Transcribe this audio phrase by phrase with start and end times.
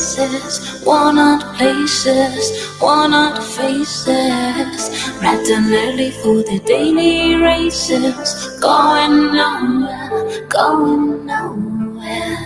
[0.00, 4.88] faces, worn out places, worn out faces.
[5.20, 12.38] Regularly for the daily races, going nowhere, going nowhere.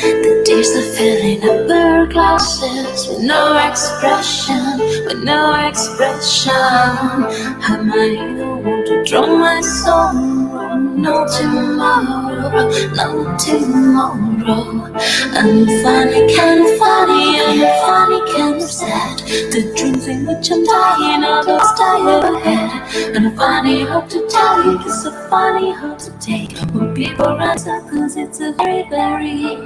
[0.00, 6.52] The days are filling up their glasses with no expression, with no expression.
[6.52, 10.52] Am I the to draw my sorrow?
[10.76, 14.31] No tomorrow, no tomorrow.
[14.44, 19.18] I'm funny, kind of funny, I'm funny, kind of sad.
[19.20, 23.16] The dreams in which I'm dying are those die ahead.
[23.16, 26.58] And a funny hope to tell you, it's a funny hope to take.
[26.72, 29.56] When people run circles, it's a very, very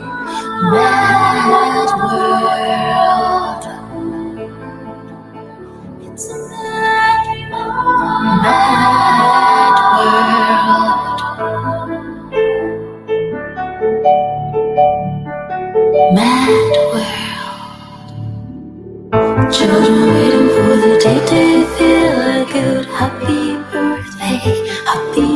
[0.71, 3.65] mad world.
[6.03, 9.46] It's a mad, mad
[16.15, 16.49] Mad
[16.93, 17.75] world.
[19.53, 24.39] Children waiting for the day they feel a good happy birthday,
[24.87, 25.36] happy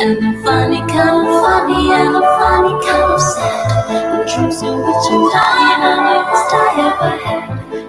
[0.00, 3.66] And I'm funny, kind of funny, and I'm funny, kind of sad.
[4.12, 7.42] The truth in which I'm dying, I never die ahead.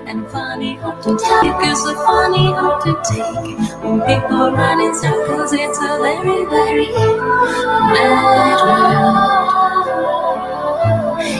[0.07, 3.57] And funny hope to tell you, cause a funny hope to take.
[3.83, 6.87] When people run in circles, it's a very, very
[7.93, 9.29] mad world.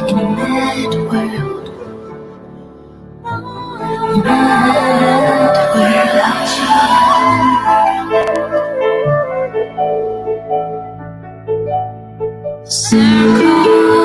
[0.08, 1.66] In a mad world.
[4.24, 5.28] Mad
[12.94, 13.98] world.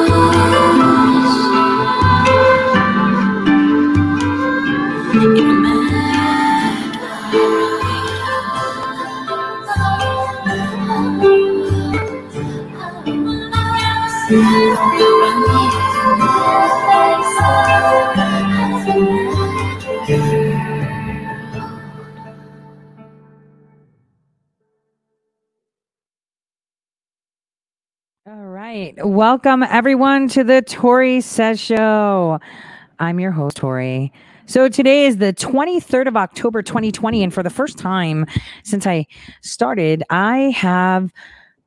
[29.05, 32.41] Welcome everyone to the Tori Says Show.
[32.99, 34.11] I'm your host, Tori.
[34.47, 37.23] So today is the 23rd of October, 2020.
[37.23, 38.25] And for the first time
[38.63, 39.07] since I
[39.43, 41.13] started, I have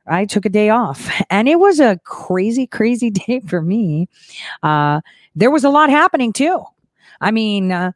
[0.08, 1.12] I took a day off.
[1.30, 4.10] And it was a crazy, crazy day for me.
[4.64, 5.02] Uh,
[5.36, 6.64] there was a lot happening too.
[7.22, 7.92] I mean, uh,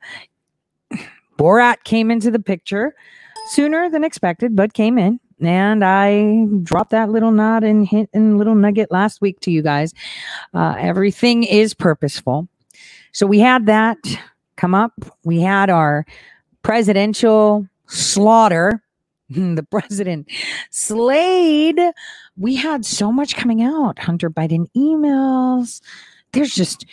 [1.39, 2.93] Borat came into the picture
[3.49, 5.19] sooner than expected, but came in.
[5.41, 9.61] And I dropped that little nod and hint and little nugget last week to you
[9.61, 9.93] guys.
[10.53, 12.47] Uh, everything is purposeful.
[13.11, 13.97] So we had that
[14.55, 14.93] come up.
[15.23, 16.05] We had our
[16.63, 18.83] presidential slaughter,
[19.29, 20.27] the president
[20.69, 21.79] slayed.
[22.37, 25.81] We had so much coming out Hunter Biden emails.
[26.31, 26.85] There's just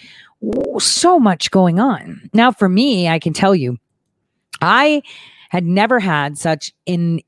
[0.78, 2.30] so much going on.
[2.32, 3.78] Now, for me, I can tell you,
[4.60, 5.02] I
[5.50, 7.20] had never had such an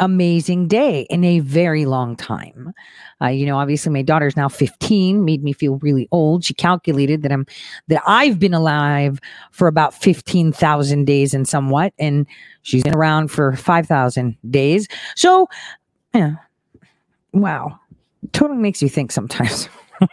[0.00, 2.72] amazing day in a very long time.
[3.20, 6.44] Uh, you know, obviously my daughter's now 15, made me feel really old.
[6.44, 7.46] She calculated that I'm
[7.88, 9.20] that I've been alive
[9.52, 12.26] for about 15,000 days and somewhat and
[12.62, 14.88] she's been around for 5,000 days.
[15.14, 15.48] So,
[16.14, 16.34] yeah.
[17.32, 17.78] Wow.
[18.32, 19.68] Totally makes you think sometimes.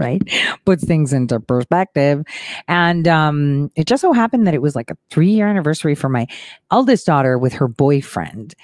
[0.00, 0.28] right
[0.64, 2.24] puts things into perspective
[2.66, 6.08] and um it just so happened that it was like a three year anniversary for
[6.08, 6.26] my
[6.72, 8.56] eldest daughter with her boyfriend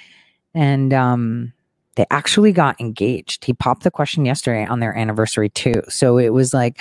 [0.57, 1.53] and um
[1.95, 3.43] they actually got engaged.
[3.43, 5.81] He popped the question yesterday on their anniversary too.
[5.89, 6.79] So it was like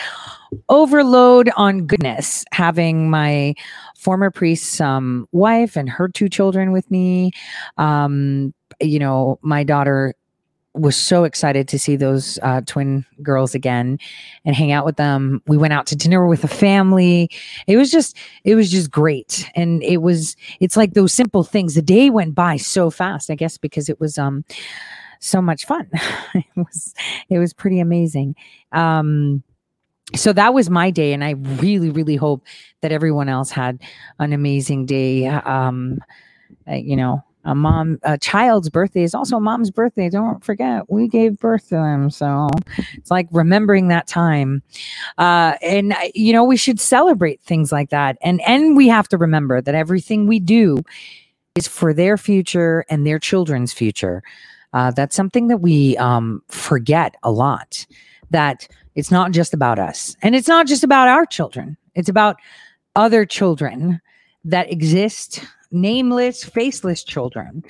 [0.69, 3.55] overload on goodness having my
[3.97, 7.33] former priest's um, wife and her two children with me.
[7.79, 10.13] Um, you know, my daughter
[10.77, 13.99] was so excited to see those uh, twin girls again
[14.45, 15.43] and hang out with them.
[15.47, 17.31] We went out to dinner with a family.
[17.67, 19.51] It was just, it was just great.
[19.55, 21.75] And it was, it's like those simple things.
[21.75, 24.45] The day went by so fast, I guess, because it was um
[25.21, 25.89] so much fun.
[26.35, 26.95] it was,
[27.29, 28.35] it was pretty amazing.
[28.73, 29.43] Um,
[30.15, 32.45] so that was my day, and I really, really hope
[32.81, 33.83] that everyone else had
[34.21, 35.27] an amazing day.
[35.27, 35.99] Um,
[36.71, 40.91] uh, you know, a mom a child's birthday is also a mom's birthday don't forget
[40.91, 42.49] we gave birth to them so
[42.95, 44.63] it's like remembering that time
[45.17, 49.09] uh and uh, you know we should celebrate things like that and and we have
[49.09, 50.83] to remember that everything we do
[51.57, 54.23] is for their future and their children's future.
[54.73, 57.87] Uh, that's something that we um, forget a lot.
[58.31, 61.77] That it's not just about us, and it's not just about our children.
[61.95, 62.37] It's about
[62.95, 64.01] other children
[64.45, 67.65] that exist nameless, faceless children,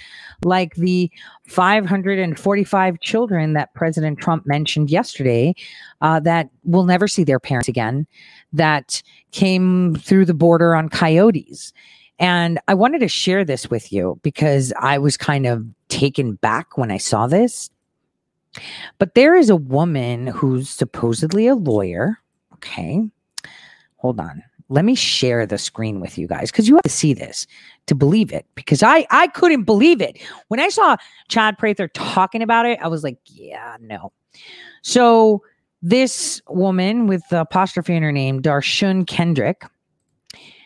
[0.45, 1.11] like the
[1.47, 5.55] 545 children that President Trump mentioned yesterday
[6.01, 8.07] uh, that will never see their parents again,
[8.53, 9.03] that
[9.33, 11.73] came through the border on coyotes.
[12.19, 16.79] And I wanted to share this with you because I was kind of taken back
[16.79, 17.71] when I saw this.
[18.99, 22.19] But there is a woman who's supposedly a lawyer.
[22.55, 23.07] Okay.
[23.99, 27.15] Hold on let me share the screen with you guys because you have to see
[27.15, 27.47] this
[27.87, 30.19] to believe it because I I couldn't believe it
[30.49, 30.97] when I saw
[31.29, 32.79] Chad Prather talking about it.
[32.83, 34.13] I was like, yeah, no.
[34.83, 35.43] So
[35.83, 39.65] this woman with the apostrophe in her name, Dar'shun Kendrick,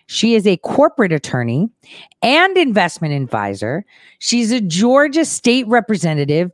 [0.06, 1.69] she is a corporate attorney
[2.23, 3.85] and investment advisor.
[4.19, 6.50] She's a Georgia state representative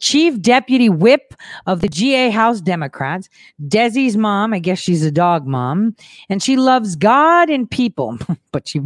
[0.00, 1.34] chief deputy whip
[1.66, 3.28] of the GA House Democrats,
[3.66, 4.52] Desi's mom.
[4.52, 5.94] I guess she's a dog mom,
[6.28, 8.18] and she loves God and people,
[8.52, 8.80] but she,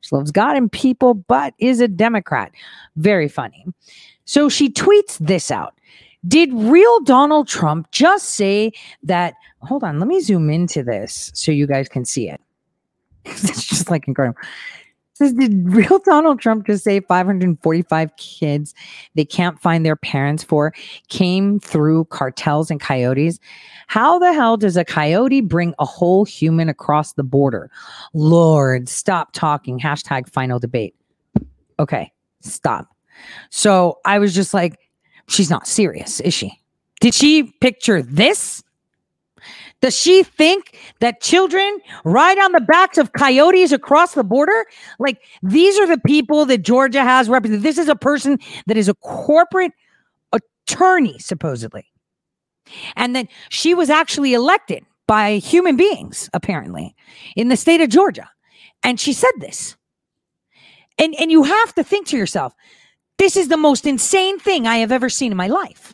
[0.00, 2.52] she loves God and people, but is a Democrat.
[2.96, 3.66] Very funny.
[4.24, 5.74] So she tweets this out.
[6.26, 8.72] Did real Donald Trump just say
[9.02, 9.34] that?
[9.60, 12.40] Hold on, let me zoom into this so you guys can see it.
[13.24, 14.40] it's just like incredible
[15.14, 18.74] says, did real Donald Trump just say 545 kids
[19.14, 20.72] they can't find their parents for
[21.08, 23.38] came through cartels and coyotes?
[23.88, 27.70] How the hell does a coyote bring a whole human across the border?
[28.14, 29.78] Lord, stop talking.
[29.78, 30.94] Hashtag final debate.
[31.78, 32.88] Okay, stop.
[33.50, 34.78] So I was just like,
[35.28, 36.58] she's not serious, is she?
[37.00, 38.62] Did she picture this?
[39.82, 44.64] Does she think that children ride on the backs of coyotes across the border?
[45.00, 47.64] Like these are the people that Georgia has represented.
[47.64, 49.72] This is a person that is a corporate
[50.32, 51.84] attorney, supposedly.
[52.94, 56.94] And that she was actually elected by human beings, apparently,
[57.34, 58.30] in the state of Georgia.
[58.84, 59.76] And she said this.
[60.96, 62.54] And, and you have to think to yourself,
[63.18, 65.92] this is the most insane thing I have ever seen in my life.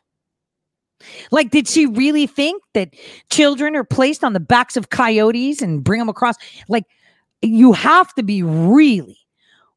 [1.31, 2.95] Like, did she really think that
[3.31, 6.37] children are placed on the backs of coyotes and bring them across?
[6.69, 6.85] Like,
[7.43, 9.19] you have to be really,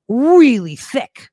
[0.07, 1.29] really thick.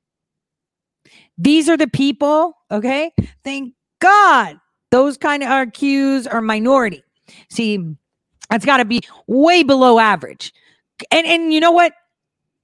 [1.37, 3.11] These are the people, okay?
[3.43, 4.59] Thank God
[4.91, 7.03] those kind of RQs are minority.
[7.49, 7.95] See,
[8.49, 10.53] that's got to be way below average.
[11.11, 11.93] And and you know what?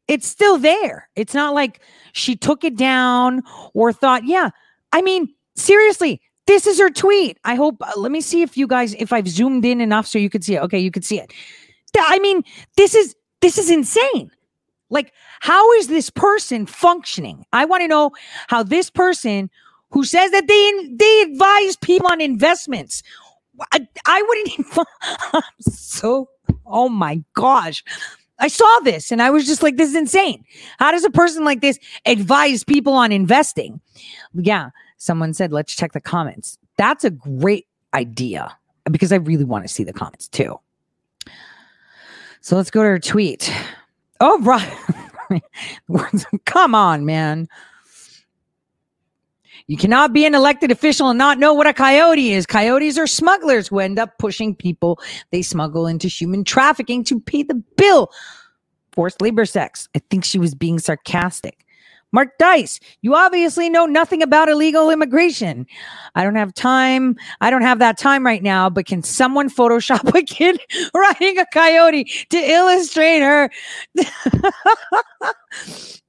[0.07, 1.10] It's still there.
[1.16, 1.81] It's not like
[2.13, 3.44] she took it down
[3.74, 4.50] or thought, yeah.
[4.92, 7.38] I mean, seriously, this is her tweet.
[7.44, 7.77] I hope.
[7.81, 10.44] Uh, let me see if you guys, if I've zoomed in enough so you could
[10.44, 10.62] see it.
[10.63, 11.31] Okay, you could see it.
[11.97, 12.44] I mean,
[12.77, 14.31] this is this is insane.
[14.89, 17.45] Like, how is this person functioning?
[17.53, 18.12] I want to know
[18.47, 19.50] how this person
[19.92, 23.01] who says that they they advise people on investments.
[23.71, 24.83] I, I wouldn't even.
[25.33, 26.30] I'm so.
[26.65, 27.83] Oh my gosh.
[28.38, 30.44] I saw this and I was just like, this is insane.
[30.77, 33.80] How does a person like this advise people on investing?
[34.33, 34.71] Yeah.
[34.97, 36.57] Someone said, let's check the comments.
[36.77, 38.56] That's a great idea
[38.90, 40.59] because I really want to see the comments too.
[42.42, 43.52] So let's go to her tweet.
[44.19, 45.42] Oh, right.
[46.45, 47.47] Come on, man.
[49.68, 52.45] You cannot be an elected official and not know what a coyote is.
[52.45, 54.99] Coyotes are smugglers who end up pushing people
[55.31, 58.11] they smuggle into human trafficking to pay the bill.
[58.92, 59.90] Forced labor sex.
[59.95, 61.65] I think she was being sarcastic.
[62.12, 65.68] Mark Dice, you obviously know nothing about illegal immigration.
[66.16, 67.18] I don't have time.
[67.42, 70.59] I don't have that time right now, but can someone Photoshop a kid
[70.94, 73.50] riding a coyote to illustrate her?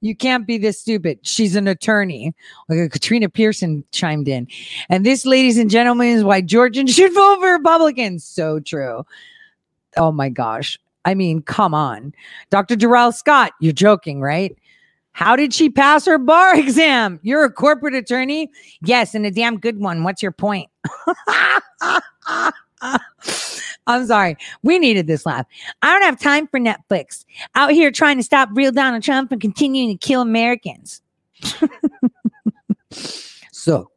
[0.01, 1.19] you can't be this stupid.
[1.23, 2.33] She's an attorney.
[2.69, 4.47] Like Katrina Pearson chimed in.
[4.89, 8.23] And this, ladies and gentlemen, is why Georgians should vote for Republicans.
[8.23, 9.05] So true.
[9.97, 10.79] Oh my gosh.
[11.03, 12.13] I mean, come on.
[12.49, 12.75] Dr.
[12.75, 14.57] Jarrell Scott, you're joking, right?
[15.17, 17.19] How did she pass her bar exam?
[17.23, 18.51] You're a corporate attorney?
[18.83, 20.03] Yes, and a damn good one.
[20.03, 20.69] What's your point?
[23.87, 24.37] I'm sorry.
[24.61, 25.47] We needed this laugh.
[25.81, 27.25] I don't have time for Netflix.
[27.55, 31.01] Out here trying to stop real Donald Trump and continuing to kill Americans.
[33.51, 33.89] so,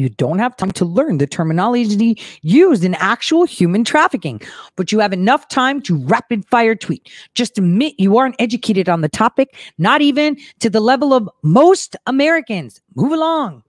[0.00, 4.40] you don't have time to learn the terminology used in actual human trafficking,
[4.76, 7.10] but you have enough time to rapid fire tweet.
[7.34, 11.96] Just admit you aren't educated on the topic, not even to the level of most
[12.06, 12.80] Americans.
[12.94, 13.62] Move along.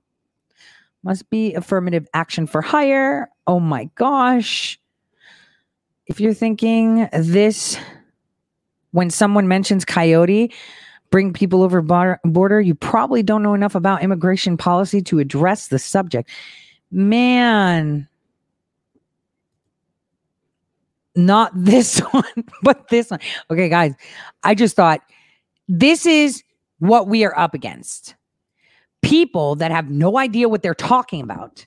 [1.03, 3.30] Must be affirmative action for hire.
[3.46, 4.80] Oh my gosh.
[6.08, 7.77] If you're thinking this,
[8.92, 10.53] when someone mentions coyote,
[11.13, 11.79] bring people over
[12.25, 12.60] border.
[12.60, 16.27] You probably don't know enough about immigration policy to address the subject.
[16.89, 18.08] Man,
[21.15, 22.24] not this one,
[22.63, 23.20] but this one.
[23.51, 23.93] Okay, guys,
[24.41, 25.01] I just thought
[25.67, 26.41] this is
[26.79, 28.15] what we are up against.
[29.03, 31.63] People that have no idea what they're talking about,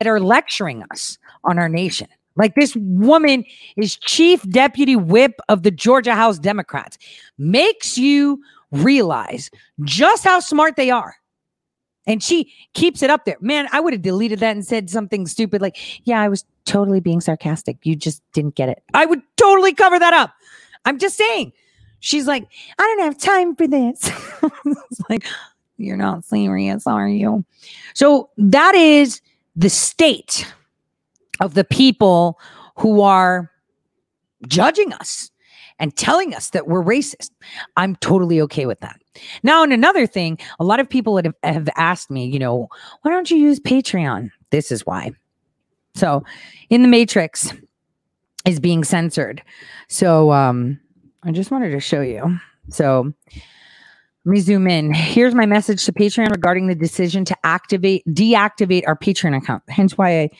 [0.00, 2.08] that are lecturing us on our nation.
[2.36, 3.46] Like this woman
[3.78, 6.98] is chief deputy whip of the Georgia House Democrats,
[7.38, 8.42] makes you
[8.82, 9.50] realize
[9.84, 11.16] just how smart they are.
[12.06, 13.36] And she keeps it up there.
[13.40, 17.00] Man, I would have deleted that and said something stupid like, yeah, I was totally
[17.00, 17.78] being sarcastic.
[17.82, 18.82] You just didn't get it.
[18.94, 20.32] I would totally cover that up.
[20.84, 21.52] I'm just saying.
[22.00, 22.46] She's like,
[22.78, 24.08] I don't have time for this.
[24.42, 25.24] it's like,
[25.78, 27.44] you're not serious, are you?
[27.94, 29.20] So that is
[29.56, 30.46] the state
[31.40, 32.38] of the people
[32.76, 33.50] who are
[34.46, 35.30] judging us
[35.78, 37.30] and telling us that we're racist.
[37.76, 39.00] I'm totally okay with that.
[39.42, 42.68] Now, and another thing, a lot of people have, asked me, you know,
[43.02, 44.30] why don't you use Patreon?
[44.50, 45.12] This is why.
[45.94, 46.24] So,
[46.70, 47.52] in the Matrix
[48.44, 49.42] is being censored.
[49.88, 50.78] So, um,
[51.22, 52.38] I just wanted to show you.
[52.68, 53.12] So,
[54.26, 54.92] let me zoom in.
[54.92, 59.62] Here's my message to Patreon regarding the decision to activate, deactivate our Patreon account.
[59.68, 60.30] Hence why I,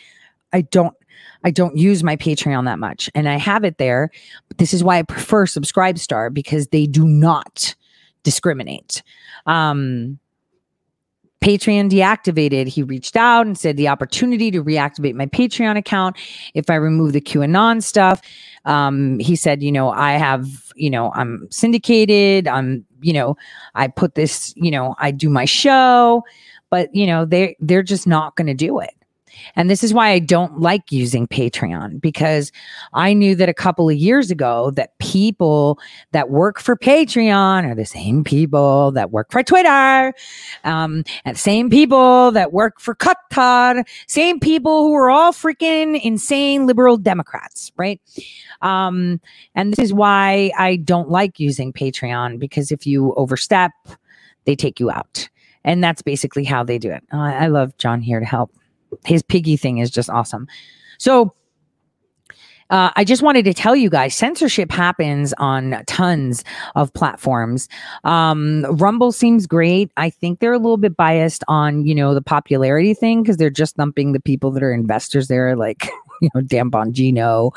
[0.53, 0.96] I don't
[1.45, 4.11] I don't use my Patreon that much and I have it there.
[4.49, 7.75] But this is why I prefer Subscribestar because they do not
[8.23, 9.03] discriminate.
[9.47, 10.19] Um,
[11.41, 12.67] Patreon deactivated.
[12.67, 16.17] He reached out and said the opportunity to reactivate my Patreon account
[16.55, 18.21] if I remove the QAnon stuff.
[18.65, 22.49] Um, he said, you know, I have, you know, I'm syndicated.
[22.49, 23.37] I'm, you know,
[23.75, 26.25] I put this, you know, I do my show,
[26.71, 28.96] but you know, they they're just not going to do it.
[29.55, 32.53] And this is why I don't like using Patreon because
[32.93, 35.79] I knew that a couple of years ago that people
[36.13, 40.15] that work for Patreon are the same people that work for Twitter,
[40.65, 46.67] um, and same people that work for Qatar, same people who are all freaking insane
[46.67, 48.01] liberal Democrats, right?
[48.63, 49.21] Um,
[49.55, 53.73] and this is why I don't like using Patreon because if you overstep,
[54.45, 55.29] they take you out.
[55.65, 57.03] And that's basically how they do it.
[57.13, 58.53] Uh, I love John here to help
[59.05, 60.47] his piggy thing is just awesome.
[60.99, 61.35] So
[62.71, 66.43] uh, I just wanted to tell you guys censorship happens on tons
[66.75, 67.69] of platforms.
[68.05, 69.91] Um, Rumble seems great.
[69.97, 73.51] I think they're a little bit biased on, you know, the popularity thing because they're
[73.51, 75.55] just thumping the people that are investors there.
[75.55, 75.89] Like,
[76.21, 77.53] you know, Dan Bongino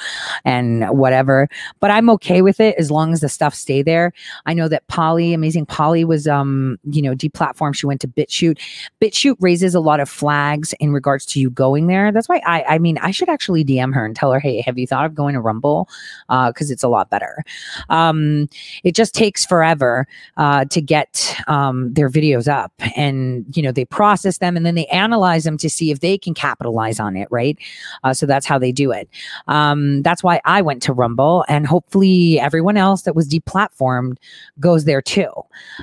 [0.46, 1.48] and whatever.
[1.80, 4.14] But I'm okay with it as long as the stuff stay there.
[4.46, 7.76] I know that Polly, amazing Polly, was um, you know, deplatformed.
[7.76, 8.60] She went to BitChute.
[9.02, 12.12] BitChute raises a lot of flags in regards to you going there.
[12.12, 14.78] That's why I I mean I should actually DM her and tell her, hey, have
[14.78, 15.88] you thought of going to Rumble?
[16.30, 17.44] Uh, because it's a lot better.
[17.90, 18.50] Um,
[18.84, 23.86] it just takes forever uh, to get um, their videos up, and you know they
[23.86, 27.28] process them and then they analyze them to see if they can capitalize on it,
[27.32, 27.58] right?
[28.04, 29.08] Uh, so that's how they do it.
[29.48, 34.18] Um, that's why I went to Rumble, and hopefully everyone else that was deplatformed
[34.60, 35.32] goes there too.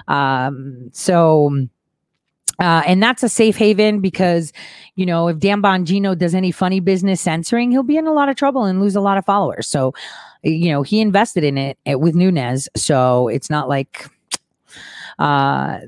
[0.08, 1.66] Um, so.
[2.58, 4.50] Uh, and that's a safe haven because,
[4.94, 8.30] you know, if Dan Bongino does any funny business censoring, he'll be in a lot
[8.30, 9.68] of trouble and lose a lot of followers.
[9.68, 9.92] So,
[10.42, 12.66] you know, he invested in it, it with Nunes.
[12.74, 14.08] So it's not like
[15.18, 15.80] uh,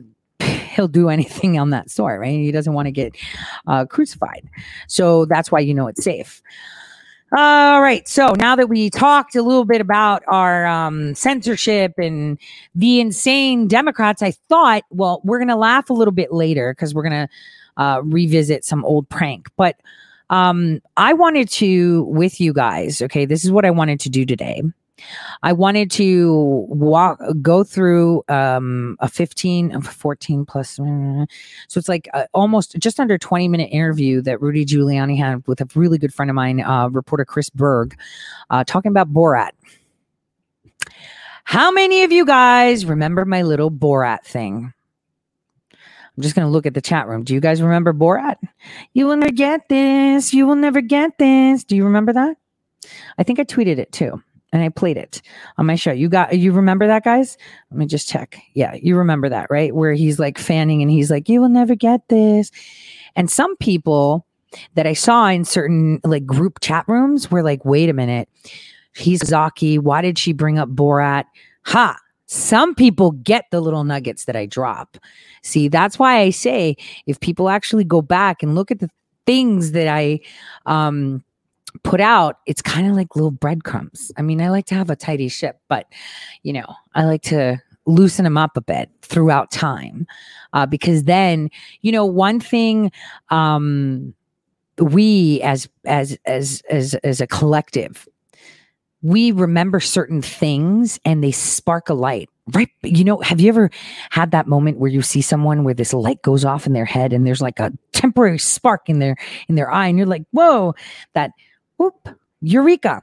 [0.78, 2.30] he'll do anything on that store, right?
[2.30, 3.16] He doesn't want to get
[3.66, 4.48] uh, crucified.
[4.86, 6.40] So that's why you know it's safe.
[7.36, 8.08] All right.
[8.08, 12.38] So now that we talked a little bit about our um, censorship and
[12.74, 16.94] the insane Democrats, I thought, well, we're going to laugh a little bit later because
[16.94, 19.48] we're going to uh, revisit some old prank.
[19.58, 19.76] But
[20.30, 24.24] um, I wanted to, with you guys, okay, this is what I wanted to do
[24.24, 24.62] today.
[25.42, 30.70] I wanted to walk, go through um, a 15, 14 plus.
[30.70, 31.26] So
[31.76, 35.68] it's like uh, almost just under 20 minute interview that Rudy Giuliani had with a
[35.74, 37.96] really good friend of mine, uh, reporter Chris Berg,
[38.50, 39.50] uh, talking about Borat.
[41.44, 44.72] How many of you guys remember my little Borat thing?
[45.72, 47.22] I'm just going to look at the chat room.
[47.22, 48.36] Do you guys remember Borat?
[48.92, 50.34] You will never get this.
[50.34, 51.62] You will never get this.
[51.62, 52.36] Do you remember that?
[53.18, 55.20] I think I tweeted it too and I played it
[55.58, 55.92] on my show.
[55.92, 57.36] You got you remember that, guys?
[57.70, 58.40] Let me just check.
[58.54, 59.74] Yeah, you remember that, right?
[59.74, 62.50] Where he's like fanning and he's like, "You will never get this."
[63.16, 64.26] And some people
[64.74, 68.28] that I saw in certain like group chat rooms were like, "Wait a minute,
[68.94, 69.78] he's Zaki.
[69.78, 71.24] Why did she bring up Borat?"
[71.66, 71.98] Ha!
[72.30, 74.98] Some people get the little nuggets that I drop.
[75.42, 76.76] See, that's why I say
[77.06, 78.90] if people actually go back and look at the
[79.24, 80.20] things that I
[80.66, 81.22] um
[81.84, 84.12] put out, it's kind of like little breadcrumbs.
[84.16, 85.86] I mean, I like to have a tidy ship, but
[86.42, 90.06] you know, I like to loosen them up a bit throughout time.
[90.52, 91.50] Uh, because then,
[91.82, 92.92] you know, one thing
[93.30, 94.14] um,
[94.78, 98.08] we as as as as as a collective
[99.02, 103.70] we remember certain things and they spark a light right you know have you ever
[104.10, 107.12] had that moment where you see someone where this light goes off in their head
[107.12, 109.16] and there's like a temporary spark in their
[109.48, 110.74] in their eye and you're like whoa
[111.14, 111.30] that
[111.78, 112.08] whoop
[112.40, 113.02] eureka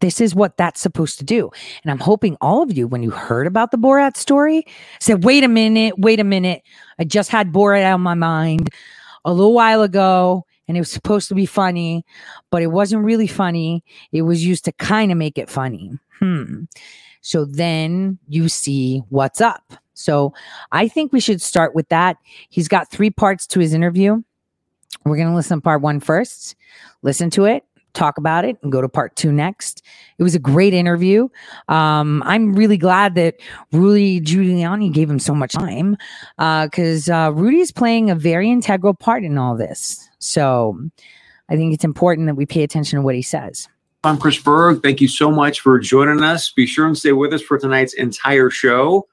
[0.00, 1.50] this is what that's supposed to do
[1.82, 4.64] and i'm hoping all of you when you heard about the borat story
[5.00, 6.62] said wait a minute wait a minute
[6.98, 8.70] i just had borat on my mind
[9.24, 12.04] a little while ago and it was supposed to be funny,
[12.50, 13.82] but it wasn't really funny.
[14.12, 15.98] It was used to kind of make it funny.
[16.20, 16.66] Hmm.
[17.22, 19.74] So then you see what's up.
[19.94, 20.32] So
[20.70, 22.18] I think we should start with that.
[22.50, 24.22] He's got three parts to his interview.
[25.04, 26.54] We're going to listen to part one first,
[27.02, 29.82] listen to it, talk about it and go to part two next.
[30.18, 31.28] It was a great interview.
[31.68, 33.36] Um, I'm really glad that
[33.72, 35.96] Rudy Giuliani gave him so much time
[36.36, 40.08] because uh, uh, Rudy's playing a very integral part in all this.
[40.18, 40.78] So
[41.48, 43.68] I think it's important that we pay attention to what he says.
[44.02, 44.82] I'm Chris Berg.
[44.82, 46.50] Thank you so much for joining us.
[46.50, 49.06] Be sure and stay with us for tonight's entire show.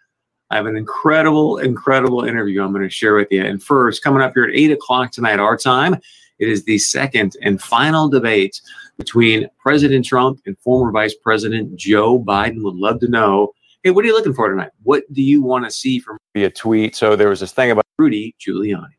[0.50, 3.43] I have an incredible, incredible interview I'm going to share with you.
[3.43, 5.98] And first, coming up here at 8 o'clock tonight, our time,
[6.39, 8.62] it is the second and final debate
[8.98, 12.63] between President Trump and former Vice President Joe Biden.
[12.63, 13.53] Would love to know.
[13.84, 14.72] Hey, what are you looking for tonight?
[14.84, 16.96] What do you want to see from via tweet?
[16.96, 18.98] So there was this thing about Rudy Giuliani.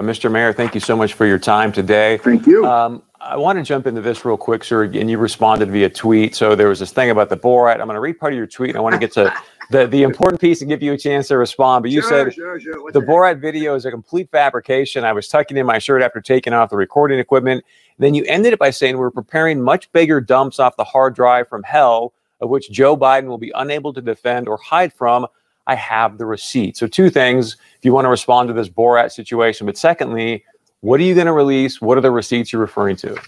[0.00, 0.30] Mr.
[0.30, 2.18] Mayor, thank you so much for your time today.
[2.18, 2.64] Thank you.
[2.64, 4.84] Um, I want to jump into this real quick, sir.
[4.84, 6.36] And you responded via tweet.
[6.36, 7.80] So there was this thing about the Borat.
[7.80, 8.70] I'm going to read part of your tweet.
[8.70, 9.34] And I want to get to
[9.70, 11.82] the, the important piece to give you a chance to respond.
[11.82, 12.92] But you sure, said sure, sure.
[12.92, 15.04] the, Borat video is a complete fabrication.
[15.04, 17.64] I was tucking in my shirt after taking off the recording equipment.
[17.98, 21.48] Then you ended it by saying we're preparing much bigger dumps off the hard drive
[21.48, 25.26] from hell, of which Joe Biden will be unable to defend or hide from.
[25.66, 26.78] I have the receipt.
[26.78, 29.66] So, two things if you want to respond to this Borat situation.
[29.66, 30.44] But secondly,
[30.80, 31.82] what are you going to release?
[31.82, 33.20] What are the receipts you're referring to?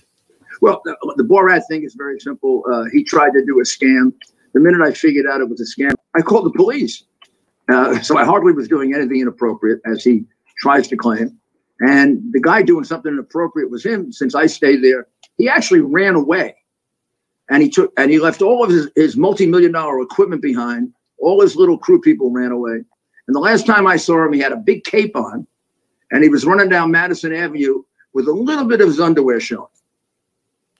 [0.63, 2.63] Well, the, the Borat thing is very simple.
[2.73, 4.15] Uh, he tried to do a scam
[4.53, 7.05] the minute I figured out it was a scam, I called the police.
[7.71, 10.25] Uh, so I hardly was doing anything inappropriate, as he
[10.59, 11.39] tries to claim.
[11.81, 14.13] And the guy doing something inappropriate was him.
[14.13, 15.07] Since I stayed there,
[15.39, 16.57] he actually ran away,
[17.49, 20.93] and he took and he left all of his, his multi-million dollar equipment behind.
[21.19, 22.83] All his little crew people ran away.
[23.27, 25.47] And the last time I saw him, he had a big cape on,
[26.11, 29.69] and he was running down Madison Avenue with a little bit of his underwear showing.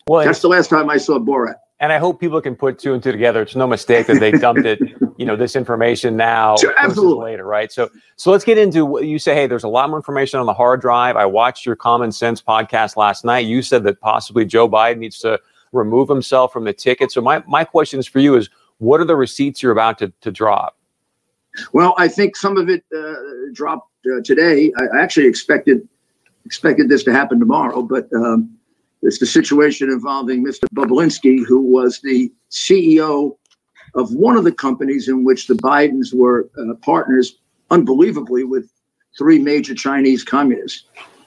[0.09, 2.93] Well, that's the last time I saw Borat and I hope people can put two
[2.93, 3.43] and two together.
[3.43, 4.81] It's no mistake that they dumped it,
[5.21, 7.71] you know, this information now sure, absolutely later, right?
[7.71, 9.35] So, so let's get into what you say.
[9.35, 11.15] Hey, there's a lot more information on the hard drive.
[11.15, 13.41] I watched your Common Sense podcast last night.
[13.41, 15.39] You said that possibly Joe Biden needs to
[15.73, 17.13] remove himself from the ticket.
[17.13, 20.11] So, my my question is for you: is what are the receipts you're about to
[20.23, 20.79] to drop?
[21.75, 23.13] Well, I think some of it uh,
[23.53, 24.73] dropped uh, today.
[24.79, 25.87] I actually expected
[26.47, 28.11] expected this to happen tomorrow, but.
[28.15, 28.57] Um,
[29.03, 30.65] it's the situation involving Mr.
[30.75, 33.35] Bobulinski, who was the CEO
[33.95, 37.39] of one of the companies in which the Bidens were uh, partners,
[37.71, 38.71] unbelievably, with
[39.19, 40.85] three major Chinese communists.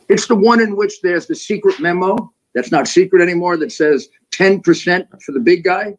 [0.10, 4.10] It's the one in which there's the secret memo that's not secret anymore that says
[4.32, 5.95] 10% for the big guy.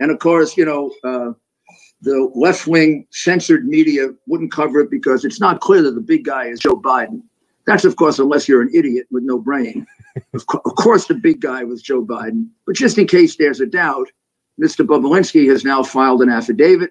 [0.00, 1.32] And of course, you know, uh,
[2.02, 6.24] the left wing censored media wouldn't cover it because it's not clear that the big
[6.24, 7.22] guy is Joe Biden.
[7.66, 9.86] That's, of course, unless you're an idiot with no brain.
[10.34, 12.48] of, co- of, course, the big guy was Joe Biden.
[12.66, 14.08] But just in case there's a doubt,
[14.60, 14.86] Mr.
[14.86, 16.90] Bobulinski has now filed an affidavit,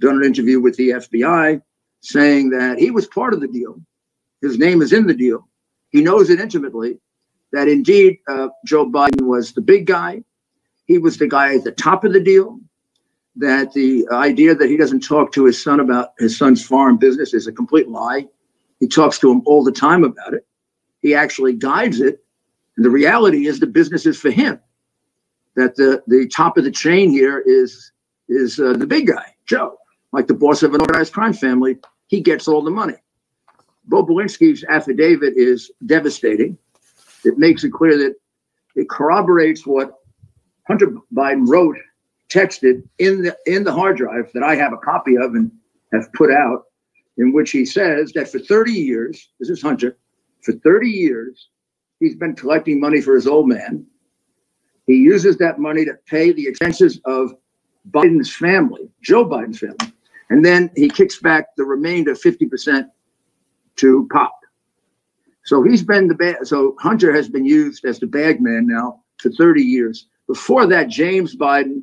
[0.00, 1.60] done an interview with the FBI,
[2.00, 3.80] saying that he was part of the deal.
[4.40, 5.48] His name is in the deal.
[5.90, 6.98] He knows it intimately
[7.52, 10.24] that indeed uh, Joe Biden was the big guy.
[10.86, 12.58] He was the guy at the top of the deal.
[13.36, 17.32] That the idea that he doesn't talk to his son about his son's foreign business
[17.32, 18.26] is a complete lie.
[18.78, 20.46] He talks to him all the time about it.
[21.00, 22.22] He actually guides it.
[22.76, 24.60] And the reality is the business is for him.
[25.54, 27.92] That the, the top of the chain here is
[28.28, 29.76] is uh, the big guy, Joe,
[30.12, 31.76] like the boss of an organized crime family.
[32.06, 32.94] He gets all the money.
[33.88, 36.56] Bobulinski's affidavit is devastating.
[37.24, 38.14] It makes it clear that
[38.74, 39.92] it corroborates what
[40.66, 41.76] Hunter Biden wrote,
[42.30, 45.50] texted in the in the hard drive that I have a copy of and
[45.92, 46.64] have put out
[47.18, 49.98] in which he says that for 30 years, this is Hunter,
[50.40, 51.48] for 30 years,
[52.00, 53.86] he's been collecting money for his old man.
[54.86, 57.34] He uses that money to pay the expenses of
[57.90, 59.92] Biden's family, Joe Biden's family.
[60.30, 62.88] And then he kicks back the remainder 50%
[63.76, 64.38] to Pop.
[65.44, 66.46] So he's been the bad.
[66.46, 70.06] So Hunter has been used as the bag man now for 30 years.
[70.26, 71.82] Before that, James Biden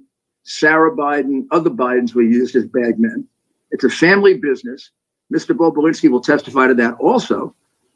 [0.49, 3.27] Sarah Biden, other Bidens were used as bagmen.
[3.69, 4.89] It's a family business.
[5.31, 5.55] Mr.
[5.55, 7.55] Bobulinski will testify to that also,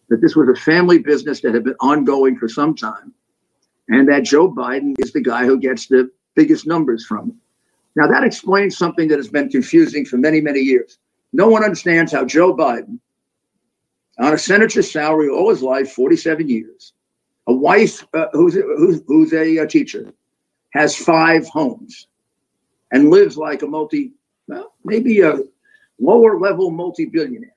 [0.10, 3.12] that this was a family business that had been ongoing for some time,
[3.89, 7.36] and that Joe Biden is the guy who gets the biggest numbers from it.
[7.96, 10.98] Now, that explains something that has been confusing for many, many years.
[11.32, 13.00] No one understands how Joe Biden,
[14.19, 16.93] on a senator's salary all his life, 47 years,
[17.48, 20.12] a wife uh, who's, who's, who's a, a teacher,
[20.72, 22.08] has five homes
[22.91, 24.12] and lives like a multi,
[24.48, 25.39] well, maybe a
[26.00, 27.56] lower level multi billionaire.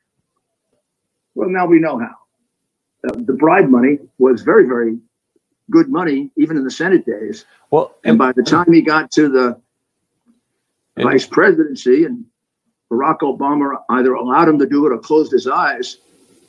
[1.35, 2.15] Well, now we know how.
[3.07, 4.99] Uh, the bribe money was very, very
[5.71, 7.45] good money, even in the Senate days.
[7.71, 9.61] Well, and by the time he got to the
[10.97, 12.25] vice presidency and
[12.91, 15.99] Barack Obama either allowed him to do it or closed his eyes,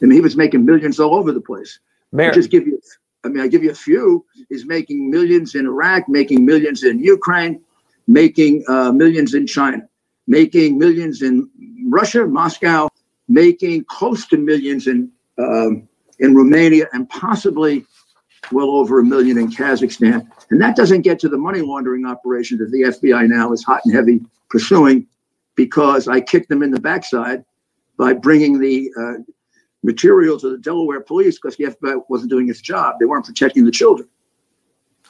[0.02, 1.80] I mean, he was making millions all over the place.
[2.12, 2.80] Mayor, just give you,
[3.24, 4.26] I mean, I give you a few.
[4.50, 7.62] He's making millions in Iraq, making millions in Ukraine,
[8.08, 9.82] making uh, millions in China,
[10.28, 11.50] making millions in
[11.90, 12.90] Russia, Moscow,
[13.28, 15.88] making close to millions in um,
[16.20, 17.86] in Romania, and possibly
[18.52, 20.28] well over a million in Kazakhstan.
[20.50, 23.82] And that doesn't get to the money laundering operation that the FBI now is hot
[23.86, 25.08] and heavy pursuing,
[25.56, 27.44] because I kicked them in the backside
[27.98, 29.14] by bringing the uh,
[29.84, 32.96] material to the Delaware police because the FBI wasn't doing its job.
[33.00, 34.08] They weren't protecting the children.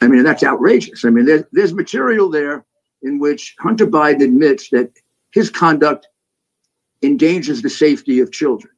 [0.01, 1.05] I mean, that's outrageous.
[1.05, 2.65] I mean, there's, there's material there
[3.01, 4.91] in which Hunter Biden admits that
[5.31, 6.07] his conduct
[7.01, 8.73] endangers the safety of children.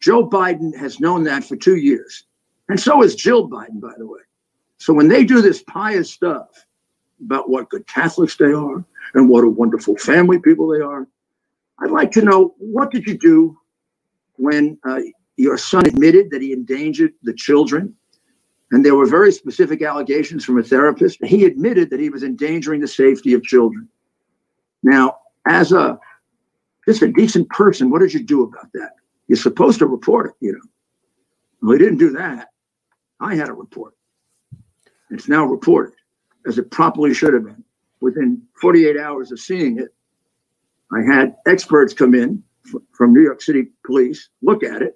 [0.00, 2.24] Joe Biden has known that for two years.
[2.68, 4.20] And so is Jill Biden, by the way.
[4.78, 6.48] So when they do this pious stuff
[7.24, 11.06] about what good Catholics they are and what a wonderful family people they are,
[11.80, 13.58] I'd like to know what did you do
[14.36, 15.00] when uh,
[15.36, 17.94] your son admitted that he endangered the children?
[18.72, 21.24] And there were very specific allegations from a therapist.
[21.24, 23.88] He admitted that he was endangering the safety of children.
[24.82, 25.98] Now, as a
[26.86, 28.92] just a decent person, what did you do about that?
[29.28, 30.58] You're supposed to report it, you know.
[31.62, 32.48] Well, he didn't do that.
[33.20, 33.94] I had a report.
[35.10, 35.94] It's now reported
[36.46, 37.64] as it properly should have been.
[38.00, 39.94] Within 48 hours of seeing it,
[40.92, 44.94] I had experts come in f- from New York City Police look at it.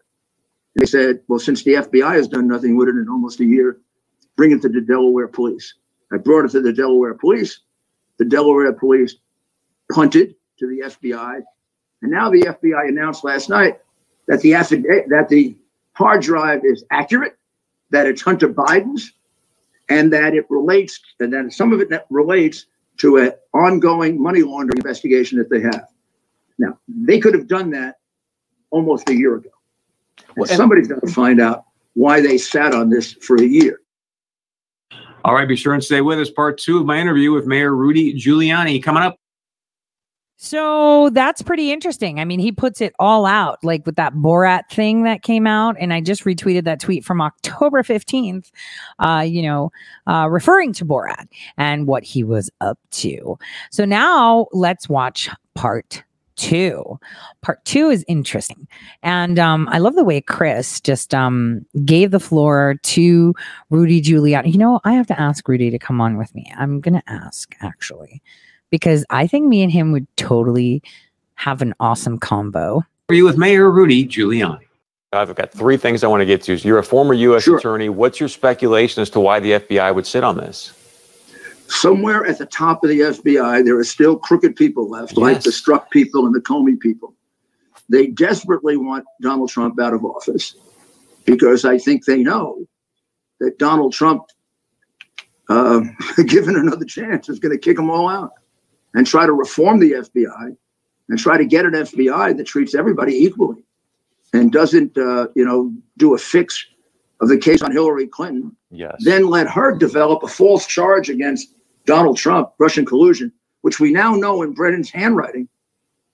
[0.77, 3.81] They said, well, since the FBI has done nothing with it in almost a year,
[4.37, 5.75] bring it to the Delaware Police.
[6.13, 7.61] I brought it to the Delaware Police.
[8.19, 9.17] The Delaware Police
[9.91, 11.41] punted to the FBI.
[12.03, 13.81] And now the FBI announced last night
[14.29, 15.57] that the affidavit, that the
[15.93, 17.37] hard drive is accurate,
[17.91, 19.13] that it's Hunter Biden's,
[19.89, 22.67] and that it relates, and that some of it relates
[22.99, 25.87] to an ongoing money laundering investigation that they have.
[26.59, 27.97] Now, they could have done that
[28.71, 29.51] almost a year ago.
[30.37, 33.81] Well, somebody's got to find out why they sat on this for a year.
[35.25, 36.31] all right, be sure and stay with us.
[36.31, 39.20] Part two of my interview with Mayor Rudy Giuliani coming up.
[40.43, 42.19] So that's pretty interesting.
[42.19, 45.77] I mean, he puts it all out, like with that Borat thing that came out.
[45.79, 48.51] And I just retweeted that tweet from October 15th,
[49.01, 49.71] uh, you know,
[50.07, 53.39] uh, referring to Borat and what he was up to.
[53.71, 56.03] So now let's watch part
[56.37, 56.99] two.
[57.43, 58.67] Part two is interesting.
[59.03, 63.35] And um, I love the way Chris just um, gave the floor to
[63.69, 64.55] Rudy Giuliani.
[64.55, 66.51] You know, I have to ask Rudy to come on with me.
[66.57, 68.23] I'm going to ask, actually
[68.71, 70.83] because I think me and him would totally
[71.35, 72.85] have an awesome combo.
[73.09, 74.61] Are you with Mayor Rudy Giuliani?
[75.13, 76.55] I've got three things I want to get to.
[76.55, 77.43] You're a former U.S.
[77.43, 77.59] Sure.
[77.59, 77.89] attorney.
[77.89, 80.73] What's your speculation as to why the FBI would sit on this?
[81.67, 85.51] Somewhere at the top of the FBI, there are still crooked people left, like the
[85.51, 87.15] Strzok people and the Comey people.
[87.89, 90.55] They desperately want Donald Trump out of office
[91.25, 92.67] because I think they know
[93.41, 94.25] that Donald Trump,
[95.49, 95.81] uh,
[96.27, 98.33] given another chance, is going to kick them all out
[98.95, 100.57] and try to reform the FBI
[101.09, 103.65] and try to get an FBI that treats everybody equally
[104.33, 106.65] and doesn't, uh, you know, do a fix
[107.21, 108.97] of the case on Hillary Clinton Yes.
[109.01, 111.55] then let her develop a false charge against
[111.87, 115.49] Donald Trump, Russian collusion, which we now know in Brennan's handwriting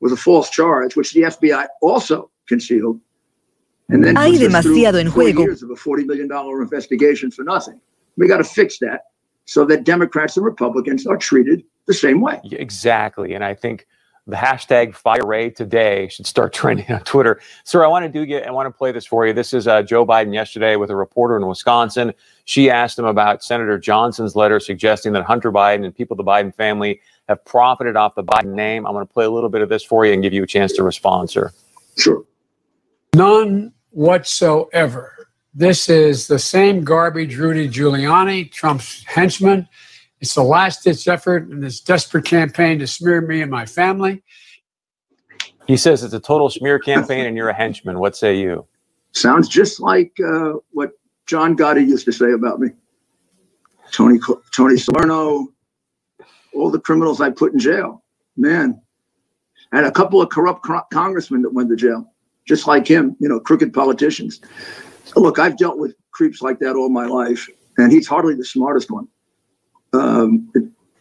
[0.00, 3.00] was a false charge, which the FBI also concealed.
[3.88, 5.44] And then Hay puts us through demasiado en four juego.
[5.44, 6.30] years of a $40 million
[6.62, 7.80] investigation for nothing.
[8.16, 9.02] We got to fix that
[9.44, 12.40] so that Democrats and Republicans are treated the same way.
[12.44, 13.34] Yeah, exactly.
[13.34, 13.86] And I think
[14.26, 17.40] the hashtag fire Wray today should start trending on Twitter.
[17.64, 19.32] Sir, I want to do get I want to play this for you.
[19.32, 22.12] This is uh, Joe Biden yesterday with a reporter in Wisconsin.
[22.44, 26.30] She asked him about Senator Johnson's letter suggesting that Hunter Biden and people of the
[26.30, 28.86] Biden family have profited off the Biden name.
[28.86, 30.46] I'm going to play a little bit of this for you and give you a
[30.46, 31.52] chance to respond, sir.
[31.96, 32.24] Sure.
[33.14, 35.12] None whatsoever.
[35.54, 39.66] This is the same garbage Rudy Giuliani, Trump's henchman,
[40.20, 44.22] It's the last ditch effort in this desperate campaign to smear me and my family.
[45.66, 47.98] He says it's a total smear campaign and you're a henchman.
[47.98, 48.66] What say you?
[49.12, 50.92] Sounds just like uh, what
[51.26, 52.68] John Gotti used to say about me.
[53.92, 54.18] Tony
[54.54, 55.48] Tony Salerno,
[56.54, 58.02] all the criminals I put in jail,
[58.36, 58.80] man,
[59.72, 62.12] and a couple of corrupt co- congressmen that went to jail,
[62.46, 64.40] just like him, you know, crooked politicians.
[65.14, 67.48] Look, I've dealt with creeps like that all my life,
[67.78, 69.06] and he's hardly the smartest one.
[69.96, 70.52] Um,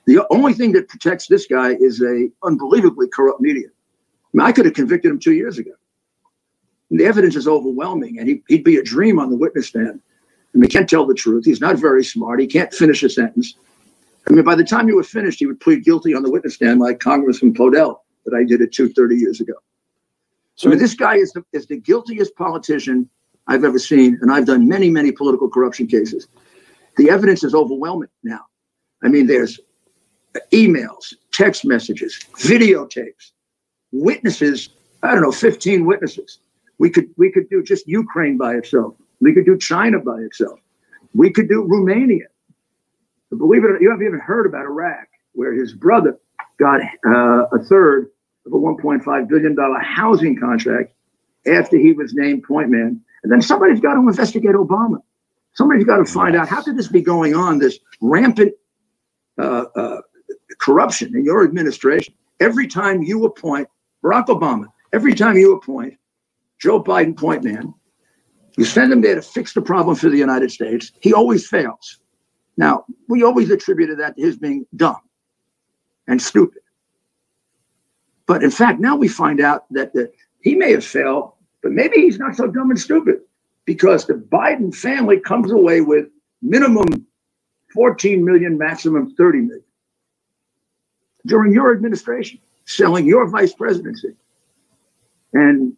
[0.05, 3.67] the only thing that protects this guy is a unbelievably corrupt media.
[3.67, 5.71] I, mean, I could have convicted him two years ago.
[6.89, 9.99] And the evidence is overwhelming, and he, would be a dream on the witness stand.
[10.53, 11.43] I mean, he can't tell the truth.
[11.45, 12.39] He's not very smart.
[12.39, 13.55] He can't finish a sentence.
[14.29, 16.55] I mean, by the time you were finished, he would plead guilty on the witness
[16.55, 19.53] stand, like Congressman Podell that I did at two thirty years ago.
[20.55, 23.09] So I mean, this guy is the, is the guiltiest politician
[23.47, 26.27] I've ever seen, and I've done many, many political corruption cases.
[26.97, 28.45] The evidence is overwhelming now.
[29.03, 29.59] I mean, there's
[30.51, 33.31] emails, text messages, videotapes,
[33.91, 34.69] witnesses.
[35.03, 36.39] I don't know, 15 witnesses.
[36.77, 38.95] We could we could do just Ukraine by itself.
[39.21, 40.59] We could do China by itself.
[41.13, 42.27] We could do Romania.
[43.29, 46.17] But believe it or not, you haven't even heard about Iraq, where his brother
[46.59, 48.09] got uh, a third
[48.45, 50.93] of a 1.5 billion dollar housing contract
[51.47, 53.01] after he was named point man.
[53.23, 54.97] And then somebody's got to investigate Obama.
[55.53, 57.59] Somebody's got to find out how could this be going on?
[57.59, 58.53] This rampant
[59.37, 60.01] uh, uh,
[60.59, 62.13] corruption in your administration.
[62.39, 63.67] Every time you appoint
[64.03, 65.95] Barack Obama, every time you appoint
[66.59, 67.73] Joe Biden point man,
[68.57, 70.91] you send him there to fix the problem for the United States.
[71.01, 71.99] He always fails.
[72.57, 75.01] Now, we always attributed that to his being dumb
[76.07, 76.61] and stupid.
[78.27, 81.97] But in fact, now we find out that the, he may have failed, but maybe
[81.97, 83.19] he's not so dumb and stupid
[83.65, 86.07] because the Biden family comes away with
[86.41, 87.04] minimum
[87.75, 89.63] 14 million, maximum 30 million
[91.25, 94.15] during your administration, selling your vice presidency.
[95.33, 95.73] And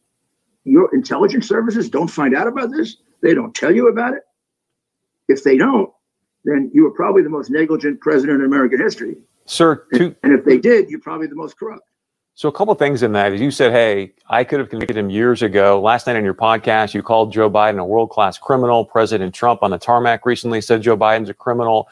[0.64, 2.98] your intelligence services don't find out about this.
[3.22, 4.24] They don't tell you about it.
[5.28, 5.92] If they don't,
[6.46, 9.18] then you were probably the most negligent president in American history.
[9.46, 11.84] Sir, and, and if they did, you're probably the most corrupt.
[12.38, 14.96] So a couple of things in that is you said, "Hey, I could have convicted
[14.96, 18.86] him years ago." Last night on your podcast, you called Joe Biden a world-class criminal.
[18.86, 21.90] President Trump on the tarmac recently said Joe Biden's a criminal.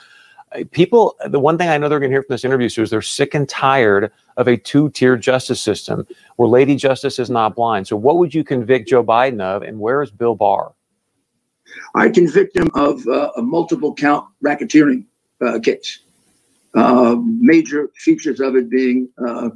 [0.69, 3.01] People, the one thing I know they're going to hear from this interview is they're
[3.01, 6.05] sick and tired of a two-tier justice system
[6.35, 7.87] where Lady Justice is not blind.
[7.87, 10.73] So, what would you convict Joe Biden of, and where is Bill Barr?
[11.95, 15.05] I convict him of uh, a multiple count racketeering
[15.41, 16.01] uh, case.
[16.75, 19.49] Uh, major features of it being uh,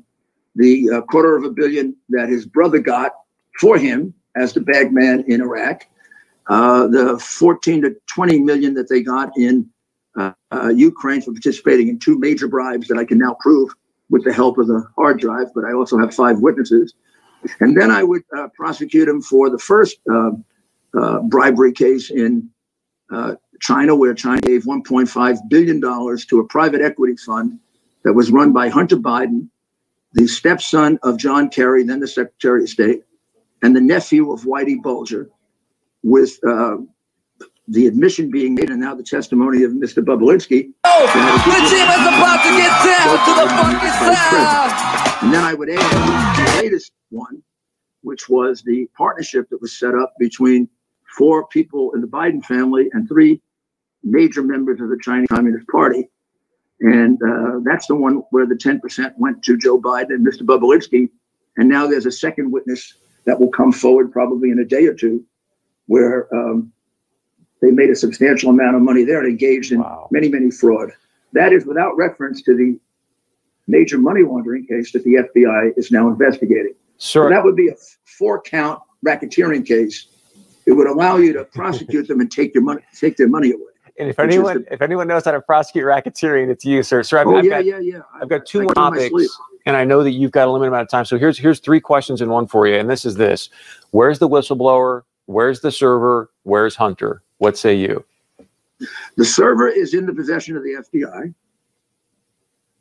[0.56, 3.12] the uh, quarter of a billion that his brother got
[3.60, 5.86] for him as the bag man in Iraq,
[6.48, 9.70] uh, the 14 to 20 million that they got in
[10.76, 13.70] Ukraine for participating in two major bribes that I can now prove
[14.10, 16.94] with the help of the hard drive, but I also have five witnesses.
[17.60, 18.24] And then I would
[18.56, 19.98] prosecute him for the first
[20.94, 22.50] uh, bribery case in
[23.12, 27.60] uh, China, where China gave $1.5 billion to a private equity fund
[28.04, 29.50] that was run by Hunter Biden,
[30.14, 33.04] the stepson of John Kerry, then the Secretary of State,
[33.62, 35.30] and the nephew of Whitey Bulger,
[36.04, 36.78] with uh,
[37.68, 40.04] the admission being made and now the testimony of Mr.
[40.04, 40.72] Bobulinski.
[40.84, 45.24] Oh, the team is about to get down to the funky sound.
[45.24, 47.44] And then I would add the latest one,
[48.02, 50.68] which was the partnership that was set up between
[51.18, 53.42] four people in the Biden family and three
[54.04, 56.10] major members of the Chinese Communist Party.
[56.82, 60.42] And uh, that's the one where the 10% went to Joe Biden and Mr.
[60.42, 61.10] Bobulinski.
[61.58, 62.94] And now there's a second witness
[63.26, 65.26] that will come forward probably in a day or two
[65.88, 66.72] where um,
[67.62, 70.08] they made a substantial amount of money there and engaged in wow.
[70.12, 70.92] many, many fraud.
[71.34, 72.80] That is without reference to the
[73.68, 76.74] major money laundering case that the FBI is now investigating.
[76.98, 77.26] Sure.
[77.26, 80.08] So that would be a four count racketeering case
[80.70, 83.74] it would allow you to prosecute them and take their money, take their money away.
[84.00, 87.04] And if anyone, if anyone knows how to prosecute racketeering, it's you, sir.
[87.04, 88.00] Sir, I've, oh, I've yeah, got, yeah, yeah.
[88.22, 89.12] I've got two more topics,
[89.66, 91.04] and I know that you've got a limited amount of time.
[91.04, 93.50] So here's here's three questions in one for you, and this is this:
[93.92, 95.04] Where's the whistleblower?
[95.26, 96.32] Where's the server?
[96.44, 97.22] Where's Hunter?
[97.40, 98.06] What say you?
[99.18, 101.34] The server is in the possession of the FBI.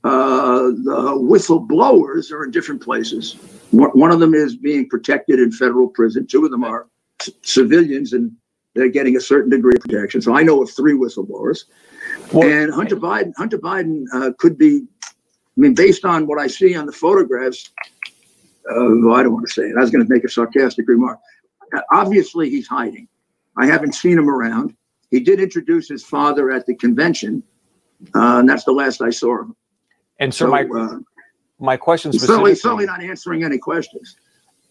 [0.05, 3.35] Uh, the whistleblowers are in different places.
[3.73, 6.29] One of them is being protected in federal prison.
[6.29, 6.87] Two of them are
[7.43, 8.31] civilians and
[8.75, 10.21] they're getting a certain degree of protection.
[10.21, 11.65] So I know of three whistleblowers.
[12.33, 15.11] Well, and Hunter Biden, Hunter Biden uh, could be, I
[15.57, 17.71] mean, based on what I see on the photographs,
[18.71, 19.75] uh, well, I don't want to say it.
[19.77, 21.19] I was going to make a sarcastic remark.
[21.93, 23.09] Obviously, he's hiding.
[23.57, 24.75] I haven't seen him around.
[25.11, 27.43] He did introduce his father at the convention,
[28.15, 29.57] Uh, and that's the last I saw him.
[30.21, 30.99] And sir, So, my uh,
[31.59, 34.17] my question he's certainly, certainly not answering any questions.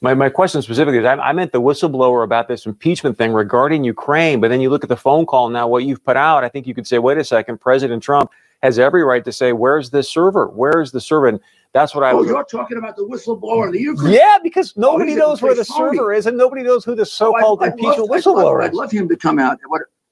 [0.01, 3.83] My, my question specifically is I, I meant the whistleblower about this impeachment thing regarding
[3.83, 6.49] Ukraine, but then you look at the phone call now, what you've put out, I
[6.49, 8.29] think you could say, wait a second, President Trump
[8.63, 10.47] has every right to say, where's this server?
[10.47, 11.27] Where's the server?
[11.27, 11.39] And
[11.73, 12.27] that's what I Oh, was.
[12.27, 14.13] you're talking about the whistleblower in the Ukraine.
[14.13, 15.97] Yeah, because nobody he's a knows where the phony.
[15.97, 18.35] server is, and nobody knows who the Oh, so-called I'd- I'd impeachment love- I'd love-
[18.35, 19.59] whistleblower I'd love him to come out.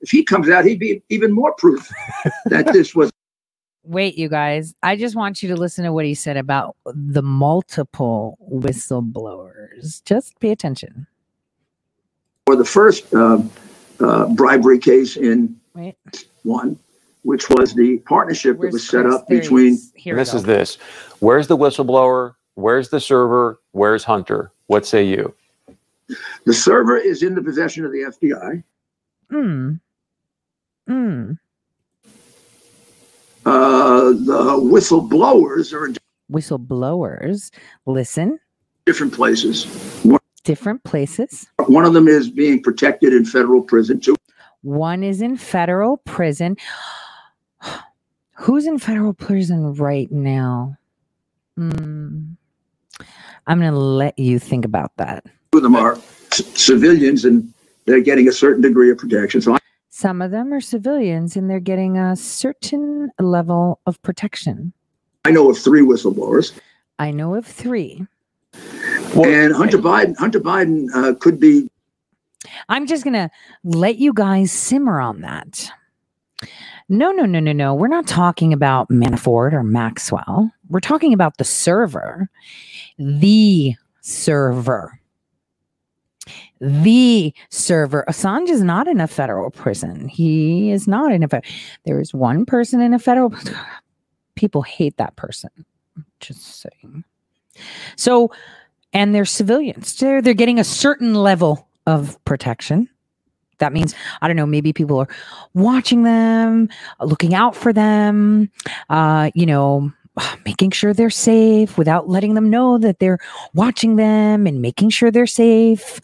[0.01, 0.65] If he comes out?
[0.65, 1.89] He'd be even more proof
[2.45, 3.11] that this was
[3.87, 4.73] Wait, you guys.
[4.81, 9.54] I just want you to listen to what he said about the multiple whistleblowers.
[10.05, 11.07] Just pay attention.
[12.45, 13.41] for the first uh,
[13.99, 15.95] uh, bribery case in Wait.
[16.43, 16.77] one,
[17.23, 19.15] which was the partnership that was set Chris?
[19.15, 19.77] up There between.
[19.95, 20.37] Here this go.
[20.37, 20.75] is this.
[21.19, 22.35] Where's the whistleblower?
[22.55, 23.59] Where's the server?
[23.71, 24.51] Where's Hunter?
[24.67, 25.33] What say you?
[26.45, 28.63] The server is in the possession of the FBI.
[29.31, 29.79] Mm.
[30.87, 31.37] Mm.
[33.45, 35.95] Uh, the whistleblowers are in
[36.31, 37.51] Whistleblowers
[37.85, 38.39] listen
[38.85, 39.65] different places.
[40.43, 41.47] different places.
[41.65, 43.99] One of them is being protected in federal prison.
[43.99, 44.15] Two,
[44.61, 46.55] One is in federal prison.
[48.37, 50.77] Who's in federal prison right now?
[51.57, 52.33] Hmm.
[53.47, 55.25] I'm going to let you think about that.
[55.53, 55.95] of them are
[56.31, 57.51] c- civilians, and
[57.85, 59.41] they're getting a certain degree of protection.
[59.41, 64.73] So I Some of them are civilians and they're getting a certain level of protection.
[65.23, 66.51] I know of three whistleblowers,
[66.99, 68.05] I know of three.
[69.15, 70.17] Well, and Hunter Biden.
[70.17, 71.69] Hunter Biden uh, could be
[72.69, 73.29] I'm just going to
[73.63, 75.71] let you guys simmer on that.
[76.87, 77.73] No, no, no, no, no.
[77.73, 80.51] We're not talking about Manafort or Maxwell.
[80.69, 82.29] We're talking about the server,
[82.97, 84.99] the server.
[86.61, 88.05] The server.
[88.07, 90.07] Assange is not in a federal prison.
[90.07, 91.27] He is not in a.
[91.27, 91.41] Fe-
[91.85, 93.33] there is one person in a federal.
[94.35, 95.49] People hate that person.
[96.19, 97.03] Just saying.
[97.95, 98.31] So,
[98.93, 99.95] and they're civilians.
[99.97, 102.89] They're they're getting a certain level of protection.
[103.59, 104.45] That means I don't know.
[104.45, 105.07] Maybe people are
[105.53, 108.49] watching them, looking out for them.
[108.89, 109.91] Uh, you know,
[110.45, 113.19] making sure they're safe without letting them know that they're
[113.53, 115.99] watching them and making sure they're safe.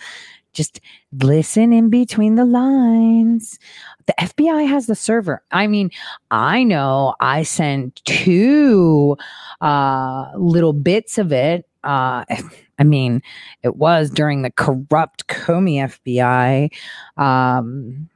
[0.54, 0.82] Just
[1.22, 3.58] listen in between the lines.
[4.12, 5.42] The FBI has the server.
[5.52, 5.90] I mean,
[6.32, 9.16] I know I sent two
[9.62, 11.66] uh, little bits of it.
[11.86, 12.26] Uh,
[12.80, 13.22] I mean,
[13.64, 16.72] it was during the corrupt Comey FBI.
[17.24, 18.10] Um,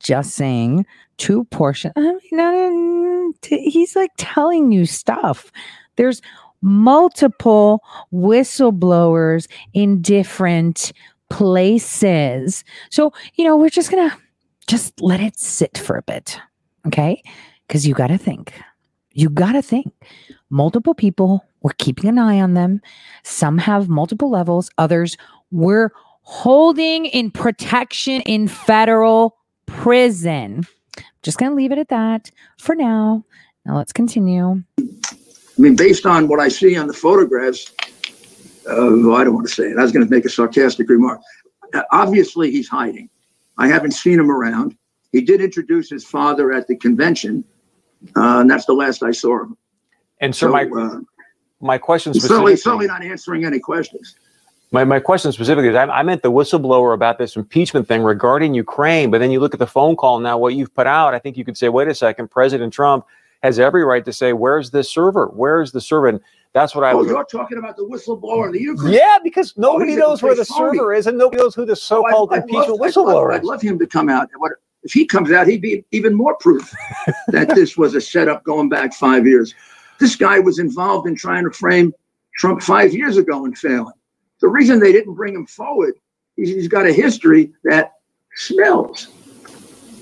[0.00, 0.84] just saying,
[1.16, 1.92] two portion.
[1.94, 5.52] I mean, not in- t- he's like telling you stuff.
[5.94, 6.22] There's
[6.60, 10.92] multiple whistleblowers in different
[11.30, 12.64] places.
[12.90, 14.16] So, you know, we're just going to
[14.66, 16.40] just let it sit for a bit.
[16.86, 17.22] Okay.
[17.66, 18.52] Because you got to think.
[19.12, 19.92] You got to think.
[20.50, 22.80] Multiple people, we're keeping an eye on them.
[23.24, 25.16] Some have multiple levels, others
[25.50, 25.90] we're
[26.22, 30.66] holding in protection in federal prison.
[31.22, 33.24] Just going to leave it at that for now.
[33.64, 34.62] Now let's continue.
[34.78, 34.82] I
[35.58, 37.72] mean, based on what I see on the photographs,
[38.68, 39.78] uh, I don't want to say it.
[39.78, 41.20] I was going to make a sarcastic remark.
[41.92, 43.08] Obviously, he's hiding.
[43.58, 44.76] I haven't seen him around.
[45.12, 47.44] He did introduce his father at the convention,
[48.16, 49.56] uh, and that's the last I saw him.
[50.20, 51.00] and sir, So, my uh,
[51.60, 54.16] my question he's certainly, specifically, certainly not answering any questions.
[54.72, 58.52] my, my question specifically is I, I meant the whistleblower about this impeachment thing regarding
[58.54, 61.18] Ukraine, but then you look at the phone call now, what you've put out, I
[61.18, 63.06] think you could say, wait a second, President Trump
[63.42, 65.26] has every right to say, where's this server?
[65.28, 66.20] Where's the server?
[66.54, 67.08] That's what I Oh, was.
[67.08, 68.94] you're talking about the whistleblower in the Ukraine.
[68.94, 71.72] Yeah, because nobody he's a knows where the server is, and nobody knows who the
[71.72, 74.28] Oh, so-called I'd- I'd impeachment love- I'd love- whistleblower I'd love him to come out.
[74.38, 75.46] What if he comes out?
[75.46, 76.72] He'd be even more proof
[77.28, 79.54] that this was a setup going back five years.
[80.00, 81.92] This guy was involved in trying to frame
[82.36, 83.94] Trump five years ago and failing.
[84.40, 85.94] The reason they didn't bring him forward
[86.36, 87.92] is he's got a history that
[88.34, 89.08] smells.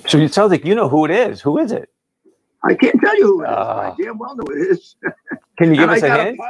[0.06, 1.40] So it sounds like you know who it is.
[1.40, 1.88] Who is it?
[2.62, 3.50] I can't tell you who it is.
[3.56, 3.92] Ah.
[3.98, 4.96] I damn well know who it is.
[5.58, 6.40] Can you give And I us a got hint?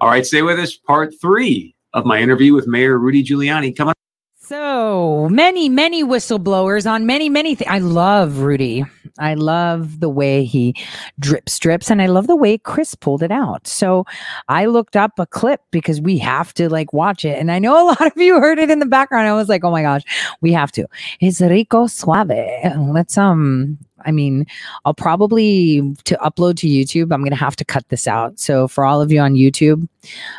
[0.00, 0.76] All right, stay with us.
[0.76, 3.94] Part three of my interview with Mayor Rudy Giuliani coming.
[4.40, 7.70] So many, many whistleblowers on many, many things.
[7.70, 8.84] I love Rudy.
[9.18, 10.74] I love the way he
[11.20, 13.66] drip strips and I love the way Chris pulled it out.
[13.66, 14.04] So
[14.48, 17.38] I looked up a clip because we have to like watch it.
[17.38, 19.28] And I know a lot of you heard it in the background.
[19.28, 20.02] I was like, oh my gosh,
[20.40, 20.86] we have to.
[21.20, 22.74] It's Rico Suave.
[22.76, 24.46] Let's, um, I mean,
[24.84, 28.38] I'll probably to upload to YouTube, I'm going to have to cut this out.
[28.38, 29.88] So for all of you on YouTube,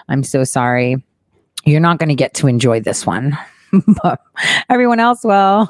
[0.09, 1.03] I'm so sorry.
[1.66, 3.38] You're not going to get to enjoy this one.
[4.03, 4.22] but
[4.70, 5.70] everyone else will.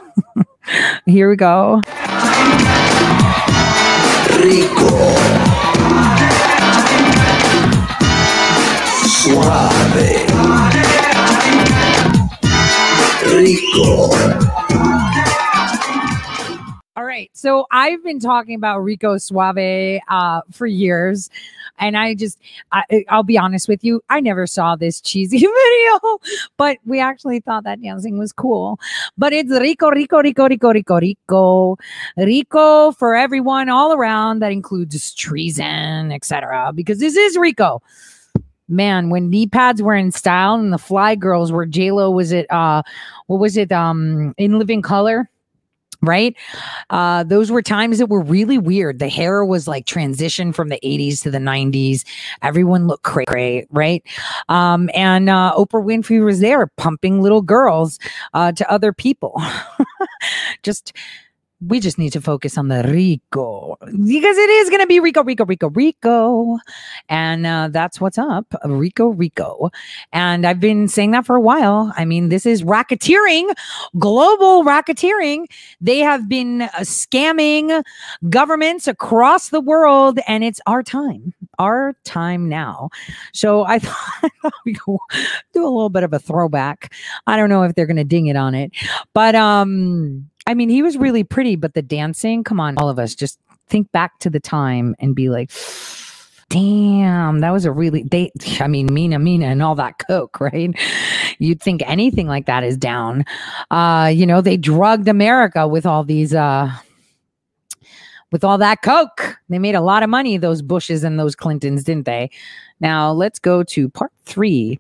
[1.06, 1.82] Here we go.
[4.40, 4.88] Rico.
[9.06, 10.34] Suave.
[13.34, 15.03] Rico.
[17.34, 21.30] So I've been talking about Rico Suave uh, for years.
[21.80, 22.40] And I just,
[22.72, 26.20] I, I'll be honest with you, I never saw this cheesy video,
[26.58, 28.80] but we actually thought that dancing was cool.
[29.18, 31.78] But it's Rico, Rico, Rico, Rico, Rico, Rico,
[32.18, 34.40] Rico for everyone all around.
[34.40, 36.72] That includes treason, etc.
[36.74, 37.82] Because this is Rico
[38.70, 42.32] man, when knee pads were in style and the fly girls were J Lo was
[42.32, 42.82] it uh
[43.28, 45.30] what was it um in living color?
[46.04, 46.36] Right.
[46.90, 49.00] Uh, those were times that were really weird.
[49.00, 52.04] The hair was like transition from the 80s to the 90s.
[52.42, 54.04] Everyone looked cray, right?
[54.50, 58.00] Um, and uh, Oprah Winfrey was there pumping little girls
[58.34, 59.42] uh, to other people.
[60.64, 60.92] Just
[61.68, 65.24] we just need to focus on the Rico because it is going to be Rico,
[65.24, 66.58] Rico, Rico, Rico.
[67.10, 68.54] And uh, that's what's up.
[68.66, 69.72] Rico, Rico.
[70.12, 71.94] And I've been saying that for a while.
[71.96, 73.54] I mean, this is racketeering,
[73.98, 75.46] global racketeering.
[75.80, 77.84] They have been uh, scamming
[78.30, 82.90] governments across the world, and it's our time, our time now.
[83.34, 84.98] So I thought, we do
[85.56, 86.94] a little bit of a throwback.
[87.28, 88.72] I don't know if they're going to ding it on it,
[89.14, 93.00] but um, I mean, he was really pretty, but the dancing, come on, all of
[93.00, 95.52] us, just think back to the time and be like,
[96.50, 100.72] damn, that was a really they I mean, Mena Mena and all that coke, right?
[101.40, 103.26] You'd think anything like that is down.
[103.72, 106.72] Uh, you know, they drugged America with all these uh
[108.32, 109.38] with all that coke.
[109.50, 112.32] They made a lot of money, those Bushes and those Clintons, didn't they?
[112.80, 114.80] Now let's go to part three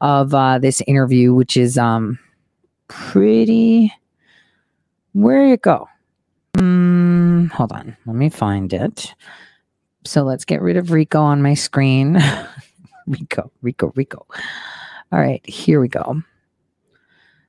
[0.00, 2.18] of uh, this interview, which is um
[2.88, 3.92] pretty
[5.12, 5.88] where you go?
[6.54, 7.96] Mm, hold on.
[8.06, 9.14] Let me find it.
[10.04, 12.18] So let's get rid of Rico on my screen.
[13.06, 14.26] Rico, Rico, Rico.
[15.12, 16.22] All right, here we go.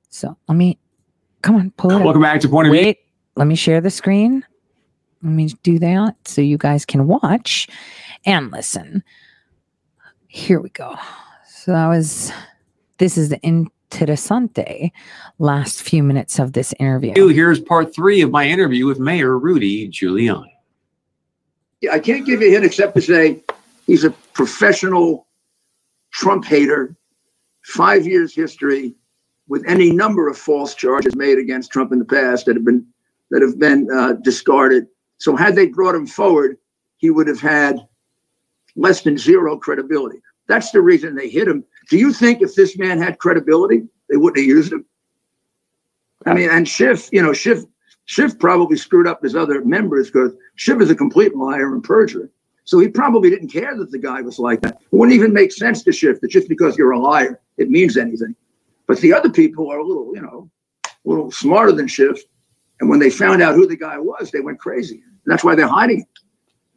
[0.10, 0.78] So let me
[1.42, 1.96] come on, pull it.
[1.96, 2.04] up.
[2.04, 2.82] Welcome back to Point of View.
[2.82, 3.00] Wait,
[3.36, 4.46] let me share the screen.
[5.24, 7.68] Let me do that so you guys can watch
[8.26, 9.04] and listen.
[10.28, 10.96] Here we go.
[11.48, 12.32] So that was
[12.98, 13.40] this is the
[13.92, 14.92] interessante
[15.40, 17.28] last few minutes of this interview.
[17.28, 20.52] Here's part three of my interview with Mayor Rudy Giuliani.
[21.92, 23.44] I can't give you a hint except to say
[23.88, 25.28] he's a professional
[26.12, 26.96] Trump hater,
[27.64, 28.96] five years history
[29.48, 32.86] with any number of false charges made against Trump in the past that have been
[33.32, 34.88] that have been uh, discarded.
[35.18, 36.58] So had they brought him forward,
[36.98, 37.80] he would have had
[38.76, 40.22] less than zero credibility.
[40.48, 41.64] That's the reason they hit him.
[41.92, 44.86] Do you think if this man had credibility, they wouldn't have used him?
[46.26, 47.66] I mean, and Schiff, you know, Schiff,
[48.06, 52.30] Schiff probably screwed up his other members because Schiff is a complete liar and perjurer.
[52.64, 54.76] So he probably didn't care that the guy was like that.
[54.76, 57.98] It wouldn't even make sense to Schiff that just because you're a liar, it means
[57.98, 58.38] anything.
[58.88, 60.50] But the other people are a little, you know,
[60.86, 62.22] a little smarter than Schiff.
[62.80, 65.04] And when they found out who the guy was, they went crazy.
[65.06, 66.08] And that's why they're hiding him.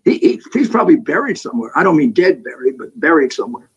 [0.05, 1.71] He, he, he's probably buried somewhere.
[1.77, 3.71] I don't mean dead buried, but buried somewhere.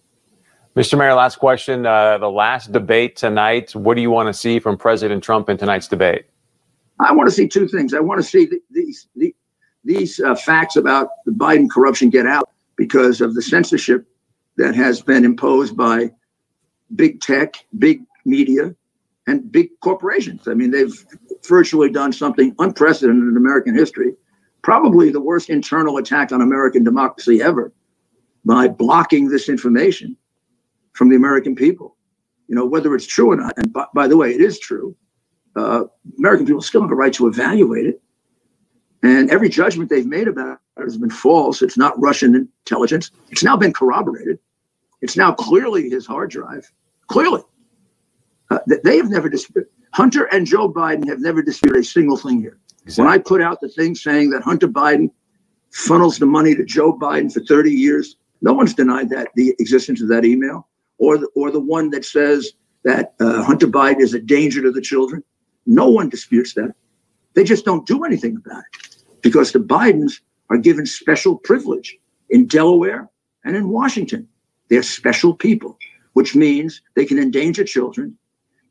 [0.78, 0.96] Mr.
[0.96, 1.88] Mayor, last question.
[1.88, 3.74] Uh, the last debate tonight.
[3.74, 6.26] What do you want to see from President Trump in tonight's debate?
[7.00, 7.96] I want to see two things.
[7.96, 9.36] I want to see th- these the,
[9.84, 14.06] these uh, facts about the Biden corruption get out because of the censorship
[14.58, 16.12] that has been imposed by
[16.96, 18.76] big tech, big media,
[19.26, 20.48] and big corporations.
[20.48, 20.94] I mean, they've
[21.48, 24.14] virtually done something unprecedented in American history,
[24.62, 27.74] probably the worst internal attack on American democracy ever,
[28.46, 30.16] by blocking this information
[30.98, 31.96] from the American people.
[32.48, 33.54] You know, whether it's true or not.
[33.58, 34.96] And by, by the way, it is true.
[35.56, 35.84] Uh,
[36.18, 38.02] American people still have a right to evaluate it.
[39.04, 41.62] And every judgment they've made about it has been false.
[41.62, 43.12] It's not Russian intelligence.
[43.30, 44.40] It's now been corroborated.
[45.02, 46.72] It's now clearly his hard drive.
[47.08, 47.42] Clearly.
[48.50, 49.70] Uh, they have never disputed.
[49.94, 52.58] Hunter and Joe Biden have never disputed a single thing here.
[52.96, 55.12] When I put out the thing saying that Hunter Biden
[55.72, 60.02] funnels the money to Joe Biden for 30 years, no one's denied that the existence
[60.02, 60.68] of that email
[60.98, 64.72] or the, or the one that says that uh, Hunter Biden is a danger to
[64.72, 65.24] the children.
[65.66, 66.74] No one disputes that.
[67.34, 71.98] They just don't do anything about it because the Bidens are given special privilege
[72.30, 73.10] in Delaware
[73.44, 74.28] and in Washington.
[74.70, 75.78] They're special people,
[76.14, 78.18] which means they can endanger children,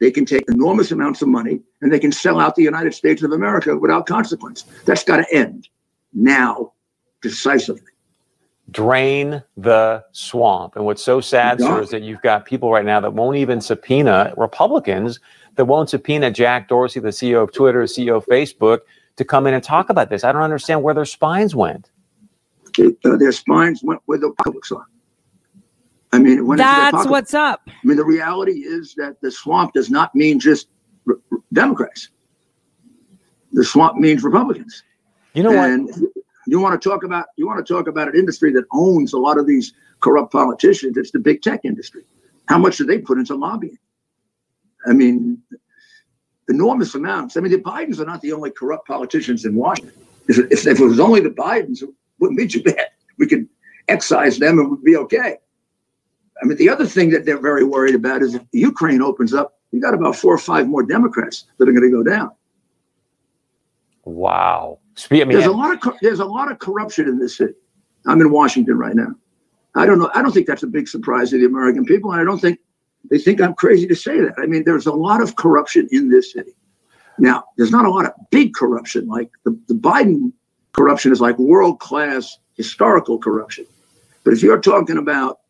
[0.01, 3.22] they can take enormous amounts of money, and they can sell out the United States
[3.22, 4.64] of America without consequence.
[4.85, 5.68] That's got to end
[6.12, 6.72] now,
[7.22, 7.93] decisively.
[8.71, 10.77] Drain the swamp.
[10.77, 11.69] And what's so sad, Yeah.
[11.69, 15.21] sir, is that you've got people right now that won't even subpoena Republicans
[15.57, 18.81] that won't subpoena Jack Dorsey, the CEO of Twitter, CEO of Facebook,
[19.17, 20.23] to come in and talk about this.
[20.23, 21.91] I don't understand where their spines went.
[22.79, 24.85] Uh, their spines went where the pocketbooks are.
[26.12, 27.62] I mean, when it's in their That's what's up.
[27.69, 30.69] I mean, the reality is that the swamp does not mean just
[31.09, 32.11] r- r- Democrats.
[33.53, 34.83] The swamp means Republicans.
[35.33, 36.11] You know what?
[36.47, 39.18] You want to talk about you want to talk about an industry that owns a
[39.18, 40.97] lot of these corrupt politicians.
[40.97, 42.05] It's the big tech industry.
[42.49, 43.78] How much do they put into lobbying?
[44.86, 45.42] I mean,
[46.49, 47.36] enormous amounts.
[47.36, 49.92] I mean, the Bidens are not the only corrupt politicians in Washington.
[50.28, 51.90] If, if, if it was only the Bidens, it
[52.20, 52.88] wouldn't be too bad.
[53.18, 53.49] We could
[53.88, 55.38] excise them and we'd be okay.
[56.42, 59.59] I mean, the other thing that they're very worried about is if Ukraine opens up,
[59.72, 62.30] you got about four or five more Democrats that are going to go down.
[64.05, 64.78] Wow.
[65.22, 67.55] I mean, There's a lot of there's a lot of corruption in this city.
[68.07, 69.14] I'm in Washington right now.
[69.74, 70.11] I don't know.
[70.14, 72.59] I don't think that's a big surprise to the American people, and I don't think
[73.11, 74.34] they think I'm crazy to say that.
[74.38, 76.53] I mean, there's a lot of corruption in this city.
[77.18, 79.07] Now, there's not a lot of big corruption.
[79.07, 80.32] Like the, the Biden
[80.72, 83.66] corruption is like world class historical corruption.
[84.24, 85.40] But if you're talking about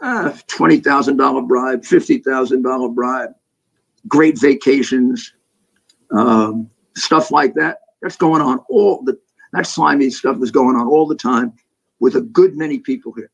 [0.00, 3.30] uh, twenty thousand dollar bribe, fifty thousand dollar bribe,
[4.08, 5.32] great vacations,
[6.10, 9.18] um, stuff like that, that's going on all the
[9.52, 11.52] that slimy stuff is going on all the time
[11.98, 13.30] with a good many people here.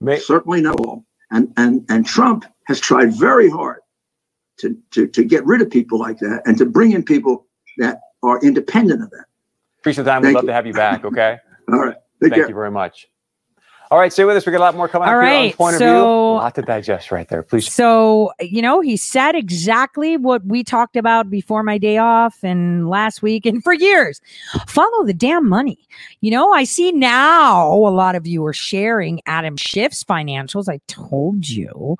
[0.00, 1.04] may, Certainly not all.
[1.30, 3.80] And and and Trump has tried very hard
[4.58, 7.46] to to to get rid of people like that and to bring in people
[7.78, 9.24] that are independent of that.
[9.78, 10.22] appreciate the time.
[10.22, 10.48] We'd Thank love you.
[10.48, 11.04] to have you back.
[11.04, 11.38] Okay.
[11.72, 11.94] All right.
[12.22, 12.48] Take Thank care.
[12.48, 13.08] you very much.
[13.90, 14.46] All right, stay with us.
[14.46, 15.88] We got a lot more coming All up right, Point of View.
[15.88, 17.42] A so- lot to digest right there.
[17.42, 17.72] Please.
[17.72, 22.88] So, you know, he said exactly what we talked about before my day off and
[22.88, 24.20] last week and for years.
[24.68, 25.88] Follow the damn money.
[26.20, 30.68] You know, I see now a lot of you are sharing Adam Schiff's financials.
[30.68, 31.96] I told you,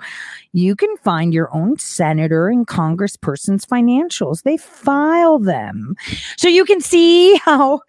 [0.52, 4.44] you can find your own senator and congressperson's financials.
[4.44, 5.96] They file them.
[6.36, 7.80] So you can see how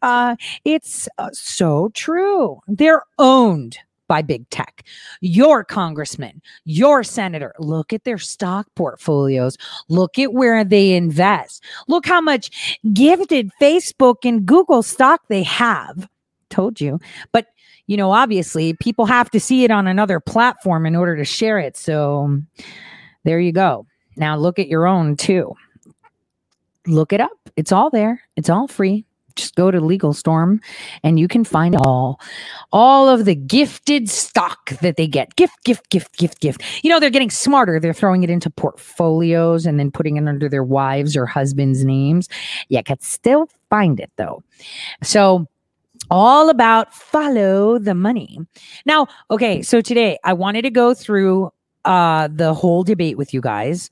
[0.00, 2.58] uh, it's uh, so true.
[2.66, 3.02] They're
[3.50, 3.78] owned
[4.08, 4.84] by big tech
[5.20, 7.54] your congressman, your senator.
[7.58, 9.56] Look at their stock portfolios.
[9.88, 11.62] Look at where they invest.
[11.86, 16.08] Look how much gifted Facebook and Google stock they have.
[16.48, 16.98] Told you.
[17.30, 17.46] But,
[17.86, 21.60] you know, obviously people have to see it on another platform in order to share
[21.60, 21.76] it.
[21.76, 22.40] So
[23.22, 23.86] there you go.
[24.16, 25.54] Now look at your own too.
[26.86, 27.30] Look it up.
[27.56, 28.22] It's all there.
[28.36, 29.04] It's all free.
[29.40, 30.60] Just go to LegiStorm
[31.02, 32.20] and you can find all
[32.72, 35.34] all of the gifted stock that they get.
[35.36, 36.62] Gift, gift, gift, gift, gift.
[36.82, 37.80] You know, they're getting smarter.
[37.80, 42.28] They're throwing it into portfolios and then putting it under their wives or husbands' names.
[42.68, 44.42] You can still find it though.
[45.02, 45.46] So
[46.10, 48.38] all about follow the money.
[48.86, 51.52] Now, okay, so today I wanted to go through
[51.84, 53.90] uh the whole debate with you guys.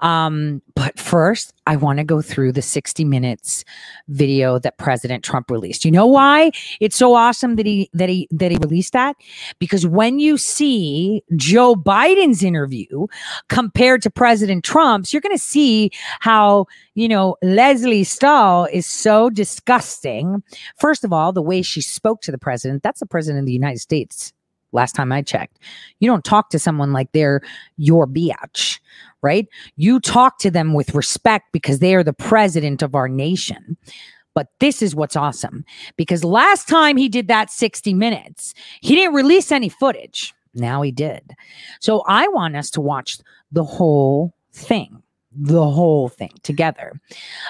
[0.00, 3.64] Um but first I want to go through the 60 minutes
[4.08, 5.84] video that President Trump released.
[5.84, 6.50] You know why?
[6.80, 9.16] It's so awesome that he that he that he released that
[9.58, 13.06] because when you see Joe Biden's interview
[13.48, 19.30] compared to President Trump's, you're going to see how, you know, Leslie Stahl is so
[19.30, 20.42] disgusting.
[20.78, 23.52] First of all, the way she spoke to the president, that's the president of the
[23.52, 24.32] United States.
[24.72, 25.58] Last time I checked,
[26.00, 27.40] you don't talk to someone like they're
[27.76, 28.80] your biatch,
[29.22, 29.48] right?
[29.76, 33.76] You talk to them with respect because they are the president of our nation.
[34.34, 35.64] But this is what's awesome
[35.96, 40.32] because last time he did that 60 minutes, he didn't release any footage.
[40.54, 41.34] Now he did.
[41.80, 43.18] So I want us to watch
[43.50, 45.02] the whole thing,
[45.32, 47.00] the whole thing together,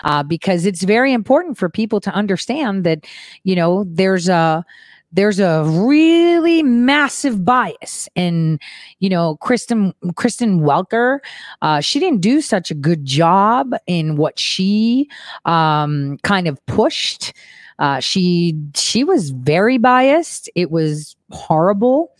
[0.04, 3.04] uh, because it's very important for people to understand that,
[3.44, 4.64] you know, there's a,
[5.12, 8.60] there's a really massive bias and
[8.98, 11.18] you know kristen kristen welker.
[11.62, 15.08] Uh, she didn't do such a good job in what she
[15.44, 17.32] um, kind of pushed.
[17.78, 20.50] Uh, she she was very biased.
[20.54, 22.12] It was horrible.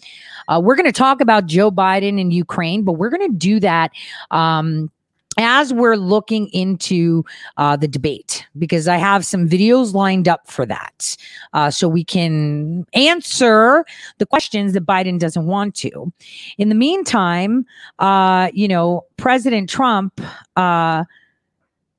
[0.49, 3.61] Uh, we're going to talk about joe biden and ukraine but we're going to do
[3.61, 3.91] that
[4.31, 4.91] um,
[5.39, 7.25] as we're looking into
[7.57, 11.17] uh, the debate, because I have some videos lined up for that,
[11.55, 13.85] uh, so we can answer
[14.19, 16.13] the questions that Biden doesn't want to.
[16.59, 17.65] In the meantime,
[18.01, 20.21] uh, you know, President Trump,
[20.57, 21.05] uh,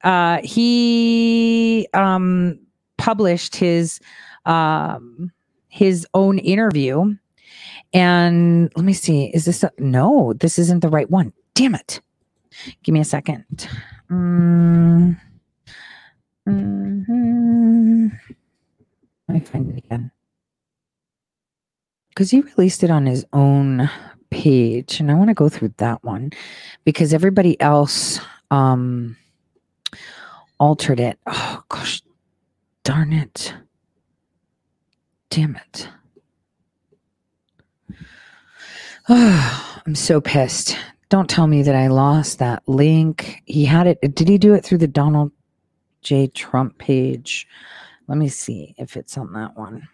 [0.03, 2.59] uh, he um,
[2.97, 3.99] published his
[4.45, 5.31] um,
[5.69, 7.15] his own interview,
[7.93, 10.33] and let me see, is this a, no?
[10.33, 11.31] This isn't the right one.
[11.53, 12.01] Damn it.
[12.83, 13.45] Give me a second.
[14.09, 15.19] Mm.
[16.47, 18.11] Mhm.
[19.27, 20.11] Let me find it again.
[22.09, 23.89] Because he released it on his own
[24.31, 26.31] page, and I want to go through that one
[26.83, 28.19] because everybody else
[28.51, 29.15] um
[30.59, 31.19] altered it.
[31.27, 32.01] Oh gosh,
[32.83, 33.53] darn it.
[35.29, 35.87] Damn it.
[39.07, 40.75] I'm so pissed.
[41.09, 43.41] Don't tell me that I lost that link.
[43.45, 43.99] He had it.
[44.15, 45.31] Did he do it through the Donald
[46.01, 46.27] J.
[46.27, 47.47] Trump page?
[48.07, 49.87] Let me see if it's on that one.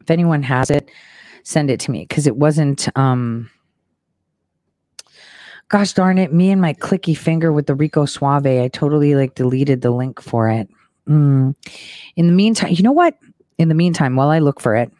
[0.00, 0.90] If anyone has it,
[1.44, 2.88] send it to me because it wasn't.
[2.96, 3.50] um
[5.68, 6.32] Gosh darn it!
[6.32, 8.46] Me and my clicky finger with the Rico Suave.
[8.46, 10.68] I totally like deleted the link for it.
[11.08, 11.56] Mm.
[12.14, 13.16] In the meantime, you know what?
[13.58, 14.92] In the meantime, while I look for it,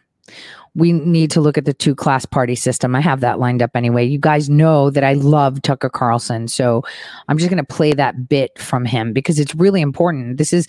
[0.77, 2.95] we need to look at the two class party system.
[2.95, 4.05] I have that lined up anyway.
[4.05, 6.49] You guys know that I love Tucker Carlson.
[6.49, 6.85] So
[7.29, 10.37] I'm just going to play that bit from him because it's really important.
[10.37, 10.69] This is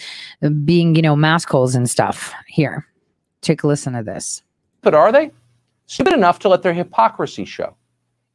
[0.63, 2.33] being, you know, mask holes and stuff.
[2.47, 2.87] Here,
[3.41, 4.41] take a listen to this.
[4.81, 5.31] But are they?
[5.87, 7.75] Stupid enough to let their hypocrisy show.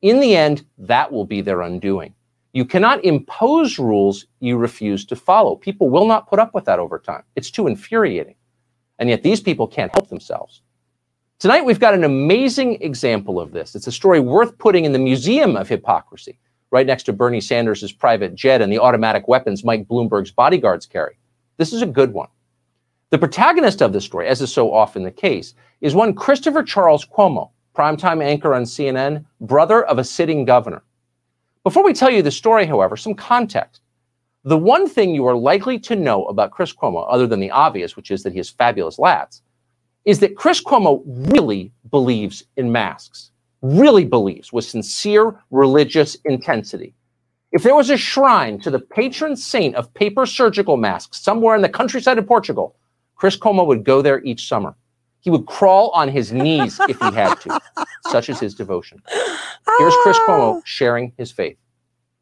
[0.02, 2.14] In the end, that will be their undoing.
[2.52, 5.56] You cannot impose rules you refuse to follow.
[5.56, 7.22] People will not put up with that over time.
[7.34, 8.34] It's too infuriating.
[8.98, 10.61] And yet these people can't help themselves.
[11.42, 13.74] Tonight, we've got an amazing example of this.
[13.74, 16.38] It's a story worth putting in the Museum of Hypocrisy,
[16.70, 21.18] right next to Bernie Sanders' private jet and the automatic weapons Mike Bloomberg's bodyguards carry.
[21.56, 22.28] This is a good one.
[23.10, 27.04] The protagonist of this story, as is so often the case, is one Christopher Charles
[27.04, 30.84] Cuomo, primetime anchor on CNN, brother of a sitting governor.
[31.64, 33.80] Before we tell you the story, however, some context.
[34.44, 37.96] The one thing you are likely to know about Chris Cuomo, other than the obvious,
[37.96, 39.40] which is that he has fabulous lats,
[40.04, 43.30] is that Chris Cuomo really believes in masks,
[43.62, 46.94] really believes with sincere religious intensity.
[47.52, 51.62] If there was a shrine to the patron saint of paper surgical masks somewhere in
[51.62, 52.76] the countryside of Portugal,
[53.14, 54.74] Chris Cuomo would go there each summer.
[55.20, 57.60] He would crawl on his knees if he had to.
[58.10, 59.00] Such is his devotion.
[59.78, 60.26] Here's Chris ah.
[60.28, 61.56] Cuomo sharing his faith.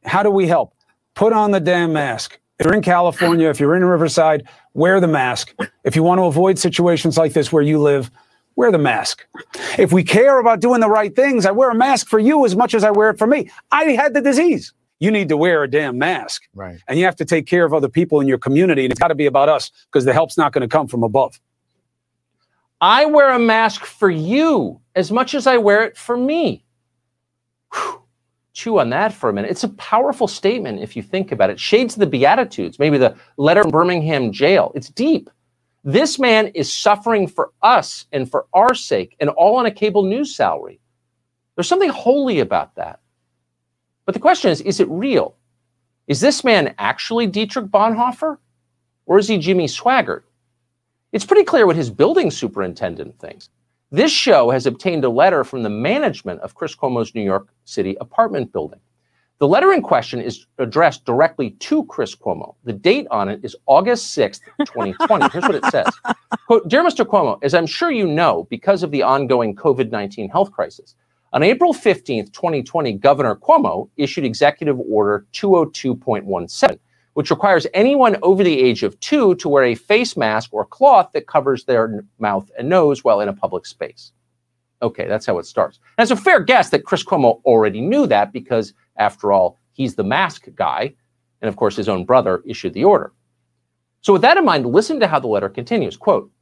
[0.05, 0.75] How do we help?
[1.15, 2.39] Put on the damn mask.
[2.59, 5.55] If you're in California, if you're in Riverside, wear the mask.
[5.85, 8.11] If you want to avoid situations like this where you live,
[8.57, 9.27] wear the mask.
[9.79, 12.55] If we care about doing the right things, I wear a mask for you as
[12.57, 13.51] much as I wear it for me.
[13.73, 14.73] I had the disease.
[14.99, 16.43] You need to wear a damn mask.
[16.55, 16.79] Right.
[16.87, 18.85] And you have to take care of other people in your community.
[18.85, 21.03] And it's got to be about us because the help's not going to come from
[21.03, 21.41] above.
[22.83, 26.65] I wear a mask for you as much as I wear it for me.
[27.73, 28.00] Whew.
[28.53, 29.51] Chew on that for a minute.
[29.51, 31.61] It's a powerful statement if you think about it.
[31.61, 34.73] Shades of the Beatitudes, maybe the letter in Birmingham jail.
[34.75, 35.31] It's deep.
[35.85, 40.03] This man is suffering for us and for our sake, and all on a cable
[40.03, 40.81] news salary.
[41.55, 43.01] There's something holy about that.
[44.05, 45.37] But the question is is it real?
[46.09, 48.39] Is this man actually Dietrich Bonhoeffer?
[49.07, 50.23] Or is he Jimmy Swaggart?
[51.13, 53.51] It's pretty clear what his building superintendent thinks.
[53.93, 57.97] This show has obtained a letter from the management of Chris Cuomo's New York City
[58.01, 58.79] apartment building.
[59.39, 62.55] The letter in question is addressed directly to Chris Cuomo.
[62.63, 65.29] The date on it is August 6th, 2020.
[65.33, 65.93] Here's what it says
[66.47, 67.05] Quote, Dear Mr.
[67.05, 70.95] Cuomo, as I'm sure you know, because of the ongoing COVID 19 health crisis,
[71.33, 76.79] on April 15th, 2020, Governor Cuomo issued Executive Order 202.17
[77.21, 81.11] which requires anyone over the age of two to wear a face mask or cloth
[81.13, 84.13] that covers their mouth and nose while in a public space.
[84.81, 85.81] Okay, that's how it starts.
[85.99, 89.97] And it's a fair guess that Chris Cuomo already knew that because, after all, he's
[89.97, 90.95] the mask guy.
[91.43, 93.13] And of course, his own brother issued the order.
[94.01, 95.99] So, with that in mind, listen to how the letter continues.
[95.99, 96.33] Quote,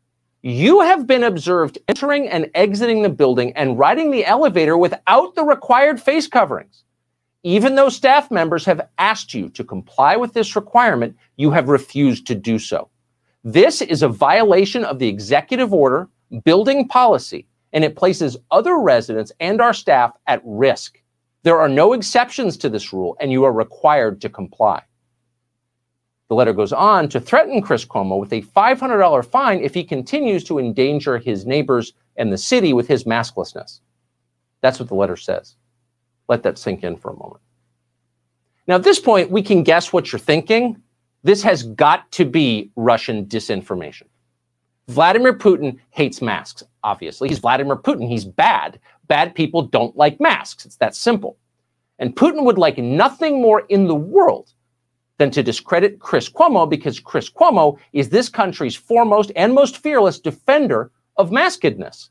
[0.43, 5.43] you have been observed entering and exiting the building and riding the elevator without the
[5.43, 6.85] required face coverings.
[7.45, 12.27] Even though staff members have asked you to comply with this requirement, you have refused
[12.27, 12.89] to do so.
[13.45, 16.09] This is a violation of the executive order,
[16.45, 21.01] building policy, and it places other residents and our staff at risk.
[21.45, 24.83] There are no exceptions to this rule, and you are required to comply.
[26.29, 30.45] The letter goes on to threaten Chris Cuomo with a $500 fine if he continues
[30.45, 33.81] to endanger his neighbors and the city with his masklessness.
[34.61, 35.57] That's what the letter says.
[36.29, 37.41] Let that sink in for a moment.
[38.67, 40.81] Now, at this point, we can guess what you're thinking.
[41.25, 44.05] This has got to be Russian disinformation.
[44.89, 47.29] Vladimir Putin hates masks, obviously.
[47.29, 48.09] He's Vladimir Putin.
[48.09, 48.79] He's bad.
[49.07, 50.65] Bad people don't like masks.
[50.65, 51.37] It's that simple.
[51.99, 54.53] And Putin would like nothing more in the world
[55.19, 60.19] than to discredit Chris Cuomo because Chris Cuomo is this country's foremost and most fearless
[60.19, 62.11] defender of maskedness.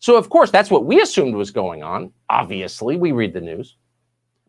[0.00, 2.12] So, of course, that's what we assumed was going on.
[2.30, 3.76] Obviously, we read the news.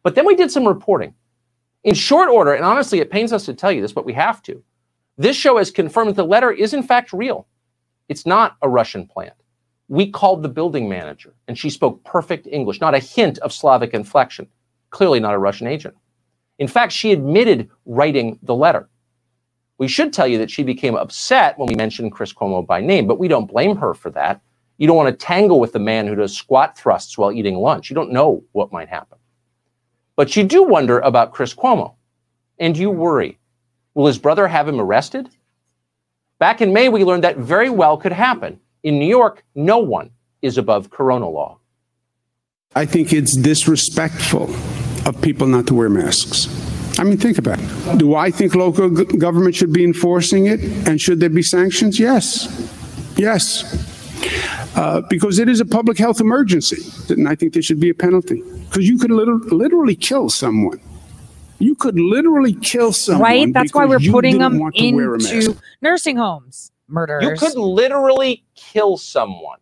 [0.03, 1.13] But then we did some reporting.
[1.83, 4.41] In short order, and honestly, it pains us to tell you this, but we have
[4.43, 4.61] to.
[5.17, 7.47] This show has confirmed that the letter is in fact real.
[8.09, 9.33] It's not a Russian plant.
[9.87, 13.93] We called the building manager, and she spoke perfect English, not a hint of Slavic
[13.93, 14.47] inflection.
[14.91, 15.95] Clearly not a Russian agent.
[16.59, 18.89] In fact, she admitted writing the letter.
[19.77, 23.07] We should tell you that she became upset when we mentioned Chris Cuomo by name,
[23.07, 24.41] but we don't blame her for that.
[24.79, 27.89] You don't want to tangle with the man who does squat thrusts while eating lunch.
[27.89, 29.17] You don't know what might happen.
[30.15, 31.95] But you do wonder about Chris Cuomo,
[32.57, 33.37] and you worry
[33.93, 35.29] will his brother have him arrested?
[36.39, 38.59] Back in May, we learned that very well could happen.
[38.83, 40.11] In New York, no one
[40.41, 41.59] is above corona law.
[42.75, 44.43] I think it's disrespectful
[45.05, 46.47] of people not to wear masks.
[46.97, 47.97] I mean, think about it.
[47.97, 50.61] Do I think local government should be enforcing it?
[50.87, 51.99] And should there be sanctions?
[51.99, 52.47] Yes.
[53.17, 53.98] Yes.
[54.75, 56.77] Uh, because it is a public health emergency.
[57.13, 58.41] And I think there should be a penalty.
[58.65, 60.79] Because you could liter- literally kill someone.
[61.59, 63.23] You could literally kill someone.
[63.23, 63.53] right?
[63.53, 65.33] That's why we're putting them want to wear a mask.
[65.33, 66.71] into nursing homes.
[66.87, 67.23] Murderers.
[67.25, 69.59] You could literally kill someone.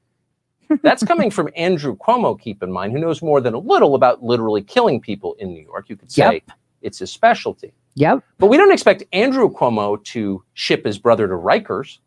[0.82, 4.22] That's coming from Andrew Cuomo, keep in mind, who knows more than a little about
[4.24, 5.90] literally killing people in New York.
[5.90, 6.44] You could say
[6.82, 7.74] it's his specialty.
[7.96, 8.24] Yep.
[8.38, 11.98] But we don't expect Andrew Cuomo to ship his brother to Rikers.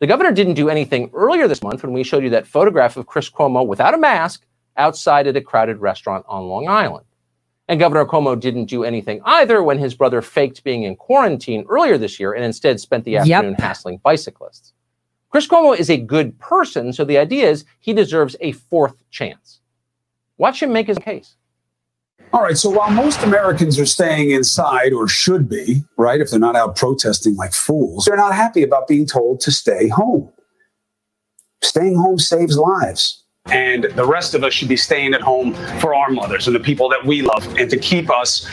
[0.00, 3.06] The governor didn't do anything earlier this month when we showed you that photograph of
[3.06, 4.46] Chris Cuomo without a mask
[4.76, 7.04] outside at a crowded restaurant on Long Island.
[7.68, 11.98] And Governor Cuomo didn't do anything either when his brother faked being in quarantine earlier
[11.98, 13.20] this year and instead spent the Yep.
[13.28, 14.72] afternoon hassling bicyclists.
[15.28, 19.60] Chris Cuomo is a good person, so the idea is he deserves a fourth chance.
[20.38, 21.36] Watch him make his case.
[22.32, 22.56] All right.
[22.56, 26.76] So while most Americans are staying inside or should be, right, if they're not out
[26.76, 30.30] protesting like fools, they're not happy about being told to stay home.
[31.62, 33.24] Staying home saves lives.
[33.46, 36.60] And the rest of us should be staying at home for our mothers and the
[36.60, 38.48] people that we love and to keep us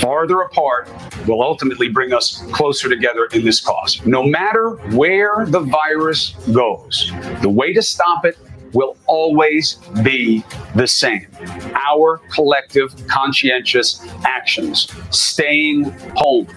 [0.00, 0.88] farther apart
[1.26, 4.04] will ultimately bring us closer together in this cause.
[4.04, 8.36] No matter where the virus goes, the way to stop it
[8.72, 10.44] will always be
[10.74, 11.26] the same.
[11.74, 15.84] Our collective conscientious actions, staying
[16.16, 16.48] home.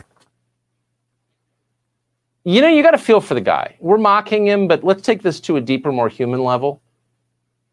[2.44, 3.76] You know, you got to feel for the guy.
[3.80, 6.82] We're mocking him, but let's take this to a deeper, more human level.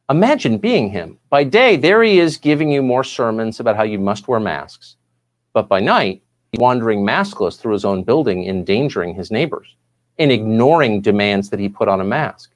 [0.08, 1.18] Imagine being him.
[1.28, 4.96] By day, there he is giving you more sermons about how you must wear masks.
[5.52, 6.22] But by night,
[6.54, 9.76] wandering maskless through his own building, endangering his neighbors
[10.18, 12.51] and ignoring demands that he put on a mask.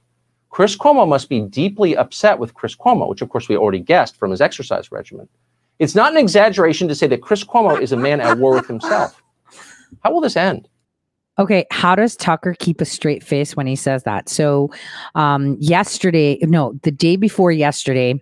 [0.56, 4.16] Chris Cuomo must be deeply upset with Chris Cuomo, which of course we already guessed
[4.16, 5.28] from his exercise regimen.
[5.80, 8.66] It's not an exaggeration to say that Chris Cuomo is a man at war with
[8.66, 9.22] himself.
[10.02, 10.66] How will this end?
[11.38, 14.30] Okay, how does Tucker keep a straight face when he says that?
[14.30, 14.70] So,
[15.14, 18.18] um, yesterday, no, the day before yesterday,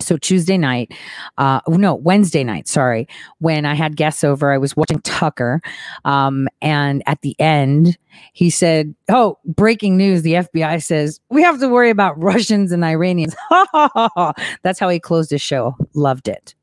[0.00, 0.92] so Tuesday night,
[1.38, 3.06] uh, no, Wednesday night, sorry,
[3.38, 5.60] when I had guests over, I was watching Tucker,
[6.04, 7.98] um, and at the end,
[8.32, 10.22] he said, "Oh, breaking news!
[10.22, 13.36] The FBI says we have to worry about Russians and Iranians."
[14.62, 15.76] That's how he closed his show.
[15.94, 16.54] Loved it.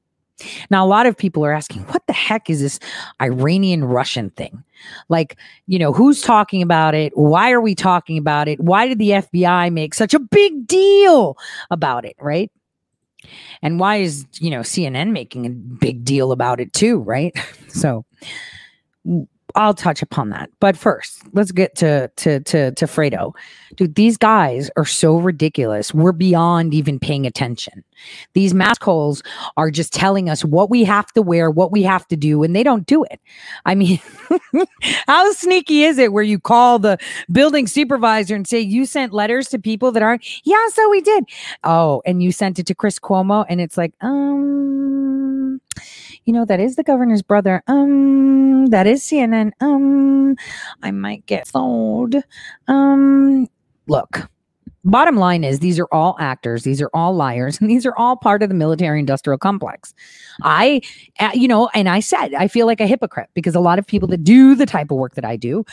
[0.69, 2.79] Now, a lot of people are asking, what the heck is this
[3.21, 4.63] Iranian Russian thing?
[5.09, 7.11] Like, you know, who's talking about it?
[7.17, 8.59] Why are we talking about it?
[8.59, 11.37] Why did the FBI make such a big deal
[11.71, 12.15] about it?
[12.19, 12.51] Right.
[13.61, 16.99] And why is, you know, CNN making a big deal about it too?
[16.99, 17.35] Right.
[17.69, 18.05] So,
[19.55, 20.49] I'll touch upon that.
[20.59, 23.33] But first, let's get to to to to Fredo.
[23.75, 25.93] Dude, these guys are so ridiculous.
[25.93, 27.83] We're beyond even paying attention.
[28.33, 29.23] These mask holes
[29.55, 32.55] are just telling us what we have to wear, what we have to do, and
[32.55, 33.19] they don't do it.
[33.65, 33.99] I mean,
[35.07, 36.97] how sneaky is it where you call the
[37.31, 40.25] building supervisor and say you sent letters to people that aren't?
[40.45, 41.25] Yeah, so we did.
[41.63, 45.59] Oh, and you sent it to Chris Cuomo, and it's like, um,
[46.27, 47.63] you know, that is the governor's brother.
[47.67, 49.53] Um, that is CNN.
[49.61, 50.35] Um,
[50.83, 52.15] I might get sold.
[52.67, 53.47] Um,
[53.87, 54.29] look,
[54.87, 58.15] bottom line is these are all actors, these are all liars, and these are all
[58.15, 59.93] part of the military industrial complex.
[60.43, 60.81] I,
[61.33, 64.07] you know, and I said I feel like a hypocrite because a lot of people
[64.09, 65.65] that do the type of work that I do,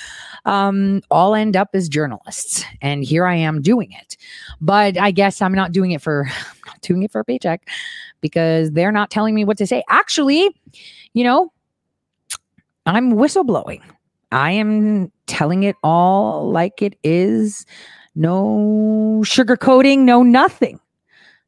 [0.44, 4.16] um, all end up as journalists, and here I am doing it.
[4.60, 6.28] But I guess I'm not doing it for,
[6.82, 7.68] doing it for a paycheck
[8.20, 9.82] because they're not telling me what to say.
[9.88, 10.48] Actually,
[11.12, 11.52] you know,
[12.86, 13.82] I'm whistleblowing.
[14.32, 17.64] I am telling it all like it is.
[18.14, 20.80] No sugarcoating, no nothing.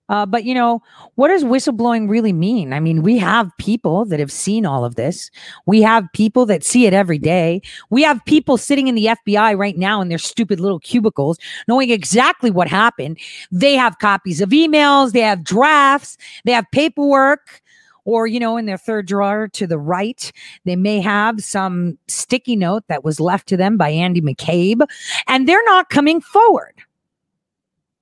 [0.09, 0.81] Uh, but you know,
[1.17, 2.73] what does whistleblowing really mean?
[2.73, 5.31] I mean, we have people that have seen all of this.
[5.67, 7.61] We have people that see it every day.
[7.91, 11.91] We have people sitting in the FBI right now in their stupid little cubicles, knowing
[11.91, 13.19] exactly what happened.
[13.51, 17.61] They have copies of emails, they have drafts, they have paperwork
[18.07, 20.33] or you know in their third drawer to the right
[20.65, 24.87] they may have some sticky note that was left to them by andy mccabe
[25.27, 26.75] and they're not coming forward.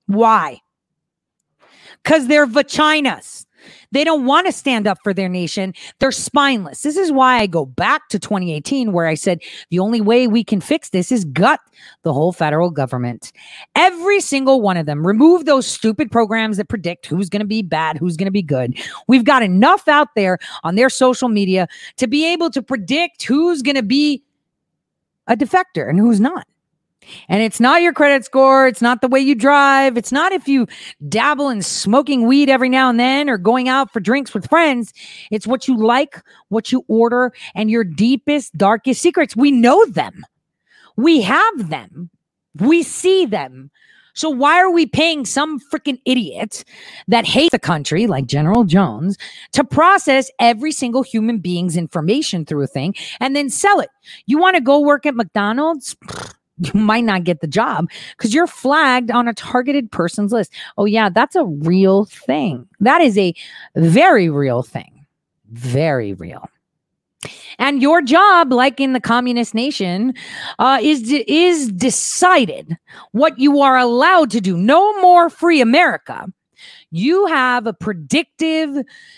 [0.07, 0.61] Why?
[2.03, 3.44] Because they're vaginas
[3.93, 5.75] they don't want to stand up for their nation.
[5.99, 6.83] They're spineless.
[6.83, 9.41] This is why I go back to 2018, where I said
[9.71, 11.61] the only way we can fix this is gut
[12.03, 13.33] the whole federal government.
[13.75, 15.07] Every single one of them.
[15.07, 18.43] Remove those stupid programs that predict who's going to be bad, who's going to be
[18.43, 18.79] good.
[19.09, 23.63] We've got enough out there on their social media to be able to predict who's
[23.63, 24.23] going to be
[25.27, 26.47] a defector and who's not.
[27.29, 28.67] And it's not your credit score.
[28.67, 29.97] It's not the way you drive.
[29.97, 30.67] It's not if you
[31.09, 34.93] dabble in smoking weed every now and then or going out for drinks with friends.
[35.31, 39.37] It's what you like, what you order, and your deepest, darkest secrets.
[39.37, 40.25] We know them.
[40.97, 42.11] We have them.
[42.61, 43.71] We see them.
[44.15, 46.65] So why are we paying some freaking idiot
[47.09, 49.19] that hates the country, like General Jones,
[49.53, 53.91] to process every single human being's information through a thing and then sell it?
[54.27, 55.97] You want to go work at McDonald's?
[56.59, 60.53] You might not get the job because you're flagged on a targeted person's list.
[60.79, 62.69] Oh, yeah, that's a real thing.
[62.81, 63.35] That is a
[63.75, 65.05] very real thing.
[65.51, 66.49] Very real.
[67.59, 70.15] And your job, like in the communist nation,
[70.59, 72.77] uh, is is decided
[73.13, 74.57] what you are allowed to do.
[74.57, 76.27] No more free America.
[76.91, 78.77] You have a predictive,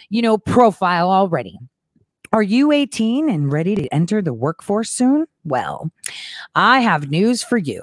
[0.08, 1.58] you know, profile already.
[2.36, 5.24] Are you 18 and ready to enter the workforce soon?
[5.46, 5.90] Well,
[6.54, 7.82] I have news for you.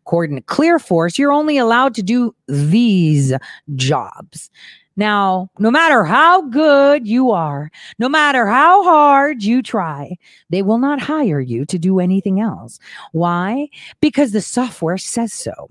[0.00, 3.32] According to ClearForce, you're only allowed to do these
[3.76, 4.50] jobs.
[4.96, 10.16] Now, no matter how good you are, no matter how hard you try,
[10.50, 12.80] they will not hire you to do anything else.
[13.12, 13.68] Why?
[14.00, 15.68] Because the software says so.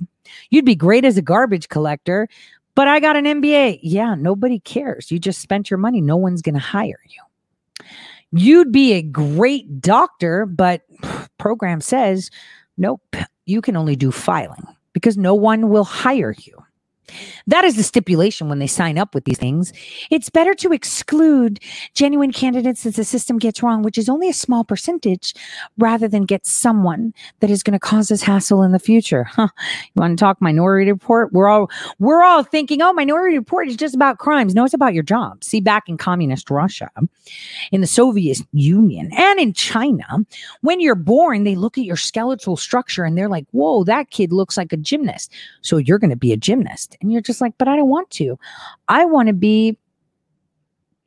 [0.52, 2.30] You'd be great as a garbage collector,
[2.76, 3.80] but I got an MBA.
[3.84, 5.12] Yeah, nobody cares.
[5.12, 6.00] You just spent your money.
[6.00, 7.22] No one's going to hire you.
[8.32, 10.84] You'd be a great doctor, but
[11.38, 12.30] program says,
[12.78, 13.16] nope,
[13.46, 16.58] you can only do filing because no one will hire you.
[17.48, 19.74] That is the stipulation when they sign up with these things.
[20.10, 21.60] It's better to exclude
[21.94, 25.34] genuine candidates as the system gets wrong, which is only a small percentage,
[25.78, 29.26] rather than get someone that is going to cause us hassle in the future.
[29.26, 29.50] Huh.
[29.94, 31.34] You want to talk minority report?
[31.34, 34.56] We're all we're all thinking, oh, minority report is just about crimes.
[34.56, 35.44] No, it's about your job.
[35.44, 36.90] See, back in communist Russia,
[37.72, 40.06] in the Soviet Union, and in China,
[40.62, 44.32] when you're born, they look at your skeletal structure and they're like, whoa, that kid
[44.32, 45.32] looks like a gymnast.
[45.62, 46.91] So you're going to be a gymnast.
[47.02, 48.38] And you're just like, but I don't want to.
[48.88, 49.78] I want to be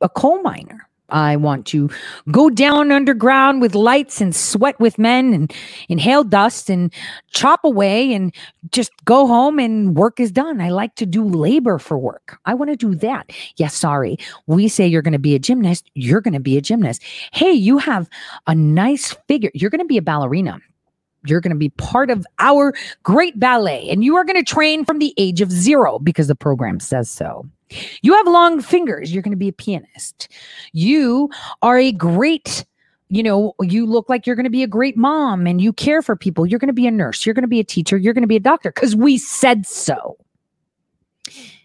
[0.01, 0.87] a coal miner.
[1.09, 1.89] I want to
[2.31, 5.53] go down underground with lights and sweat with men and
[5.87, 6.91] inhale dust and
[7.31, 8.33] chop away and
[8.71, 10.61] just go home and work is done.
[10.61, 12.39] I like to do labor for work.
[12.45, 13.25] I want to do that.
[13.29, 14.17] Yes, yeah, sorry.
[14.47, 15.89] We say you're going to be a gymnast.
[15.93, 17.03] You're going to be a gymnast.
[17.31, 18.09] Hey, you have
[18.47, 19.51] a nice figure.
[19.53, 20.59] You're going to be a ballerina.
[21.25, 22.73] You're going to be part of our
[23.03, 26.35] great ballet and you are going to train from the age of zero because the
[26.35, 27.45] program says so.
[28.01, 29.13] You have long fingers.
[29.13, 30.27] You're going to be a pianist.
[30.73, 31.29] You
[31.61, 32.63] are a great,
[33.09, 36.01] you know, you look like you're going to be a great mom and you care
[36.01, 36.45] for people.
[36.45, 37.25] You're going to be a nurse.
[37.25, 37.97] You're going to be a teacher.
[37.97, 40.17] You're going to be a doctor because we said so.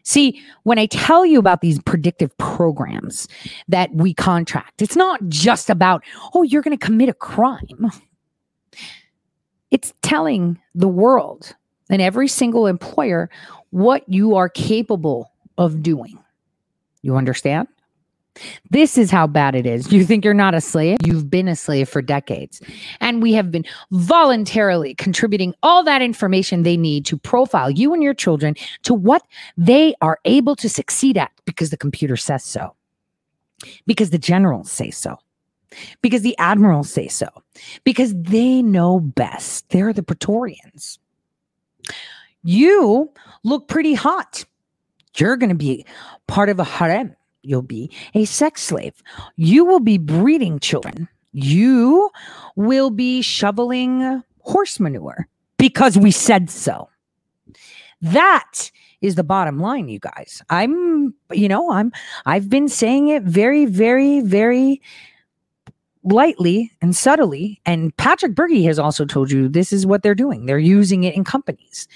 [0.02, 3.28] See, when I tell you about these predictive programs
[3.68, 6.02] that we contract, it's not just about,
[6.34, 7.90] oh, you're going to commit a crime.
[9.70, 11.54] It's telling the world
[11.88, 13.30] and every single employer
[13.70, 16.18] what you are capable of doing.
[17.02, 17.68] You understand?
[18.70, 19.92] This is how bad it is.
[19.92, 20.98] You think you're not a slave?
[21.04, 22.60] You've been a slave for decades.
[23.00, 28.02] And we have been voluntarily contributing all that information they need to profile you and
[28.02, 28.54] your children
[28.84, 29.22] to what
[29.56, 32.74] they are able to succeed at because the computer says so,
[33.86, 35.18] because the generals say so
[36.02, 37.28] because the admirals say so,
[37.84, 39.68] because they know best.
[39.70, 40.98] They're the Praetorians.
[42.42, 43.10] You
[43.44, 44.44] look pretty hot.
[45.16, 45.84] You're going to be
[46.26, 47.14] part of a harem.
[47.42, 49.02] You'll be a sex slave.
[49.36, 51.08] You will be breeding children.
[51.32, 52.10] You
[52.56, 56.88] will be shoveling horse manure because we said so.
[58.02, 60.42] That is the bottom line, you guys.
[60.50, 61.92] I'm, you know, I'm,
[62.26, 64.80] I've been saying it very, very, very
[66.03, 67.61] lightly and subtly.
[67.66, 70.46] And Patrick Bergy has also told you this is what they're doing.
[70.46, 71.88] They're using it in companies.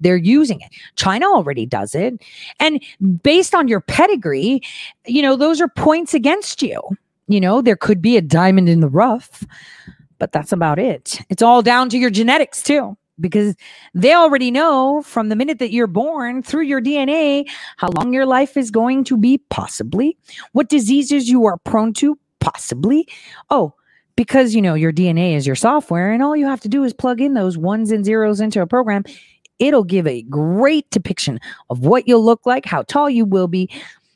[0.00, 0.70] They're using it.
[0.96, 2.20] China already does it.
[2.58, 2.82] And
[3.22, 4.62] based on your pedigree,
[5.06, 6.80] you know, those are points against you.
[7.28, 9.44] You know, there could be a diamond in the rough,
[10.18, 11.20] but that's about it.
[11.28, 13.54] It's all down to your genetics, too because
[13.94, 18.26] they already know from the minute that you're born through your DNA how long your
[18.26, 20.16] life is going to be, possibly,
[20.52, 23.08] what diseases you are prone to, Possibly.
[23.50, 23.74] Oh,
[24.16, 26.92] because you know your DNA is your software, and all you have to do is
[26.92, 29.04] plug in those ones and zeros into a program.
[29.58, 31.38] It'll give a great depiction
[31.70, 33.70] of what you'll look like, how tall you will be,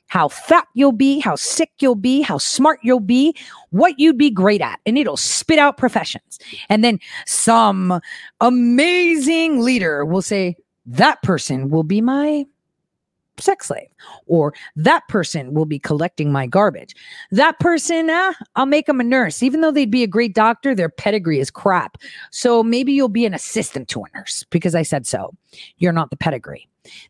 [0.08, 3.34] how fat you'll be, how sick you'll be, how smart you'll be,
[3.70, 6.38] what you'd be great at, and it'll spit out professions.
[6.68, 8.00] And then some
[8.40, 12.44] amazing leader will say, That person will be my
[13.40, 13.88] sex slave
[14.26, 16.94] or that person will be collecting my garbage.
[17.30, 19.42] That person uh, i'll make them a nurse.
[19.42, 21.98] Even though they'd be a great doctor their pedigree is crap.
[22.30, 25.34] So maybe you'll be an assistant to a nurse because i said so.
[25.78, 26.68] You're not the pedigree.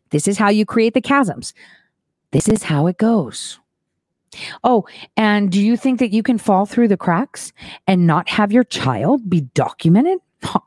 [0.09, 1.53] This is how you create the chasms.
[2.31, 3.59] This is how it goes.
[4.63, 7.53] Oh and do you think that you can fall through the cracks
[7.87, 10.19] and not have your child be documented?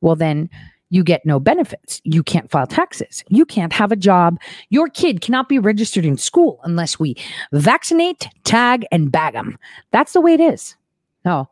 [0.00, 0.48] Well then
[0.90, 2.00] you get no benefits.
[2.04, 3.22] You can't file taxes.
[3.28, 4.40] You can't have a job.
[4.70, 7.16] Your kid cannot be registered in school unless we
[7.52, 9.58] vaccinate, tag, and bag them.
[9.90, 10.76] That's the way it is.
[11.24, 11.48] No.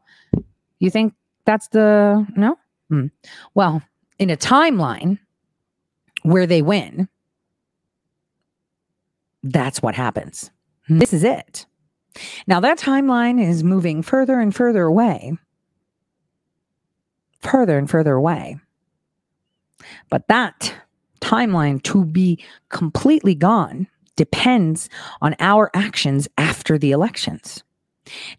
[0.78, 1.14] You think
[1.44, 2.58] that's the no?
[2.88, 3.06] Hmm.
[3.54, 3.82] Well,
[4.18, 5.18] in a timeline
[6.22, 7.08] where they win,
[9.42, 10.50] that's what happens.
[10.88, 11.66] This is it.
[12.46, 15.36] Now, that timeline is moving further and further away.
[17.40, 18.58] Further and further away.
[20.10, 20.74] But that
[21.20, 24.88] timeline to be completely gone depends
[25.20, 27.62] on our actions after the elections.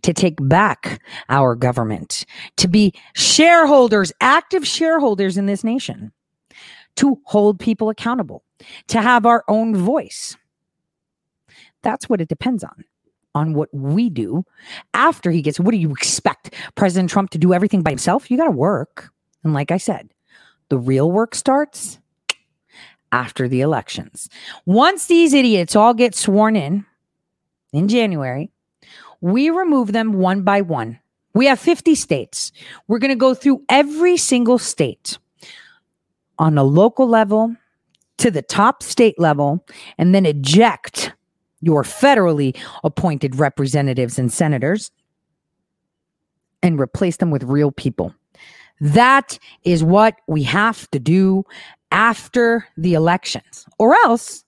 [0.04, 2.26] To take back our government,
[2.56, 6.14] to be shareholders, active shareholders in this nation,
[6.96, 8.44] to hold people accountable,
[8.88, 10.38] to have our own voice.
[11.84, 12.86] That's what it depends on,
[13.36, 14.46] on what we do
[14.94, 15.60] after he gets.
[15.60, 16.54] What do you expect?
[16.76, 18.32] President Trump to do everything by himself?
[18.32, 19.10] You got to work.
[19.44, 20.10] And like I said,
[20.70, 22.00] the real work starts
[23.12, 24.30] after the elections.
[24.66, 26.86] Once these idiots all get sworn in
[27.72, 28.50] in January,
[29.22, 31.00] we remove them one by one.
[31.34, 32.52] We have 50 states.
[32.88, 35.18] We're going to go through every single state
[36.40, 37.56] on a local level
[38.18, 39.66] to the top state level
[39.98, 41.14] and then eject
[41.62, 44.92] your federally appointed representatives and senators
[46.62, 48.14] and replace them with real people.
[48.80, 51.44] That is what we have to do
[51.92, 54.44] after the elections, or else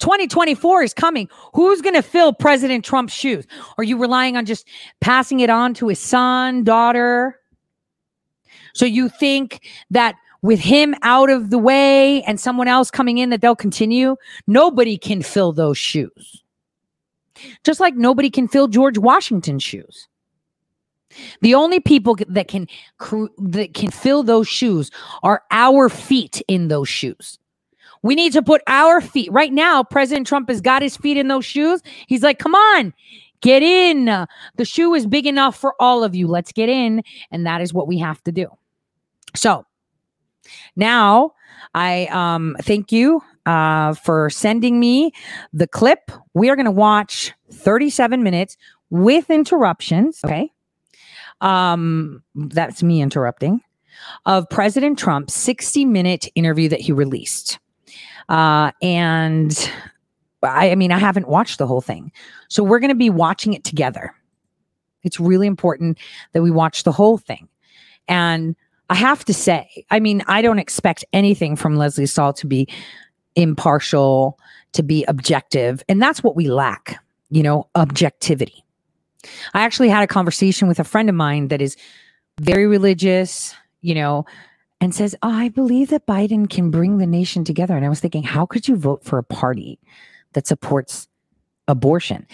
[0.00, 1.28] 2024 is coming.
[1.54, 3.46] Who's going to fill President Trump's shoes?
[3.76, 4.66] Are you relying on just
[5.00, 7.38] passing it on to his son, daughter?
[8.74, 13.30] So you think that with him out of the way and someone else coming in
[13.30, 14.16] that they'll continue?
[14.46, 16.42] Nobody can fill those shoes.
[17.64, 20.08] Just like nobody can fill George Washington's shoes.
[21.40, 22.66] The only people that can
[23.38, 24.90] that can fill those shoes
[25.22, 27.38] are our feet in those shoes.
[28.02, 29.82] We need to put our feet right now.
[29.82, 31.82] President Trump has got his feet in those shoes.
[32.06, 32.92] He's like, "Come on,
[33.40, 34.04] get in.
[34.56, 36.26] The shoe is big enough for all of you.
[36.26, 38.48] Let's get in." And that is what we have to do.
[39.34, 39.64] So
[40.76, 41.32] now
[41.74, 45.12] I um, thank you uh, for sending me
[45.52, 46.10] the clip.
[46.34, 48.56] We are going to watch 37 minutes
[48.90, 50.20] with interruptions.
[50.24, 50.52] Okay
[51.40, 53.60] um, that's me interrupting,
[54.26, 57.58] of President Trump's 60 minute interview that he released.
[58.28, 59.70] Uh, and
[60.42, 62.12] I, I mean, I haven't watched the whole thing.
[62.48, 64.14] So we're going to be watching it together.
[65.02, 65.98] It's really important
[66.32, 67.48] that we watch the whole thing.
[68.08, 68.56] And
[68.90, 72.68] I have to say, I mean, I don't expect anything from Lesley Stahl to be
[73.36, 74.38] impartial,
[74.72, 75.82] to be objective.
[75.88, 78.64] And that's what we lack, you know, objectivity.
[79.54, 81.76] I actually had a conversation with a friend of mine that is
[82.40, 84.24] very religious, you know,
[84.80, 87.76] and says, oh, I believe that Biden can bring the nation together.
[87.76, 89.78] And I was thinking, how could you vote for a party
[90.34, 91.08] that supports
[91.66, 92.26] abortion?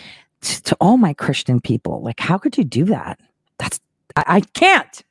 [0.43, 3.19] T- to all my Christian people, like, how could you do that?
[3.59, 3.81] That's,
[4.17, 5.03] I, I can't.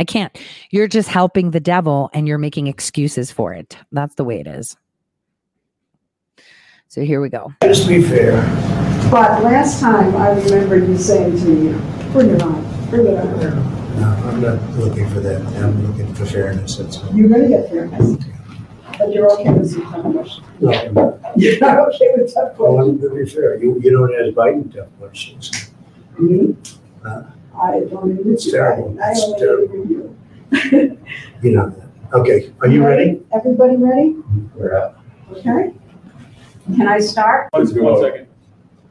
[0.00, 0.36] I can't.
[0.70, 3.76] You're just helping the devil and you're making excuses for it.
[3.92, 4.76] That's the way it is.
[6.94, 7.52] So here we go.
[7.64, 8.40] Just to be fair.
[9.10, 11.72] But last time, I remember you saying to me,
[12.12, 13.40] bring it on, bring it on.
[13.98, 15.40] No, I'm not looking for that.
[15.60, 17.12] I'm looking for fairness, that's all.
[17.12, 18.24] You're gonna get fairness.
[18.96, 20.46] But you're okay with some tough questions.
[20.60, 21.18] No, I'm not.
[21.36, 23.60] You're not okay with tough Well, I'm gonna be fair.
[23.60, 25.72] You, you don't ask Biden tough questions.
[26.16, 26.54] Me?
[27.04, 27.24] Uh,
[27.60, 28.34] I don't even.
[28.34, 28.96] It's terrible.
[29.02, 29.74] I It's only terrible.
[29.74, 30.16] interview
[30.70, 30.98] you.
[31.42, 31.88] You know that.
[32.20, 33.20] Okay, are you ready?
[33.34, 34.14] Everybody ready?
[34.54, 35.00] We're up.
[35.32, 35.72] Okay.
[36.66, 37.48] Can I start?
[37.52, 38.26] One second.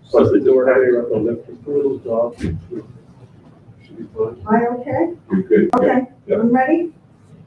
[0.10, 2.40] Close the door, have you the lift just a little dog.
[2.40, 4.38] Should be fine.
[4.42, 5.14] Am I okay?
[5.32, 5.70] You're good.
[5.76, 6.36] Okay, Yeah.
[6.38, 6.94] I'm ready.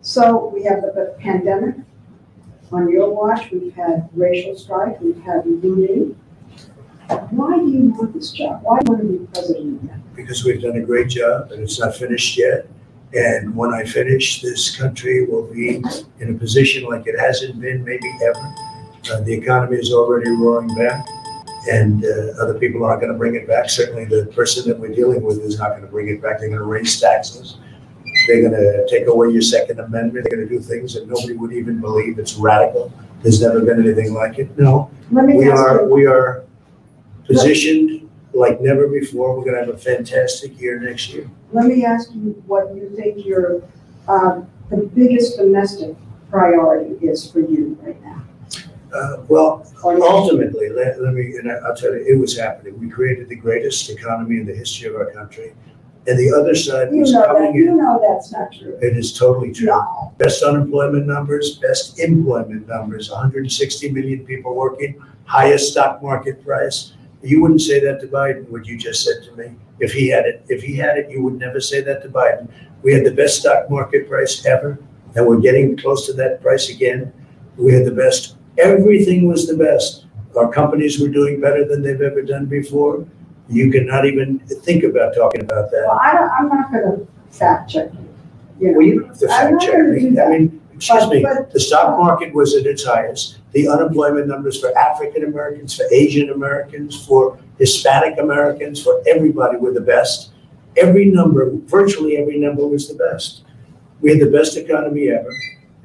[0.03, 1.77] So we have the pandemic.
[2.73, 6.19] On your watch, we've had racial strife, we've had looting.
[7.31, 8.63] Why do you want this job?
[8.65, 10.03] Why do you want to be president again?
[10.17, 12.67] Because we've done a great job and it's not finished yet.
[13.15, 15.81] And when I finish, this country will be
[16.19, 18.55] in a position like it hasn't been maybe ever.
[19.11, 21.07] Uh, the economy is already roaring back
[21.71, 23.69] and uh, other people aren't going to bring it back.
[23.69, 26.39] Certainly the person that we're dealing with is not going to bring it back.
[26.39, 27.59] They're going to raise taxes.
[28.27, 30.25] They're going to take away your Second Amendment.
[30.25, 32.19] They're going to do things that nobody would even believe.
[32.19, 32.93] It's radical.
[33.23, 34.57] There's never been anything like it.
[34.59, 36.45] No, Let me we ask are, you, we are
[37.27, 39.37] positioned like never before.
[39.37, 41.29] We're gonna have a fantastic year next year.
[41.53, 43.63] let me ask you what you think your,
[44.09, 45.97] uh, the biggest domestic
[46.31, 48.23] priority is for you right now.
[48.97, 50.11] Uh, well, Or next year.
[50.13, 52.79] ultimately, let, let me, and I- I'll tell you, it was happening.
[52.81, 55.53] We created the greatest economy in the history of our country.
[56.09, 57.79] And the other side You was know that, coming you in.
[57.79, 58.79] know that's not true.
[58.81, 59.67] It is totally true.
[59.67, 64.95] No, Best unemployment numbers, best employment numbers, 160 million people working,
[65.25, 66.93] highest stock market price.
[67.23, 69.57] You wouldn't say that to Biden, what you just said to me.
[69.81, 72.49] If he had it, if he had it, you would never say that to Biden.
[72.83, 74.79] We had the best stock market price ever,
[75.17, 77.13] and we're getting close to that price again.
[77.59, 80.07] We had the best, everything was the best.
[80.37, 83.07] Our companies were doing better than they've ever done before.
[83.49, 86.01] You cannot even think about talking about well, that.
[86.03, 86.99] I don't, I'm not gonna
[87.31, 88.09] fact check you,
[88.61, 88.79] you know.
[88.79, 90.01] Well, you don't have to I'm fact not check gonna me.
[90.01, 90.31] do I that.
[90.31, 93.39] mean, excuse But- me, but- the stock market was at its highest.
[93.53, 99.73] The unemployment numbers for African Americans, for Asian Americans, for Hispanic Americans, for everybody were
[99.73, 100.31] the best.
[100.77, 103.45] Every number, virtually every number was the best.
[104.03, 105.31] We had the best economy ever.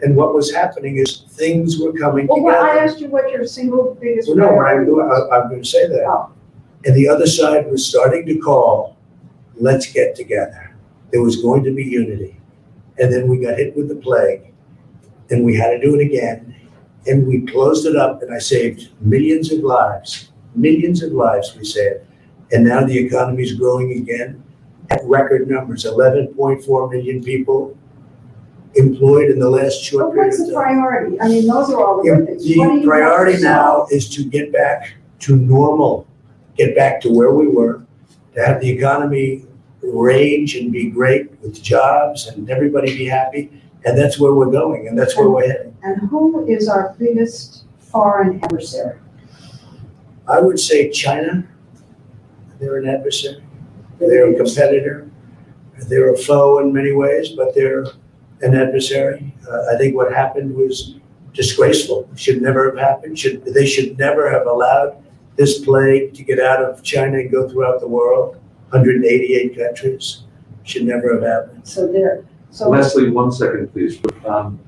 [0.01, 2.85] And what was happening is things were coming Well, well, I together.
[2.85, 5.29] asked you what your single biggest Well, no, I'm priority was.
[5.31, 6.05] I- I'm going to say that.
[6.07, 6.29] Oh.
[6.85, 8.95] And the other side was starting to call,
[9.55, 10.63] let's get together.
[11.11, 12.37] There was going to be unity.
[12.99, 14.53] And then we got hit with the plague
[15.31, 16.55] and we had to do it again.
[17.07, 21.63] And we closed it up and I saved millions of lives, millions of lives we
[21.65, 22.01] saved.
[22.51, 24.43] And now the economy's growing again
[24.91, 27.75] at record numbers, 11.4 million people
[28.75, 30.63] employed in the last short But period what's of the time.
[30.81, 31.19] priority?
[31.21, 32.43] I mean, those are all the good things.
[32.57, 36.07] What do The you priority want now is to get back to normal,
[36.57, 37.83] get back to where we were,
[38.35, 39.45] to have the economy
[39.83, 43.51] range and be great with jobs and everybody be happy.
[43.83, 45.75] And that's where we're going and that's where we're heading.
[45.83, 48.99] And who is our biggest foreign adversary?
[50.27, 51.45] I would say China,
[52.59, 53.43] they're an adversary,
[53.99, 55.09] they're a competitor,
[55.89, 57.85] they're a foe in many ways, but they're
[58.41, 59.33] an adversary.
[59.49, 60.95] Uh, I think what happened was
[61.33, 64.97] disgraceful, should never have happened, should, they should never have allowed
[65.37, 68.35] this plague to get out of China and go throughout the world,
[68.69, 70.23] 188 countries,
[70.63, 71.67] should never have happened.
[71.67, 73.99] So there, so Lesley, one second, please.
[74.25, 74.59] Um,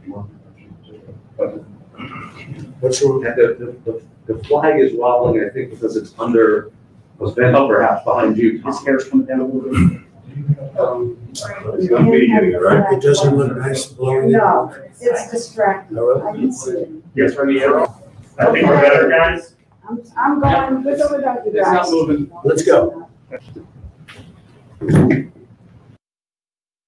[2.79, 3.25] What's wrong?
[3.25, 6.71] And the, the, the flag is wobbling, I think, because it's under,
[7.17, 8.61] was bent up perhaps behind you.
[8.61, 10.01] His hair's coming down a little bit.
[10.49, 12.93] It's gonna be you, right?
[12.93, 14.31] It doesn't look nice blowing.
[14.31, 15.97] No, it's distracting.
[15.97, 16.35] All right.
[16.35, 16.89] I can see it.
[17.15, 17.93] Yes, from the arrow.
[18.39, 19.55] I think we're better, guys.
[19.87, 21.91] I'm, I'm going with or without you It's not guys.
[21.91, 22.31] moving.
[22.43, 23.07] Let's go.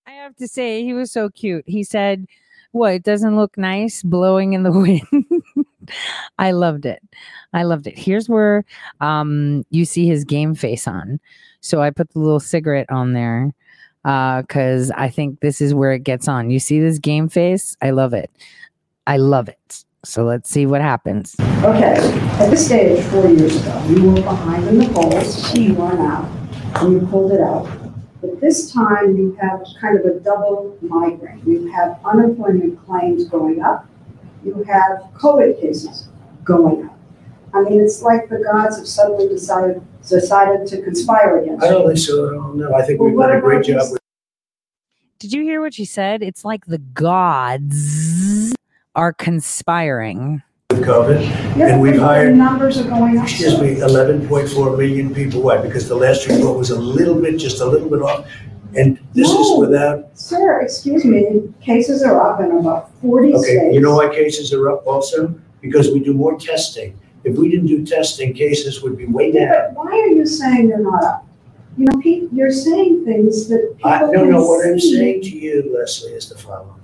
[0.07, 1.63] I have to say, he was so cute.
[1.67, 2.25] He said,
[2.71, 5.43] What, it doesn't look nice blowing in the wind?
[6.39, 7.01] I loved it.
[7.53, 7.97] I loved it.
[7.97, 8.65] Here's where
[9.01, 11.19] um, you see his game face on.
[11.65, 13.51] So I put the little cigarette on there
[14.03, 16.51] uh, because I think this is where it gets on.
[16.51, 17.75] You see this game face?
[17.81, 18.29] I love it.
[19.07, 19.83] I love it.
[20.03, 21.35] So let's see what happens.
[21.63, 21.95] Okay,
[22.39, 26.29] at this stage, four years ago, you were behind in the polls, you won out,
[26.75, 27.67] and you pulled it out.
[28.21, 31.41] But this time, you have kind of a double migraine.
[31.47, 33.89] You have unemployment claims going up,
[34.43, 36.09] you have COVID cases
[36.43, 36.94] going up.
[37.55, 41.87] I mean, it's like the gods have suddenly decided, decided to conspire against I don't
[41.87, 42.73] think so, I don't know.
[42.75, 44.01] I think Well, we've what done a great about job this- with
[45.19, 46.21] Did you hear what she said?
[46.21, 48.53] It's like the gods
[48.95, 50.41] are conspiring.
[50.71, 51.21] With COVID.
[51.57, 53.23] Yeah, And we've but the hired, numbers are going up.
[53.23, 55.41] excuse me, 11.4 million people.
[55.41, 55.57] Why?
[55.57, 58.27] Because the last report was a little bit, just a little bit off.
[58.75, 63.47] And this is without, Sir, excuse me, cases are up in about forty states.
[63.47, 65.33] okay, you know why cases are up also?
[65.61, 66.93] Because we do more testing.
[67.25, 69.73] If we didn't do testing, cases would be way down.
[69.73, 71.27] but why are you saying they're not up?
[71.75, 75.23] You know, Pete, you're saying things that people I, don't no, no, what I'm saying
[75.23, 76.79] to you, Lesley, is the following.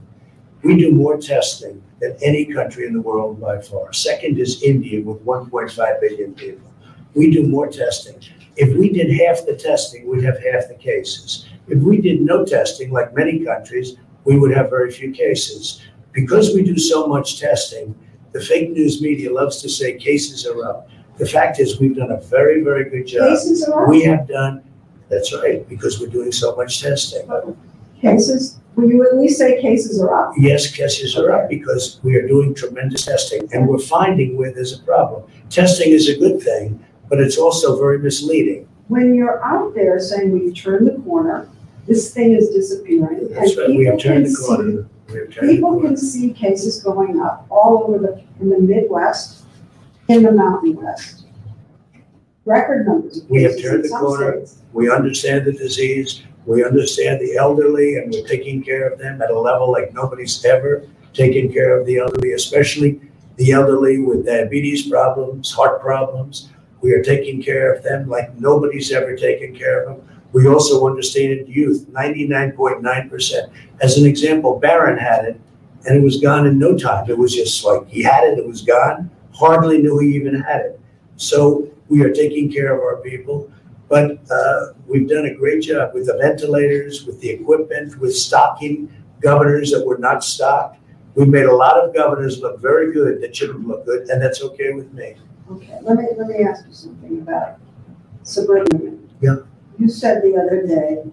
[0.64, 3.94] We do more testing than any country in the world by far.
[3.94, 6.74] Second is India with 1.5 billion people.
[7.14, 8.20] We do more testing.
[8.58, 11.46] If we did half the testing, we'd have half the cases.
[11.68, 13.96] If we did no testing, like many countries,
[14.26, 15.82] we would have very few cases.
[16.12, 17.96] Because we do so much testing,
[18.32, 20.90] the fake news media loves to say cases are up.
[21.18, 23.30] The fact is, we've done a very, very good job.
[23.30, 23.90] Cases are up?
[23.90, 24.64] We have done,
[25.10, 27.28] that's right, because we're doing so much testing.
[28.02, 30.34] Cases, will you at least say cases are up?
[30.38, 34.80] Yes, cases are up because we are doing tremendous testing and we're finding where there's
[34.80, 35.30] a problem.
[35.50, 38.68] Testing is a good thing, but it's also very misleading.
[38.88, 41.48] When you're out there saying we've turned the corner,
[41.86, 43.28] this thing is disappearing.
[43.32, 44.72] That's and right, we have people turned can the corner.
[44.84, 48.50] see We have turned the People can see cases going up all over the, in
[48.50, 49.44] the Midwest,
[50.08, 51.26] in the Mountain West.
[52.46, 54.46] Record numbers of We have cases turned in the some corner.
[54.46, 54.62] states.
[54.74, 56.24] We understand the disease.
[56.46, 60.44] We understand the elderly and we're taking care of them at a level like nobody's
[60.44, 63.00] ever taken care of the elderly, especially
[63.36, 66.50] the elderly with diabetes problems, heart problems.
[66.82, 70.08] We are taking care of them like nobody's ever taken care of them.
[70.34, 73.52] We also understand youth, 99.9%.
[73.82, 75.42] As an example, Barron had it
[75.86, 77.10] and it was gone in no time.
[77.10, 80.62] It was just like he had it, it was gone, hardly knew he even had
[80.62, 80.80] it.
[81.16, 83.52] So we are taking care of our people.
[83.90, 88.90] But uh, we've done a great job with the ventilators, with the equipment, with stocking
[89.20, 90.80] governors that were not stocked.
[91.16, 94.42] We made a lot of governors look very good that shouldn't look good, and that's
[94.42, 95.16] okay with me.
[95.52, 97.60] Okay, let me, let me ask you something about
[98.24, 99.10] suburban women.
[99.20, 99.36] Yeah.
[99.82, 101.04] You said the other day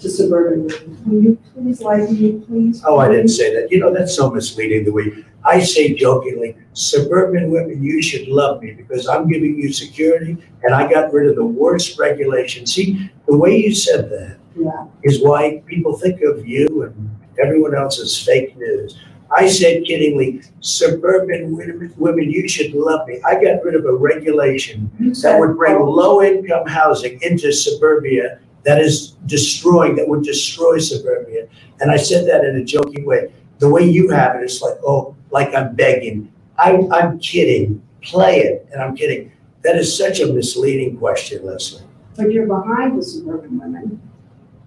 [0.00, 2.82] to suburban women, will you please like me, please?
[2.84, 3.70] Oh, I didn't say that.
[3.70, 8.62] You know, that's so misleading the way I say jokingly, suburban women, you should love
[8.64, 12.66] me because I'm giving you security and I got rid of the worst regulation.
[12.66, 17.76] See, the way you said that Yeah, is why people think of you and everyone
[17.76, 18.98] else as fake news.
[19.36, 23.20] I said kiddingly, suburban women, women, you should love me.
[23.22, 24.90] I got rid of a regulation
[25.22, 31.48] that would bring low income housing into suburbia that is destroying, that would destroy suburbia.
[31.80, 33.30] And I said that in a joking way.
[33.58, 36.32] The way you have it, it's like, oh, like I'm begging.
[36.58, 37.82] I, I'm kidding.
[38.02, 38.66] Play it.
[38.72, 39.32] And I'm kidding.
[39.62, 41.82] That is such a misleading question, Lesley.
[42.16, 44.00] But you're behind the suburban women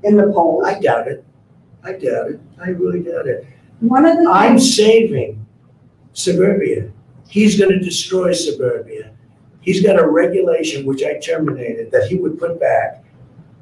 [0.04, 0.64] in the polls.
[0.66, 1.26] I doubt it.
[1.84, 2.40] I doubt it.
[2.62, 3.48] I really doubt it.
[3.80, 5.46] One of the I'm things, saving
[6.14, 6.92] suburbia.
[7.30, 9.12] He's going to destroy suburbia.
[9.62, 13.04] He's got a regulation which I terminated that he would put back,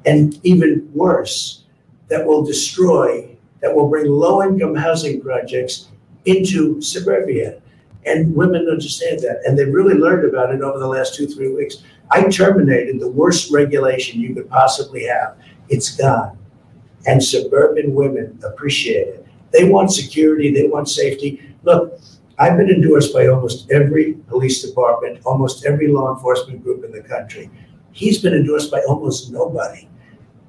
[0.06, 1.64] and even worse,
[2.08, 5.88] that will destroy, that will bring low income housing projects
[6.24, 7.60] into suburbia.
[8.06, 11.52] And women understand that, and they've really learned about it over the last two, three
[11.52, 11.82] weeks.
[12.10, 15.36] I terminated the worst regulation you could possibly have.
[15.68, 16.38] It's gone.
[17.06, 19.27] And suburban women appreciate it.
[19.52, 21.42] They want security, they want safety.
[21.62, 22.00] Look,
[22.38, 27.02] I've been endorsed by almost every police department, almost every law enforcement group in the
[27.02, 27.50] country.
[27.92, 29.88] He's been endorsed by almost nobody.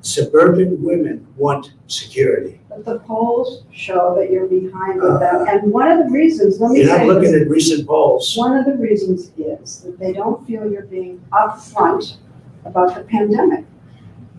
[0.01, 2.59] Suburban women want security.
[2.69, 5.41] but the polls show that you're behind with them.
[5.41, 5.45] Uh-huh.
[5.57, 8.35] And one of the reasons, let me You're not say looking this, at recent polls.
[8.37, 12.15] one of the reasons is that they don't feel you're being upfront
[12.65, 13.65] about the pandemic.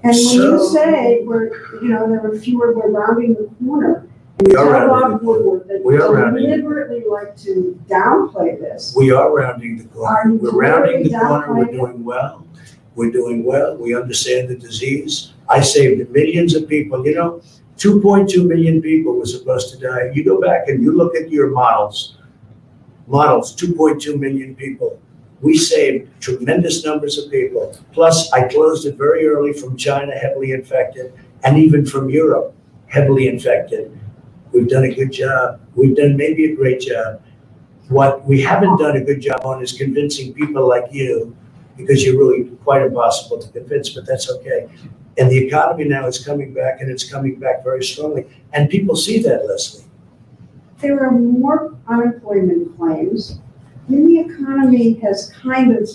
[0.03, 1.51] And when you So- say we're,
[1.83, 4.07] you know, there are fewer, we're rounding the corner.
[4.43, 5.43] We are tell rounding the corner.
[5.43, 8.95] Woodward that We are rounding deliberately like to downplay this.
[8.97, 10.31] We are rounding the Are corner.
[10.33, 11.55] you We're rounding the corner.
[11.55, 12.47] We're doing well.
[12.95, 13.77] We're doing well.
[13.77, 15.33] We understand the disease.
[15.49, 17.05] I saved millions of people.
[17.05, 17.43] You know,
[17.77, 20.11] 2.2 million people were supposed to die.
[20.15, 22.17] You go back and you look at your models,
[23.07, 24.99] models, 2.2 million people.
[25.43, 27.77] We saved tremendous numbers of people.
[27.93, 31.13] Plus, I closed it very early from China, heavily infected,
[31.45, 32.55] and even from Europe,
[32.87, 34.00] heavily infected.
[34.53, 35.61] We've done a good job.
[35.75, 37.23] We've done maybe a great job.
[37.89, 41.37] What we haven't done a good job on is convincing people like you,
[41.77, 44.69] because you're really quite impossible to convince, but that's okay.
[45.19, 48.27] And the economy now is coming back, and it's coming back very strongly.
[48.53, 49.85] And people see that, Lesley.
[50.79, 53.39] There are more unemployment claims.
[53.89, 55.91] And the economy has kind of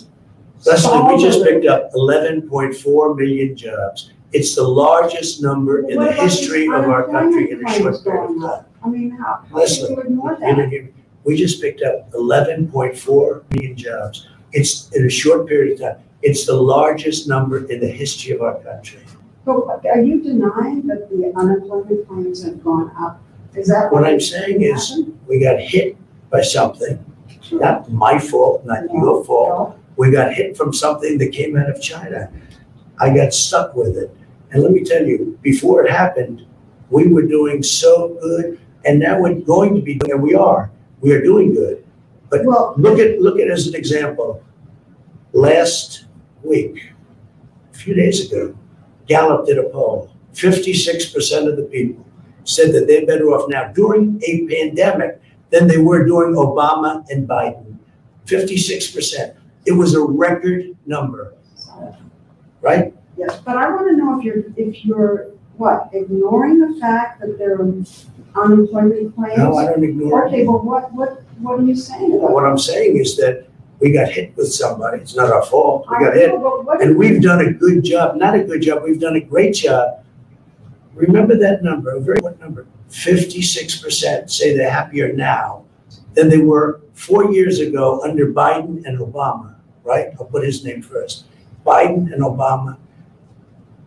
[0.65, 4.11] Lesley, we just picked up 11.4 million jobs.
[4.33, 8.35] It's the largest number in the history of our country in a short period of
[8.35, 8.43] time.
[8.43, 8.69] up?
[8.83, 10.89] I mean, how, how Lesley, you ignore that?
[11.23, 14.27] We just picked up 11.4 million jobs.
[14.51, 16.03] It's in a short period of time.
[16.21, 18.99] It's the largest number in the history of our country.
[19.45, 23.21] But are you denying that the unemployment claims have gone up?
[23.55, 25.97] Is that What I'm is saying is, we got hit
[26.29, 27.03] by something,
[27.51, 29.79] not my fault, not your fault.
[29.97, 32.31] We got hit from something that came out of China.
[32.99, 34.15] I got stuck with it.
[34.51, 36.45] And let me tell you, before it happened,
[36.89, 40.71] we were doing so good, and now we're going to be doing, and we are,
[41.01, 41.85] we are doing good.
[42.29, 44.43] But Well, look at, look at as an example,
[45.33, 46.05] last
[46.43, 46.91] week,
[47.73, 48.55] a few days ago,
[49.07, 50.11] Gallup did a poll.
[50.33, 52.05] Fifty-six percent of the people
[52.43, 57.27] said that they're better off now during a pandemic than they were during Obama and
[57.27, 57.77] Biden.
[58.25, 59.35] Fifty-six percent.
[59.65, 61.33] It was a record number,
[62.61, 62.93] right?
[63.17, 67.37] yes, but I want to know if you're, if you're, what, ignoring the fact that
[67.37, 69.37] there are unemployment claims?
[69.37, 70.47] No, I don't ignore Okay, it.
[70.47, 72.45] but what, what, what are you saying about What?
[72.45, 73.47] I'm saying is that
[73.79, 75.01] we got hit with somebody.
[75.01, 75.85] It's not our fault.
[75.89, 76.29] We got hit.
[76.29, 79.15] know, but what- And we've done a good job, not a good job, we've done
[79.15, 80.03] a great job.
[80.93, 82.67] Remember that number, a very what number?
[82.89, 85.63] 56% say they're happier now
[86.13, 90.07] than they were four years ago under Biden and Obama, right?
[90.19, 91.25] I'll put his name first.
[91.65, 92.77] Biden and Obama.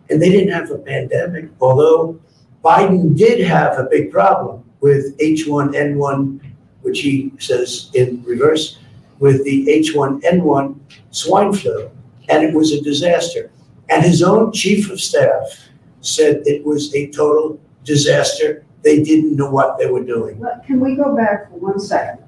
[0.09, 2.19] And they didn't have a pandemic, although
[2.63, 6.41] Biden did have a big problem with H1N1,
[6.81, 8.79] which he says in reverse,
[9.19, 10.79] with the H1N1
[11.11, 11.89] swine flu.
[12.29, 13.51] And it was a disaster.
[13.89, 15.69] And his own chief of staff
[16.01, 18.65] said it was a total disaster.
[18.83, 20.43] They didn't know what they were doing.
[20.65, 22.23] Can we go back for one second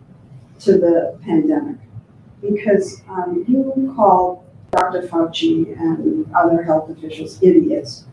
[0.61, 1.78] to the pandemic?
[2.41, 5.02] Because um, you called Dr.
[5.07, 8.06] Fauci and other health officials idiots.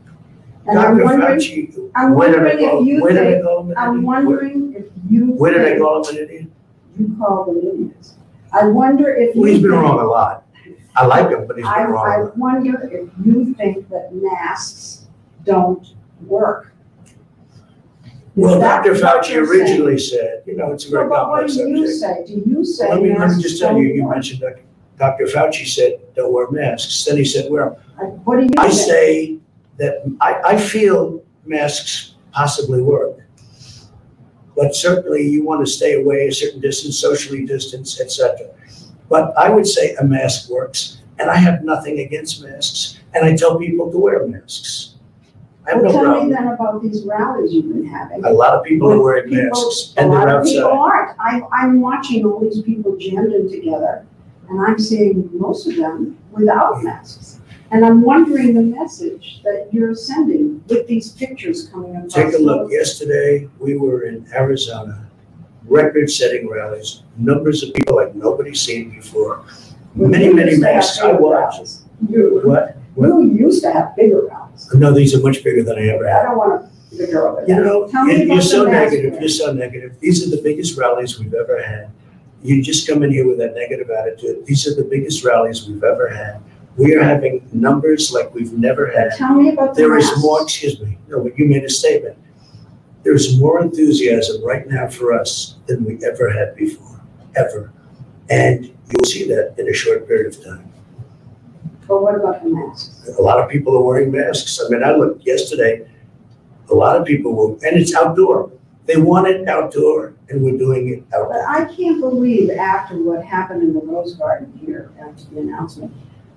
[0.66, 1.04] And I'm Dr.
[1.04, 4.74] wondering, Fauci, I'm where did wondering call, if you where did think, call I'm wondering
[4.76, 6.46] if you Where did I think call him an idiot?
[6.98, 8.14] You called them idiots.
[8.52, 10.44] I wonder if you Well, he's been think- wrong a lot.
[10.96, 12.06] I like him, but he's I, been wrong.
[12.06, 12.36] a I lot.
[12.36, 15.06] wonder if you think that masks
[15.44, 15.86] don't
[16.26, 16.72] work.
[18.34, 18.92] Well, Is that Dr.
[18.94, 21.86] what Fauci you're originally said, you know, it's a very But what complex do you
[21.88, 22.26] subject.
[22.28, 22.34] say?
[22.34, 24.14] Do you say Let me, let me masks just tell you, don't you work?
[24.16, 24.60] mentioned Dr.
[24.98, 25.24] Dr.
[25.26, 27.04] Fauci said, don't wear masks.
[27.04, 28.80] Then he said, wear I- What do you I think?
[28.80, 29.38] say
[29.78, 33.16] that I, I feel masks possibly work.
[34.56, 38.48] But certainly you want to stay away a certain distance, socially distance, etc.
[39.08, 43.36] But I would say a mask works, and I have nothing against masks, and I
[43.36, 44.94] tell people to wear masks.
[45.66, 48.24] I have Well, no tell me then about these rallies you've been having.
[48.24, 50.76] A lot of people are wearing People- masks, and they're A lot of people outside.
[50.76, 51.20] aren't.
[51.20, 54.04] I, I'm watching all these people jammed in together,
[54.48, 57.40] and I'm seeing most of them without masks.
[57.70, 62.14] And I'm wondering the message that you're sending with these pictures coming across.
[62.14, 62.72] Take a look.
[62.72, 65.06] Yesterday, we were in Arizona,
[65.66, 69.44] record-setting rallies, numbers of people like nobody's seen before.
[69.94, 71.00] When Many, many used to have masks.
[71.00, 71.78] I watched.
[72.08, 72.76] You, What?
[72.96, 74.72] you used to have bigger rallies.
[74.72, 76.20] No, these are much bigger than I ever had.
[76.20, 80.00] I don't want to You know, Tell me you're so negative, you're so negative.
[80.00, 81.90] These are the biggest rallies we've ever had.
[82.42, 84.46] You just come in here with that negative attitude.
[84.46, 86.40] These are the biggest rallies we've ever had.
[86.76, 89.10] We are having numbers like we've never had.
[89.16, 92.16] Tell me about the There is more, excuse me, no, but you made a statement.
[93.02, 97.00] There's more enthusiasm right now for us than we ever had before,
[97.36, 97.72] ever.
[98.30, 100.72] And you'll see that in a short period of time.
[101.88, 103.08] But what about the masks?
[103.18, 104.60] A lot of people are wearing masks.
[104.64, 105.88] I mean, I looked yesterday,
[106.70, 108.52] a lot of people were, and it's outdoor.
[108.88, 111.46] They want it outdoor, and we're doing it But outdoor.
[111.48, 115.92] I can't believe after what happened in the Rose Garden here, after the announcement,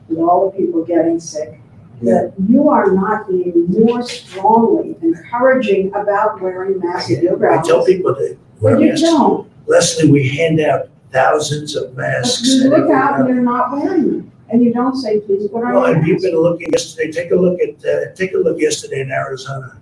[0.10, 1.60] with all the people getting sick,
[2.02, 7.78] that you are not being more strongly encouraging about wearing masks at your I tell
[7.78, 7.95] rallies.
[7.95, 9.02] people to wear But you masks.
[9.03, 9.49] don't.
[9.68, 12.48] Lesley, we hand out thousands of But masks.
[12.56, 13.30] you and look out and else.
[13.30, 16.22] you're not wearing them, and you don't say, please put on Well, your and you've
[16.22, 16.26] mask.
[16.34, 19.78] been looking yesterday, take a look at, uh, take a look yesterday in Arizona.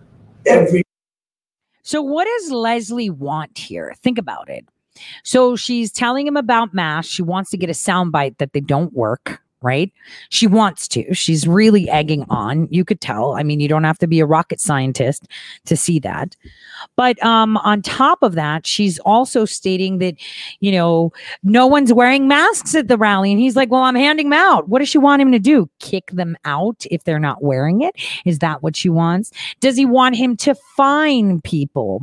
[0.45, 0.83] Every
[1.89, 3.95] So, what does Lesley want here?
[4.03, 4.63] Think about it.
[5.23, 7.11] So, she's telling him about masks.
[7.11, 9.91] She wants to get a soundbite that they don't work, right?
[10.29, 11.13] She wants to.
[11.13, 12.67] She's really egging on.
[12.71, 13.33] You could tell.
[13.33, 15.27] I mean, you don't have to be a rocket scientist
[15.65, 16.35] to see that.
[16.95, 20.15] But um, on top of that, she's also stating that,
[20.59, 21.11] you know,
[21.43, 23.31] no one's wearing masks at the rally.
[23.31, 24.69] And he's like, well, I'm handing them out.
[24.69, 25.69] What does she want him to do?
[25.79, 27.95] Kick them out if they're not wearing it?
[28.25, 29.31] Is that what she wants?
[29.59, 32.01] Does he want him to fine people,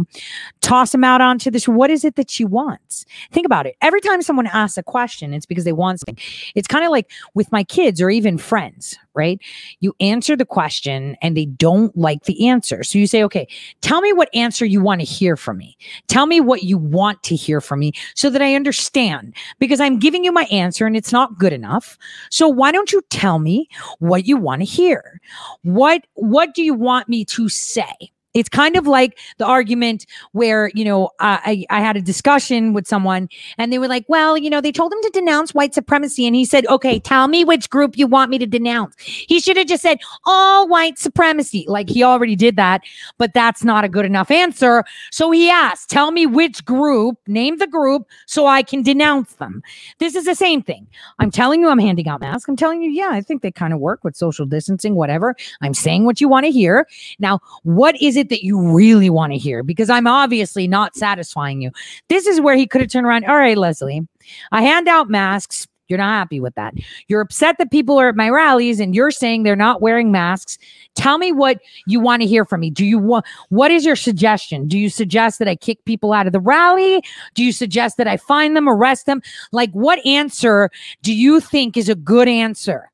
[0.60, 1.66] toss them out onto this?
[1.66, 3.04] What is it that she wants?
[3.32, 3.76] Think about it.
[3.80, 6.18] Every time someone asks a question, it's because they want something.
[6.54, 9.40] It's kind of like with my kids or even friends, right?
[9.80, 12.82] You answer the question and they don't like the answer.
[12.82, 13.48] So you say, okay,
[13.80, 15.76] tell me what answer you want to hear from me.
[16.08, 19.98] Tell me what you want to hear from me so that I understand because I'm
[19.98, 21.98] giving you my answer and it's not good enough.
[22.30, 23.68] So why don't you tell me
[23.98, 25.20] what you want to hear?
[25.62, 28.12] What what do you want me to say?
[28.36, 32.86] It's kind of like the argument where, you know, I, I had a discussion with
[32.86, 36.26] someone and they were like, well, you know, they told him to denounce white supremacy.
[36.26, 38.94] And he said, okay, tell me which group you want me to denounce.
[38.98, 41.64] He should have just said all white supremacy.
[41.66, 42.82] Like he already did that,
[43.16, 44.84] but that's not a good enough answer.
[45.10, 49.62] So he asked, tell me which group, name the group so I can denounce them.
[49.98, 50.86] This is the same thing.
[51.18, 52.48] I'm telling you, I'm handing out masks.
[52.48, 55.34] I'm telling you, yeah, I think they kind of work with social distancing, whatever.
[55.62, 56.86] I'm saying what you want to hear.
[57.18, 59.62] Now, what is it that you really want to hear?
[59.62, 61.70] Because I'm obviously not satisfying you.
[62.08, 63.24] This is where he could have turned around.
[63.24, 64.06] All right, Lesley,
[64.52, 65.66] I hand out masks.
[65.88, 66.74] You're not happy with that.
[67.06, 70.58] You're upset that people are at my rallies and you're saying they're not wearing masks.
[70.94, 72.70] Tell me what you want to hear from me.
[72.70, 74.66] Do you want what is your suggestion?
[74.66, 77.02] Do you suggest that I kick people out of the rally?
[77.34, 79.22] Do you suggest that I find them, arrest them?
[79.52, 80.70] Like what answer
[81.02, 82.90] do you think is a good answer?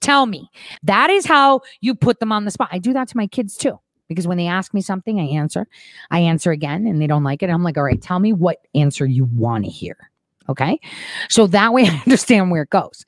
[0.00, 0.50] Tell me.
[0.82, 2.68] That is how you put them on the spot.
[2.72, 3.78] I do that to my kids too
[4.14, 5.66] because when they ask me something, I answer.
[6.10, 7.50] I answer again and they don't like it.
[7.50, 9.96] I'm like, all right, tell me what answer you want to hear.
[10.48, 10.78] Okay.
[11.28, 13.04] So that way I understand where it goes.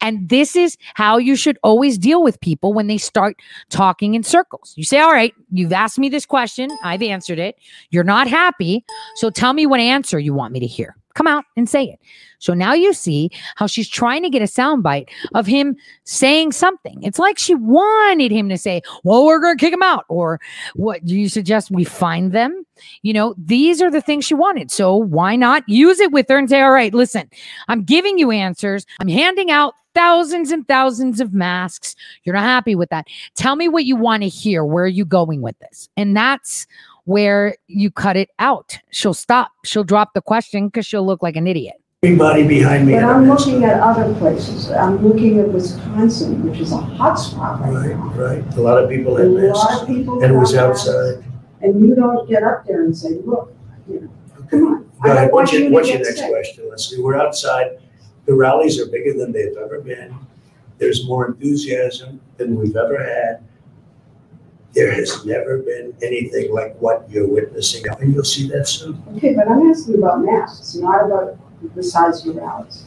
[0.00, 3.36] And this is how you should always deal with people when they start
[3.70, 4.72] talking in circles.
[4.76, 6.70] You say, all right, you've asked me this question.
[6.84, 7.56] I've answered it.
[7.90, 8.84] You're not happy.
[9.16, 10.96] So tell me what answer you want me to hear.
[11.16, 11.98] Come out and say it.
[12.38, 15.74] So now you see how she's trying to get a soundbite of him
[16.04, 17.02] saying something.
[17.02, 20.04] It's like she wanted him to say, Well, we're going to kick him out.
[20.08, 20.38] Or
[20.74, 22.66] what do you suggest we find them?
[23.00, 24.70] You know, these are the things she wanted.
[24.70, 27.30] So why not use it with her and say, All right, listen,
[27.68, 28.84] I'm giving you answers.
[29.00, 31.96] I'm handing out thousands and thousands of masks.
[32.24, 33.06] You're not happy with that.
[33.36, 34.66] Tell me what you want to hear.
[34.66, 35.88] Where are you going with this?
[35.96, 36.66] And that's
[37.06, 38.78] where you cut it out.
[38.90, 39.50] She'll stop.
[39.64, 41.76] She'll drop the question because she'll look like an idiot.
[42.02, 42.92] Everybody behind me.
[42.92, 44.70] But had a I'm mask looking at other places.
[44.70, 48.12] I'm looking at Wisconsin, which is a hot spot right Right, now.
[48.14, 48.54] right.
[48.56, 50.22] A lot of people A lot of people.
[50.22, 51.24] And it was have masks, outside.
[51.62, 53.52] And you don't get up there and say, look,
[53.88, 54.90] you know, come on.
[55.02, 56.30] Go ahead, what's you your, to what's your get next sick.
[56.30, 57.02] question, Lesley?
[57.02, 57.78] We're outside.
[58.26, 60.14] The rallies are bigger than they've ever been.
[60.78, 63.42] There's more enthusiasm than we've ever had.
[64.76, 69.02] There has never been anything like what you're witnessing, and you'll see that soon.
[69.16, 71.38] Okay, but I'm asking about masks, not about
[71.74, 72.84] the size of the rallies.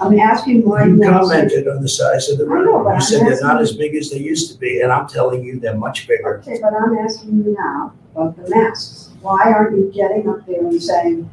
[0.00, 1.34] I'm asking why you You want to say.
[1.36, 2.88] commented on the size of the I know, but rally.
[2.88, 5.06] I'm You said they're not asking- as big as they used to be, and I'm
[5.06, 6.38] telling you, they're much bigger.
[6.46, 9.10] Okay, but I'm asking you now about the masks.
[9.22, 11.30] Why aren't you getting up there and saying,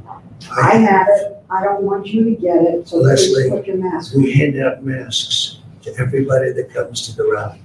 [0.56, 3.78] I have it, I don't want you to get it, so please Lesley, put your
[3.78, 4.22] mask on?
[4.22, 7.61] We hand out masks to everybody that comes to the rally.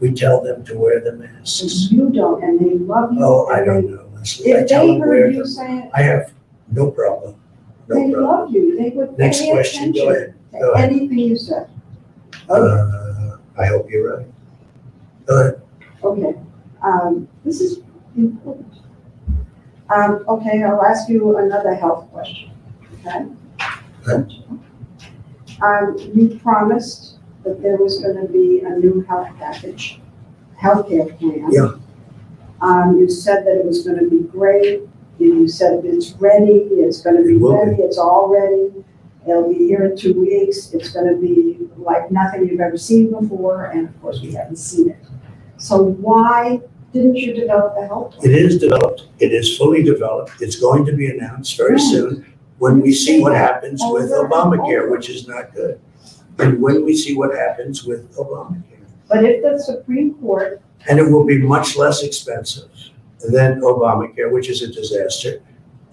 [0.00, 1.90] We tell them to wear the masks.
[1.90, 3.18] You don't, and they love you.
[3.22, 4.54] Oh, I don't know, Lesley.
[4.54, 5.46] I If tell they them wear heard you them.
[5.46, 6.32] say it, I have
[6.72, 7.34] no problem,
[7.88, 8.24] no they problem.
[8.24, 10.90] love you, they would pay Next question, go attention ahead, go to ahead.
[10.90, 11.68] anything you said.
[12.48, 14.26] Uh, I hope you're right.
[15.26, 15.62] Go ahead.
[16.02, 16.34] Okay,
[16.82, 17.80] um, this is
[18.16, 18.66] important.
[19.94, 22.52] Um, okay, I'll ask you another health question,
[23.06, 23.26] okay?
[24.08, 24.36] Okay.
[25.62, 30.00] Um, you promised that there was gonna be a new health package,
[30.60, 31.48] healthcare plan.
[31.50, 31.72] Yeah.
[32.60, 34.82] Um, you said that it was gonna be great,
[35.18, 37.70] you said it's ready, it's gonna be It will be.
[37.70, 38.72] ready, it's all ready.
[39.28, 43.66] It'll be here in two weeks, it's gonna be like nothing you've ever seen before,
[43.66, 44.98] and of course, we haven't seen it.
[45.56, 46.60] So why
[46.92, 48.30] didn't you develop the health plan?
[48.30, 52.26] It is developed, it is fully developed, it's going to be announced very soon
[52.58, 55.80] when we see what happens with Obamacare, which is not good.
[56.42, 58.64] And when we see what happens with Obamacare.
[59.08, 62.70] But if the Supreme Court, And it will be much less expensive
[63.30, 65.42] than Obamacare, which is a disaster.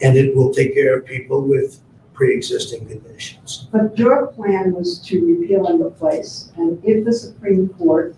[0.01, 1.79] And it will take care of people with
[2.13, 3.67] pre-existing conditions.
[3.71, 8.15] but your plan was to repeal and replace, and if the Supreme Court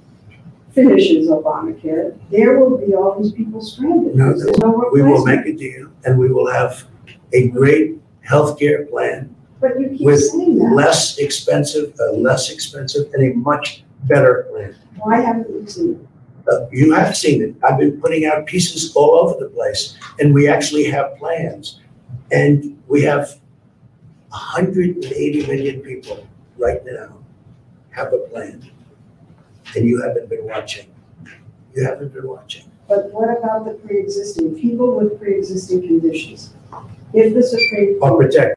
[0.71, 4.15] finishes Obamacare, there will be all these people stranded.
[4.15, 5.45] No, There's no We will replacement.
[5.45, 6.85] make a deal and we will have
[7.33, 10.73] a great healthcare plan But you keep with saying that.
[10.73, 14.75] less expensive, a less expensive and a much better plan.
[14.97, 16.07] Why haven't we seen it?
[16.51, 17.55] Uh, You have seen it.
[17.63, 21.79] I've been putting out pieces all over the place, and we actually have plans.
[22.31, 23.39] And we have
[24.31, 26.27] hundred and eighty million people
[26.57, 27.17] right now
[27.91, 28.69] have a plan.
[29.75, 30.87] And you haven't been watching.
[31.75, 32.65] You haven't been watching.
[32.87, 36.53] But what about the pre-existing, people with pre-existing conditions?
[37.13, 38.55] If the Supreme I'll Court, protect.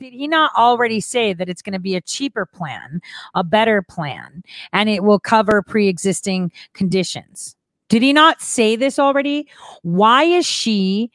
[0.00, 3.02] Did he not already say that it's going to be a cheaper plan,
[3.34, 7.54] a better plan, and it will cover pre existing conditions?
[7.90, 9.46] Did he not say this already?
[9.82, 11.10] Why is she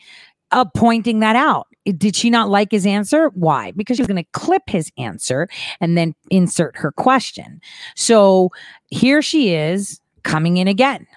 [0.52, 1.66] uh, pointing that out?
[1.98, 3.30] Did she not like his answer?
[3.30, 3.72] Why?
[3.72, 5.48] Because she was going to clip his answer
[5.82, 7.62] and then insert her question.
[7.96, 8.52] So
[8.92, 11.08] here she is coming in again.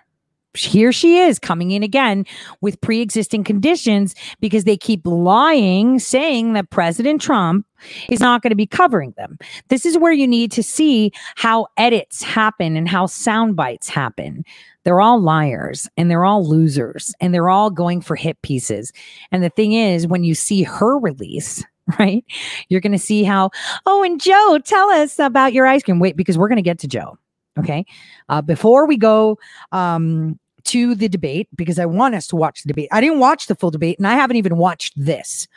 [0.65, 2.25] Here she is coming in again
[2.61, 7.67] with pre existing conditions because they keep lying, saying that President Trump
[8.09, 9.39] is not going to be covering them.
[9.69, 14.45] This is where you need to see how edits happen and how sound bites happen.
[14.85, 18.93] They're all liars and they're all losers and they're all going for hit pieces.
[19.31, 21.65] And the thing is, when you see her release,
[21.99, 22.25] right,
[22.69, 23.51] you're going to see how,
[23.87, 26.01] oh, and Joe, tell us about your ice cream.
[26.01, 27.19] Wait, because we're going to get to Joe.
[27.59, 27.85] Okay.
[28.29, 29.39] Uh, before we go,
[29.73, 32.89] um, to the debate because I want us to watch the debate.
[32.93, 35.49] I didn't watch the full debate and I haven't even watched this.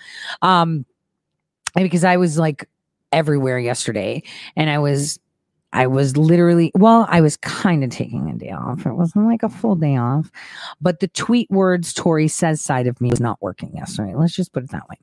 [0.41, 0.85] Um
[1.75, 2.67] because I was like
[3.11, 4.23] everywhere yesterday
[4.55, 5.19] and I was
[5.73, 8.85] I was literally well, I was kind of taking a day off.
[8.85, 10.29] It wasn't like a full day off,
[10.81, 14.13] but the tweet words Tori says side of me was not working yesterday.
[14.15, 14.97] Let's just put it that way.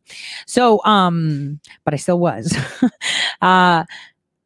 [0.47, 2.57] So um but I still was.
[3.43, 3.85] uh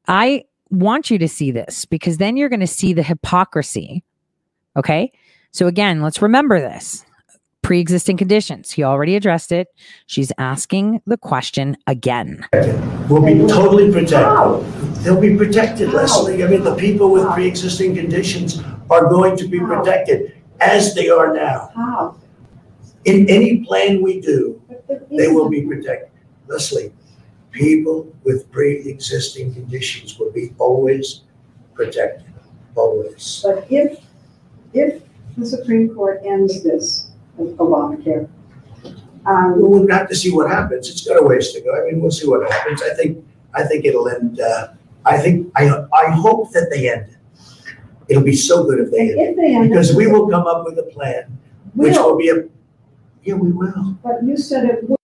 [0.09, 4.03] I want you to see this because then you're going to see the hypocrisy.
[4.77, 5.13] Okay?
[5.53, 7.05] So again, let's remember this.
[7.61, 8.73] Pre-existing conditions.
[8.73, 9.69] He already addressed it.
[10.07, 12.47] She's asking the question again.
[13.09, 14.65] We'll be totally protected.
[15.05, 16.43] They'll be protected, Lesley.
[16.43, 21.35] I mean, the people with pre-existing conditions are going to be protected as they are
[21.35, 21.71] now.
[21.75, 22.17] How?
[23.05, 24.61] In any plan we do,
[25.11, 26.11] they will be protected.
[26.49, 26.93] Lesley,
[27.51, 31.23] people with pre-existing conditions will be always
[31.75, 32.33] protected,
[32.75, 33.43] always.
[33.45, 34.01] But if,
[34.73, 35.03] if
[35.37, 38.29] the Supreme Court ends this Obamacare,
[39.27, 40.91] um, We'll have to see what happens.
[40.91, 41.75] It's got a ways to go.
[41.81, 42.83] I mean, we'll see what happens.
[42.83, 44.69] I think, I think it'll end, uh,
[45.05, 47.17] I think, I, I hope that they end it.
[48.09, 49.31] It'll be so good if they and end it.
[49.31, 51.39] if they end Because this, we will come up with a plan,
[51.75, 52.45] which will, will be a,
[53.25, 53.97] yeah, we will.
[54.03, 54.99] but you said it would.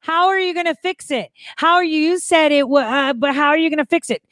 [0.00, 1.30] How are you going to fix it?
[1.56, 4.10] How are you, you said it, wa- uh, but how are you going to fix
[4.10, 4.22] it?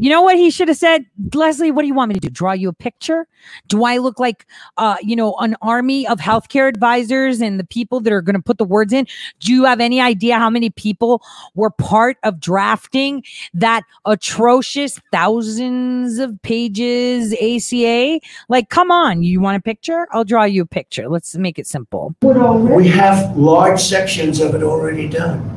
[0.00, 1.70] You know what he should have said, Lesley?
[1.70, 2.30] What do you want me to do?
[2.30, 3.26] Draw you a picture?
[3.66, 4.46] Do I look like,
[4.76, 8.42] uh, you know, an army of healthcare advisors and the people that are going to
[8.42, 9.06] put the words in?
[9.40, 11.22] Do you have any idea how many people
[11.54, 18.20] were part of drafting that atrocious thousands of pages ACA?
[18.48, 20.06] Like, come on, you want a picture?
[20.12, 21.08] I'll draw you a picture.
[21.08, 22.14] Let's make it simple.
[22.22, 25.54] We have large sections of it already done.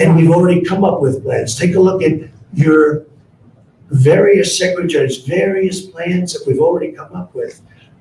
[0.00, 1.58] And we've already come up with plans.
[1.58, 2.12] Take a look at
[2.54, 3.07] your
[3.90, 7.60] various secretaries, various plans that we've already come up with.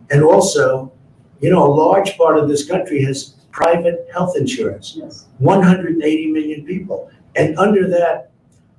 [0.10, 0.92] And also,
[1.40, 4.94] you know, a large part of this country has private health insurance.
[4.98, 5.26] Yes.
[5.40, 7.10] 180 million people.
[7.36, 8.32] And under that,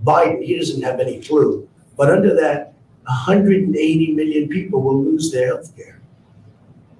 [0.04, 2.74] Biden, he doesn't have any clue, but under that,
[3.04, 6.00] 180 million people will lose their health care.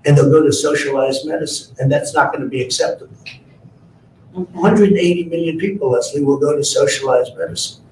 [0.05, 3.15] And they'll go to socialized medicine, and that's not going to be acceptable.
[3.21, 3.41] Okay.
[4.33, 7.83] 180 million people, Lesley, will go to socialized medicine.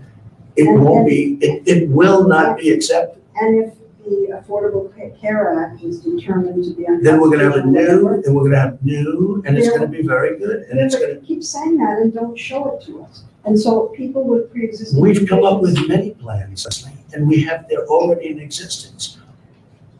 [0.57, 3.23] It And- won't be, it, it will not be accepted.
[3.41, 3.74] And if
[4.05, 7.03] the Affordable Care Act is determined to be unconstitutional.
[7.03, 10.03] Then we're gonna have a new, then we're gonna have new, and it's gonna be
[10.03, 13.24] very good, and it's gonna, keep saying that and don't show it to us.
[13.45, 15.01] And so people with pre-existing.
[15.01, 19.19] we've come up with conditions- many plans, Lesley, and we have, they're already in existence.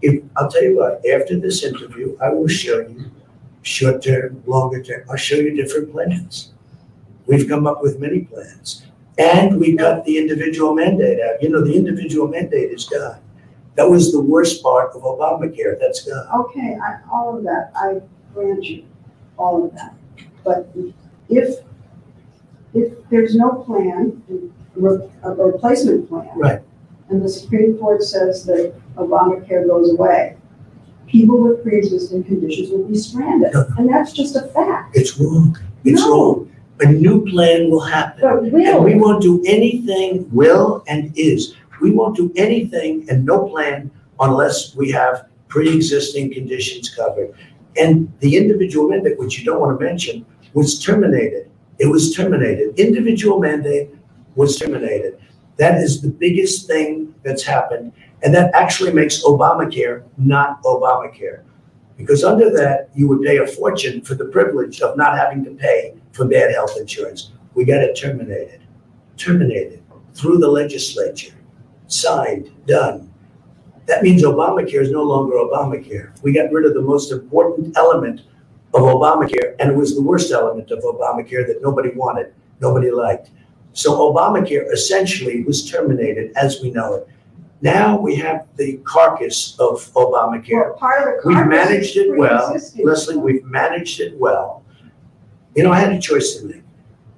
[0.03, 3.07] If, I'll tell you what, after this interview, I will show you
[3.63, 6.53] short term, longer term, I'll show you different plans.
[7.27, 8.86] We've come up with many plans.
[9.19, 11.43] And we cut the individual mandate out.
[11.43, 13.19] You know, the individual mandate is gone.
[13.75, 15.79] That was the worst part of Obamacare.
[15.81, 16.27] That's gone.
[16.47, 18.01] Okay, I, all of that, I
[18.35, 18.85] grant you,
[19.39, 19.95] all of that.
[20.45, 20.69] But
[21.29, 21.61] if,
[22.75, 24.23] if there's no plan,
[25.23, 26.31] a replacement plan.
[26.37, 26.61] Right.
[27.09, 30.37] And the Supreme Court says that Obamacare goes away,
[31.07, 33.53] people with pre-existing conditions will be stranded.
[33.55, 33.67] No.
[33.79, 34.97] And that's just a fact.
[34.97, 35.57] It's wrong.
[35.85, 36.11] It's No.
[36.11, 36.53] wrong.
[36.81, 38.21] A new plan will happen.
[38.21, 41.55] But And we will, won't do anything, will and is.
[41.81, 43.91] We won't do anything and no plan
[44.21, 47.35] unless we have pre-existing conditions covered.
[47.79, 51.51] And the individual mandate, which you don't want to mention, was terminated.
[51.79, 52.79] It was terminated.
[52.79, 53.91] Individual mandate
[54.35, 55.19] was terminated.
[55.57, 57.93] That is the biggest thing that's happened.
[58.23, 61.43] And that actually makes Obamacare not Obamacare.
[61.97, 65.51] Because under that, you would pay a fortune for the privilege of not having to
[65.53, 67.31] pay for bad health insurance.
[67.55, 68.63] We got it terminated,
[69.17, 69.83] terminated
[70.15, 71.35] through the legislature,
[71.87, 73.13] signed, done.
[73.85, 76.11] That means Obamacare is no longer Obamacare.
[76.23, 78.23] We got rid of the most important element
[78.75, 83.31] of Obamacare, and it was the worst element of Obamacare that nobody wanted, nobody liked.
[83.75, 87.09] So Obamacare essentially was terminated as we know it.
[87.63, 90.53] Now we have the carcass of Obamacare.
[90.53, 91.29] well, part of the.
[91.29, 92.55] We've managed it well.
[92.79, 94.65] Lesley, we've managed it well.
[95.57, 96.63] You know, I had a choice to make.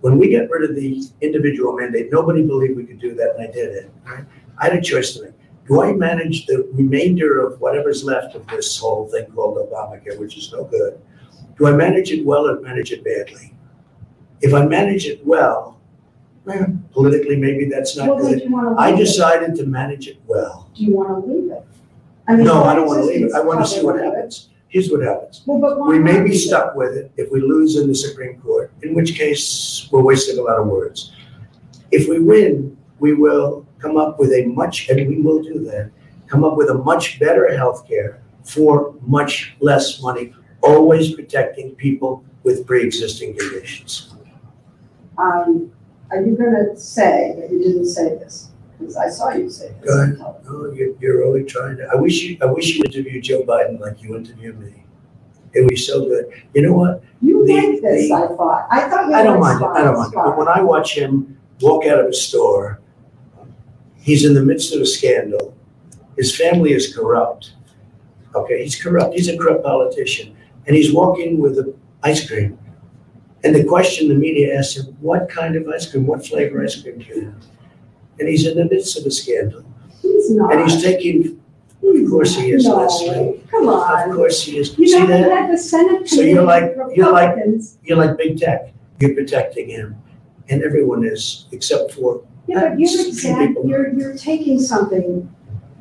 [0.00, 3.48] When we got rid of the individual mandate, nobody believed we could do that, and
[3.48, 3.90] I did it.
[4.06, 4.24] right?
[4.58, 5.32] I had a choice to make.
[5.66, 10.38] Do I manage the remainder of whatever's left of this whole thing called Obamacare, which
[10.38, 11.00] is no good?
[11.58, 13.54] Do I manage it well or manage it badly?
[14.40, 15.80] If I manage it well,
[16.44, 18.38] well, politically, maybe that's not Well, good.
[18.38, 19.04] do you wanna I leave it?
[19.04, 20.70] decided to manage it well.
[20.76, 21.64] Do you wanna leave it?
[22.28, 23.32] I mean, No, I don't want to leave it.
[23.32, 24.48] I want to see what happens.
[24.68, 25.42] Here's what happens.
[25.46, 27.94] Well, but why We may not be stuck with it if we lose in the
[27.94, 31.12] Supreme Court, in which case we're wasting a lot of words.
[31.90, 35.90] If we win, we will come up with a much, and we will do that,
[36.26, 42.24] come up with a much better health care for much less money, always protecting people
[42.42, 44.14] with pre-existing conditions.
[45.16, 45.72] Um,
[46.10, 48.47] are you gonna say that you didn't say this?
[48.78, 49.90] Because I saw you say this.
[49.90, 50.18] Go ahead.
[50.48, 53.80] Oh, you're, you're really trying to, I wish you, I wish you interviewed Joe Biden
[53.80, 54.84] like you interviewed me.
[55.52, 56.26] It would be so good.
[56.54, 57.02] You know what?
[57.20, 58.68] You The- like this, the- I thought.
[58.70, 60.96] I thought you I don't mind it, I don't mind it, but when I watch
[60.96, 62.80] him walk out of a store,
[63.96, 65.56] he's in the midst of a scandal,
[66.16, 67.52] his family is corrupt.
[68.34, 69.14] Okay, he's corrupt.
[69.14, 70.36] He's a corrupt politician.
[70.66, 72.58] And he's walking with a ice cream.
[73.42, 76.06] And the question the media asks him, what kind of ice cream?
[76.06, 77.34] What flavor ice cream do you have?
[78.18, 79.64] And he's in the midst of a scandal.
[80.02, 80.52] He's not.
[80.52, 81.40] And he's taking,
[81.82, 83.40] of course he is, No, Lesley.
[83.50, 84.10] Come on.
[84.10, 84.76] Of course he is.
[84.78, 85.30] You See know, that?
[85.30, 87.36] had the Senate So you're like- you're like-
[87.84, 88.72] You're like big tech.
[89.00, 89.96] You're protecting him.
[90.48, 95.32] And everyone is, except for Yeah, but you're uh, exact, you're, you're taking something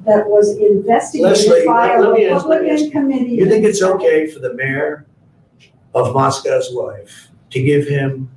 [0.05, 3.35] that was investigated Lesley, by a let- ask- let me ask Republican committee.
[3.35, 5.05] You think it's okay for the mayor
[5.95, 8.29] of Moscow's wife to give him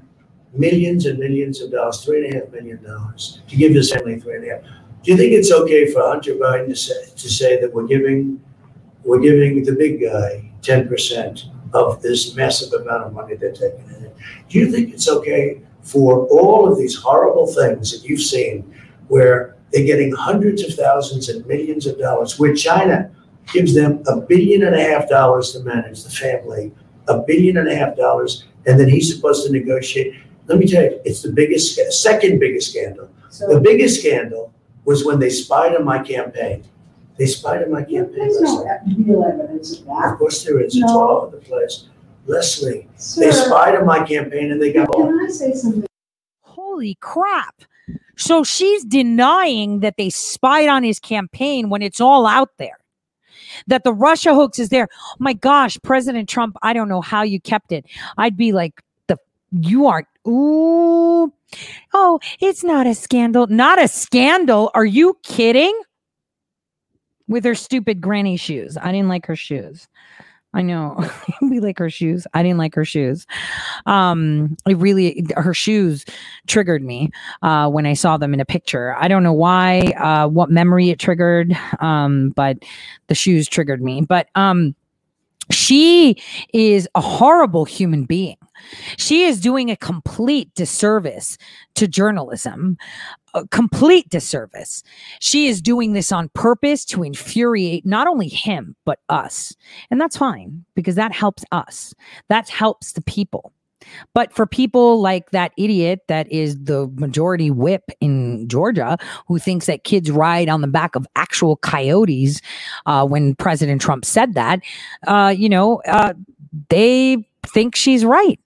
[0.52, 4.18] millions and millions of dollars, three and a half million dollars, to give his family
[4.18, 4.62] three and a half?
[5.02, 8.42] Do you think it's okay for Hunter Biden to say, to say that we're giving,
[9.04, 13.88] we're giving the big guy ten percent of this massive amount of money they're taking
[13.88, 14.10] in?
[14.48, 18.74] Do you think it's okay for all of these horrible things that you've seen
[19.08, 23.10] where they're getting hundreds of thousands and millions of dollars, where China
[23.52, 26.72] gives them a billion and a half dollars to manage the family,
[27.08, 30.14] a billion and a half dollars, and then he's supposed to negotiate.
[30.50, 33.08] Let me tell you, it's the biggest, second biggest scandal.
[33.38, 34.52] The biggest scandal
[34.84, 36.64] was when they spied on my campaign.
[37.16, 38.16] They spied on my campaign.
[38.16, 38.66] there's no
[38.98, 40.12] real evidence of that.
[40.12, 40.74] Of course there is.
[40.74, 41.84] It's all over the place.
[42.26, 45.06] Lesley, Sir, they spied on my campaign and they got all.
[45.06, 45.86] can I say something?
[46.40, 47.62] Holy crap.
[48.16, 52.78] So she's denying that they spied on his campaign when it's all out there.
[53.68, 54.88] That the Russia hoax is there.
[54.92, 57.86] Oh my gosh, President Trump, I don't know how you kept it.
[58.18, 58.89] I'd be like, the
[59.52, 60.08] you aren't.
[60.26, 61.32] Ooh.
[61.92, 63.46] Oh, it's not a scandal.
[63.48, 64.70] Not a scandal.
[64.74, 65.78] Are you kidding?
[67.28, 68.76] With her stupid granny shoes.
[68.80, 69.88] I didn't like her shoes.
[70.52, 71.08] I know.
[71.42, 72.26] we like her shoes.
[72.34, 73.26] I didn't like her shoes.
[73.86, 76.04] Um, it really her shoes
[76.48, 77.10] triggered me
[77.42, 78.96] uh when I saw them in a picture.
[78.98, 82.58] I don't know why, uh what memory it triggered, um, but
[83.06, 84.00] the shoes triggered me.
[84.02, 84.74] But um
[85.50, 86.20] she
[86.52, 88.36] is a horrible human being.
[88.96, 91.38] She is doing a complete disservice
[91.74, 92.76] to journalism,
[93.34, 94.82] a complete disservice.
[95.20, 99.54] She is doing this on purpose to infuriate not only him, but us.
[99.90, 101.94] And that's fine because that helps us.
[102.28, 103.52] That helps the people.
[104.14, 109.66] But for people like that idiot that is the majority whip in Georgia, who thinks
[109.66, 112.40] that kids ride on the back of actual coyotes,
[112.86, 114.60] uh, when President Trump said that,
[115.06, 116.12] uh, you know, uh,
[116.68, 118.38] they think she's right.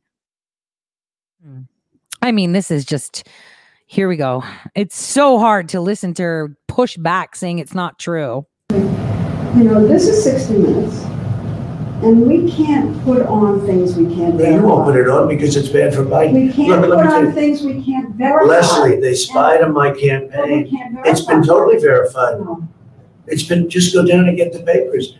[2.24, 3.28] I mean, this is just
[3.86, 4.42] here we go.
[4.74, 8.46] It's so hard to listen to her push back saying it's not true.
[8.70, 11.02] You know, this is 60 Minutes,
[12.02, 15.54] and we can't put on things we can't No, you won't put it on because
[15.54, 16.32] it's bad for Biden.
[16.32, 17.32] We can't Look, put let me tell on you.
[17.32, 18.46] things we can't verify.
[18.46, 20.70] Lesley, they spied on my But we campaign.
[20.70, 21.10] can't verify.
[21.10, 22.40] It's been totally verified.
[22.40, 22.66] No.
[23.26, 25.18] It's been, just go down and get the papers.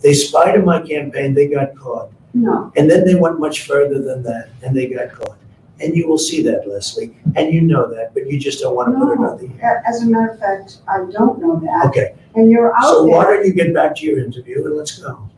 [0.00, 2.10] They spied on my campaign, they got caught.
[2.34, 5.33] No, And then they went much further than that, and they got caught.
[5.80, 8.92] And you will see that, Lesley, and you know that, but you just don't want
[8.94, 9.82] to put it on the air.
[9.84, 12.82] A- as a matter of fact, I don't know that, Okay, and you're out.
[12.84, 13.36] so out why there.
[13.38, 15.28] don't you get back to your interview and let's go?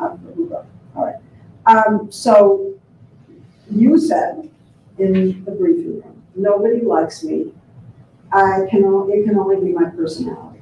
[0.00, 0.16] Uh,
[0.94, 1.16] All right.
[1.66, 2.74] Um, so
[3.68, 4.48] you said
[4.98, 7.52] in the briefing room, nobody likes me.
[8.32, 10.60] I can, o- it can only be my personality.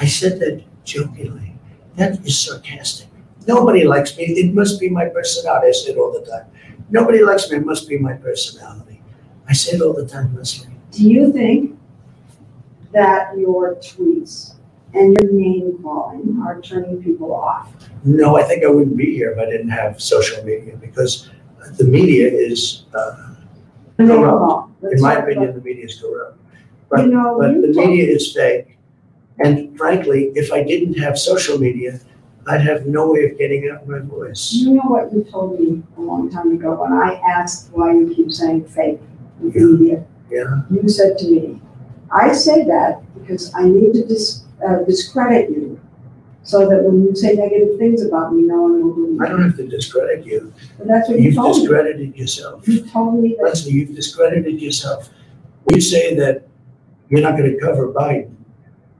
[0.00, 1.52] I said that jokingly.
[1.96, 3.08] That is sarcastic.
[3.46, 4.24] Nobody likes me.
[4.24, 5.68] It must be my personality.
[5.68, 6.46] I say it all the time.
[6.92, 7.56] Nobody likes me.
[7.56, 9.00] It must be my personality.
[9.48, 10.68] I say it all the time, Lesley.
[10.90, 11.78] Do you think
[12.92, 14.56] that your tweets
[14.92, 17.72] and your name calling are turning people off?
[18.04, 21.30] No, I think I wouldn't be here if I didn't have social media because
[21.78, 23.28] the media is, uh,
[23.98, 24.70] Corrupt.
[24.82, 26.36] In my opinion, the media is corrupt.
[26.36, 28.76] You But, know, but you the media is fake.
[29.38, 32.00] And frankly, if I didn't have social media,
[32.46, 34.52] I'd have no way of getting out my voice.
[34.52, 38.12] You know what you told me a long time ago when I asked why you
[38.14, 39.00] keep saying fake
[39.40, 39.62] with Yeah.
[39.64, 40.04] media?
[40.30, 40.62] Yeah.
[40.70, 41.60] You said to me,
[42.10, 45.78] I say that because I need to dis, uh, discredit you
[46.42, 49.42] so that when you say negative things about me, no one will believe I don't
[49.42, 50.52] have to discredit you.
[50.78, 51.62] But that's what you You've told me.
[51.62, 52.66] discredited yourself.
[52.66, 55.10] You told me that, Lesley, you've discredited yourself.
[55.70, 56.48] You say that
[57.08, 58.30] you're not gonna cover Biden.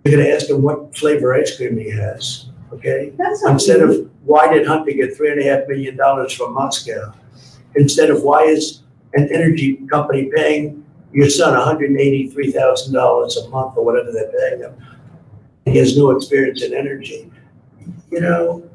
[0.05, 3.13] You're gonna ask him what flavor ice cream he has, okay?
[3.17, 6.55] that's not Instead of, why did Hunter get three and a half million dollars from
[6.55, 7.13] Moscow?
[7.75, 8.83] Instead of, why is
[9.15, 14.13] an energy company paying your son hundred and eighty-three thousand dollars a month or whatever
[14.13, 14.75] they're paying him?
[15.65, 17.31] He has no experience in energy.
[18.11, 18.69] You know,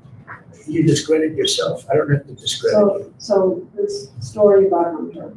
[0.68, 1.86] you discredit yourself.
[1.90, 3.14] I don't have to discredit So, you.
[3.18, 5.34] so this story about Hunter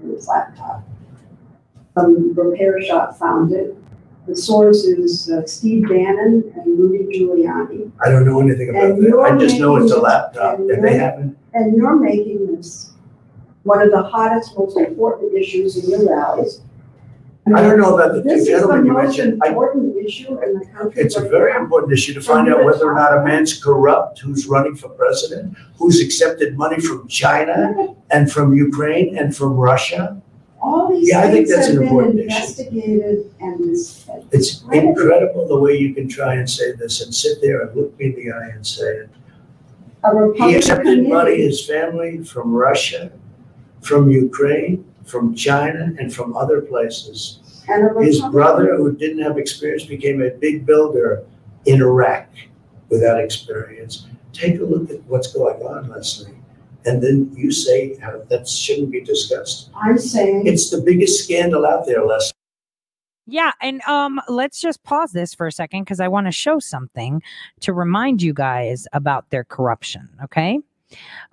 [0.00, 0.82] and his laptop.
[1.94, 3.76] Some repair shop found it
[4.26, 7.90] The source is uh, Steve Bannon and Rudy Giuliani.
[8.04, 9.08] I don't know anything about And that.
[9.08, 11.96] you're I just know it's a making- laptop and and they you're- haven't, And you're
[11.96, 12.92] making this
[13.64, 16.60] one of the hottest, most important issues in your rallies.
[17.54, 19.42] I don't know about the two This is the gentlemen you most mentioned.
[19.44, 21.02] I- important issue in the country.
[21.02, 21.60] It's a right very now.
[21.62, 25.56] important issue to find out whether or not a man's corrupt, who's running for president,
[25.76, 27.74] who's accepted money from China
[28.10, 30.22] and from Ukraine and from Russia.
[30.64, 32.24] All these Yeah, I think things that's have an been important issue.
[32.24, 34.06] investigated and this.
[34.30, 37.98] It's incredible the way you can try and say this and sit there and look
[37.98, 39.08] me in the eye and say it.
[40.04, 41.42] A He Republican accepted money, committee.
[41.46, 43.10] his family, from Russia,
[43.80, 47.40] from Ukraine, from China, and from other places.
[47.68, 51.22] And a His Republican- brother, who didn't have experience, became a big builder
[51.66, 52.28] in Iraq
[52.88, 54.06] without experience.
[54.32, 56.32] Take a look at what's going on, Lesley.
[56.84, 59.70] And then you say how that shouldn't be discussed.
[59.74, 60.46] I'm saying.
[60.46, 62.32] It's the biggest scandal out there, Lesley.
[63.26, 66.58] Yeah, and um let's just pause this for a second cuz I want to show
[66.58, 67.22] something
[67.60, 70.58] to remind you guys about their corruption, okay?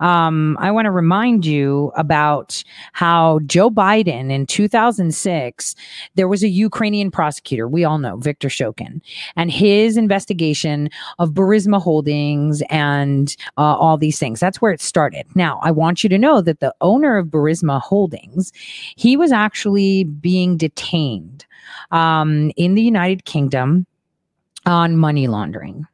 [0.00, 2.62] Um I want to remind you about
[2.92, 5.74] how Joe Biden in 2006
[6.14, 9.00] there was a Ukrainian prosecutor, we all know, Victor Shokin,
[9.36, 14.40] and his investigation of Burisma Holdings and uh, all these things.
[14.40, 15.26] That's where it started.
[15.34, 18.52] Now, I want you to know that the owner of Burisma Holdings,
[18.96, 21.46] he was actually being detained
[21.90, 23.86] um, in the United Kingdom
[24.66, 25.86] on money laundering.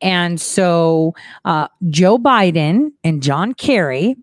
[0.00, 1.14] And so
[1.44, 4.16] uh, Joe Biden and John Kerry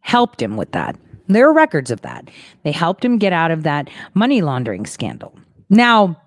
[0.00, 0.96] helped him with that.
[1.28, 2.30] There are records of that.
[2.62, 5.36] They helped him get out of that money laundering scandal.
[5.68, 6.20] Now,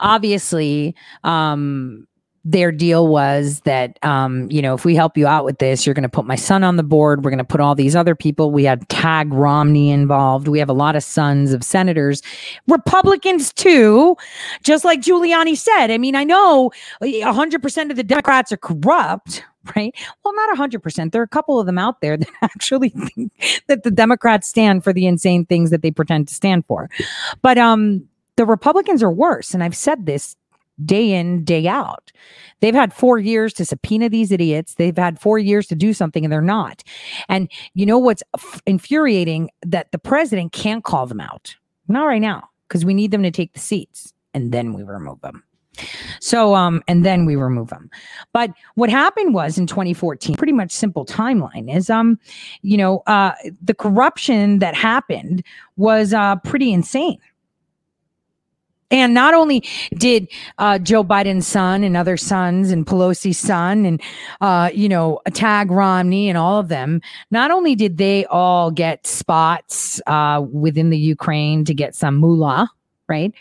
[0.00, 2.06] obviously, um,
[2.44, 5.94] their deal was that um, you know if we help you out with this you're
[5.94, 7.24] going to put my son on the board.
[7.24, 8.50] We're going to put all these other people.
[8.50, 10.48] We had Tagg romney involved.
[10.48, 12.22] We have a lot of sons of senators
[12.66, 14.16] republicans too
[14.62, 15.90] just like giuliani said.
[15.90, 16.70] I mean i know
[17.00, 19.44] 100% of the democrats are corrupt
[19.76, 19.94] right?
[20.24, 23.32] Well not 100% there are a couple of them out there that actually think
[23.68, 26.90] that the democrats stand for the insane things that they pretend to stand for.
[27.40, 30.36] But um the republicans are worse and i've said this
[30.84, 32.12] day in, day out.
[32.60, 34.74] They've had four years to subpoena these idiots.
[34.74, 36.82] They've had four years to do something and they're not.
[37.28, 38.22] And you know what's
[38.66, 39.50] infuriating?
[39.66, 41.56] That the president can't call them out.
[41.88, 45.20] Not right now, because we need them to take the seats and then we remove
[45.20, 45.42] them.
[46.20, 47.90] So, um, and then we remove them.
[48.32, 52.18] But what happened was in 2014, pretty much simple timeline is, um,
[52.60, 53.32] you know, uh,
[53.62, 55.42] the corruption that happened
[55.76, 57.18] was uh, pretty insane.
[58.92, 59.64] And not only
[59.94, 60.28] did
[60.58, 64.00] uh, Joe Biden's son and other sons and Pelosi's son and,
[64.42, 67.00] uh, you know, Tagg Romney and all of them,
[67.30, 72.70] not only did they all get spots uh, within the Ukraine to get some moolah,
[73.08, 73.32] right?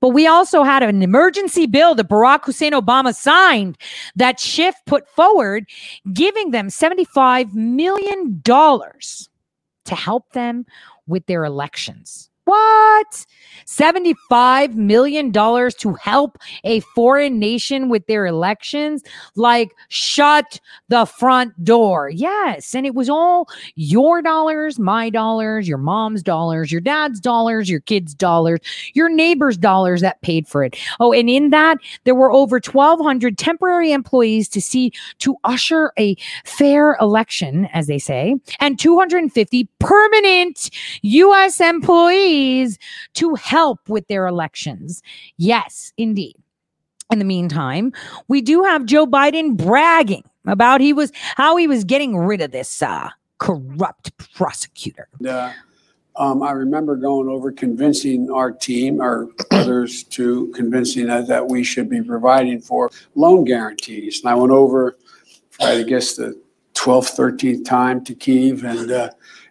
[0.00, 3.78] But we also had an emergency bill that Barack Hussein Obama signed
[4.16, 5.66] that Schiff put forward,
[6.12, 10.66] giving them $75 million to help them
[11.06, 12.28] with their elections.
[12.46, 13.26] What?
[13.66, 19.02] $75 million to help a foreign nation with their elections?
[19.34, 22.08] Like, shut the front door.
[22.08, 22.72] Yes.
[22.72, 27.80] And it was all your dollars, my dollars, your mom's dollars, your dad's dollars, your
[27.80, 28.60] kids' dollars,
[28.94, 30.76] your neighbor's dollars that paid for it.
[31.00, 36.16] Oh, and in that, there were over 1,200 temporary employees to see to usher a
[36.44, 40.70] fair election, as they say, and 250 permanent
[41.02, 41.60] U.S.
[41.60, 42.35] employees
[43.14, 45.02] to help with their elections.
[45.36, 46.36] Yes, indeed.
[47.10, 47.92] In the meantime,
[48.26, 52.50] we do have Joe Biden bragging about he was how he was getting rid of
[52.50, 55.08] this uh, corrupt prosecutor.
[55.26, 55.52] Uh,
[56.16, 61.62] um, I remember going over convincing our team or others to convincing us that we
[61.62, 64.20] should be providing for loan guarantees.
[64.20, 64.96] And I went over,
[65.60, 66.40] I guess, the
[66.74, 69.10] 12th, 13th time to Kiev, and uh,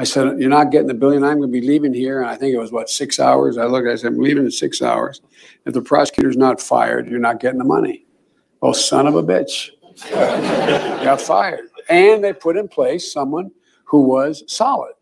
[0.00, 1.22] I said, "You're not getting the billion.
[1.22, 3.58] I'm going to be leaving here." And I think it was what six hours.
[3.58, 3.86] I looked.
[3.86, 5.20] I said, "I'm leaving in six hours.
[5.66, 8.06] If the prosecutor's not fired, you're not getting the money."
[8.62, 9.72] Oh, son of a bitch!
[11.04, 13.50] Got fired, and they put in place someone
[13.84, 14.94] who was solid.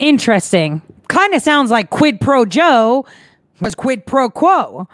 [0.00, 0.82] Interesting.
[1.06, 3.06] Kind of sounds like Quid Pro Joe
[3.60, 4.88] was quid pro quo.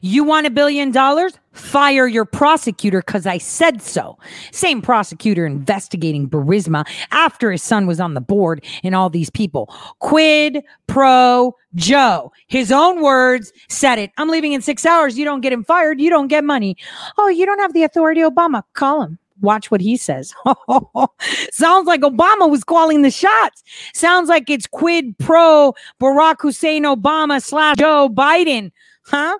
[0.00, 1.38] You want a billion dollars?
[1.52, 4.18] Fire your prosecutor because I said so.
[4.52, 9.74] Same prosecutor investigating Burisma after his son was on the board and all these people.
[10.00, 12.32] Quid pro Joe.
[12.46, 14.10] His own words said it.
[14.18, 15.18] I'm leaving in six hours.
[15.18, 16.00] You don't get him fired.
[16.00, 16.76] You don't get money.
[17.16, 18.62] Oh, you don't have the authority, Obama.
[18.74, 19.18] Call him.
[19.40, 20.32] Watch what he says.
[21.50, 23.62] Sounds like Obama was calling the shots.
[23.94, 28.72] Sounds like it's quid pro Barack Hussein Obama slash Joe Biden,
[29.04, 29.38] huh?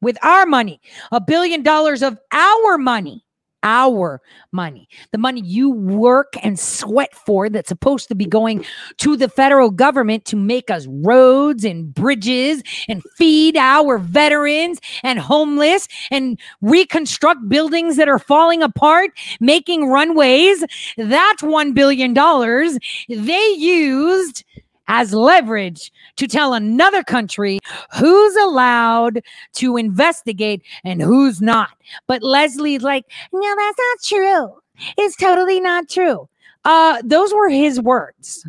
[0.00, 3.24] With our money, a billion dollars of our money,
[3.62, 4.20] our
[4.52, 8.64] money, the money you work and sweat for that's supposed to be going
[8.98, 15.18] to the federal government to make us roads and bridges and feed our veterans and
[15.18, 19.10] homeless and reconstruct buildings that are falling apart,
[19.40, 20.64] making runways.
[20.96, 22.14] That's $1 billion
[23.08, 24.44] they used
[24.88, 27.58] as leverage to tell another country
[27.96, 29.22] who's allowed
[29.54, 31.70] to investigate and who's not.
[32.06, 34.60] But Lesley's like, no, that's not true.
[34.96, 36.28] It's totally not true.
[36.64, 38.46] Uh, those were his words.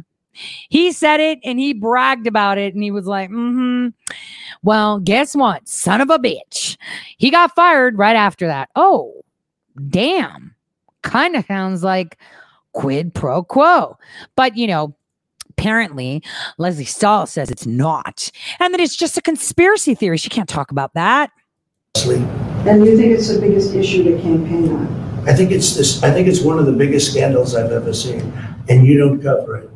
[0.69, 3.89] He said it and he bragged about it and he was like, mm-hmm.
[4.61, 5.67] Well, guess what?
[5.67, 6.77] Son of a bitch.
[7.17, 8.69] He got fired right after that.
[8.75, 9.13] Oh,
[9.89, 10.55] damn.
[11.01, 12.17] Kind of sounds like
[12.73, 13.97] quid pro quo.
[14.35, 14.95] But, you know,
[15.60, 16.23] apparently
[16.57, 20.18] Lesley Stahl says it's not, and that it's just a conspiracy theory.
[20.18, 21.31] She can't talk about that.
[21.95, 22.18] Lesley.
[22.65, 25.23] And you think it's the biggest issue to campaign on?
[25.27, 28.31] I think it's this, I think it's one of the biggest scandals I've ever seen,
[28.69, 29.69] and you don't cover it.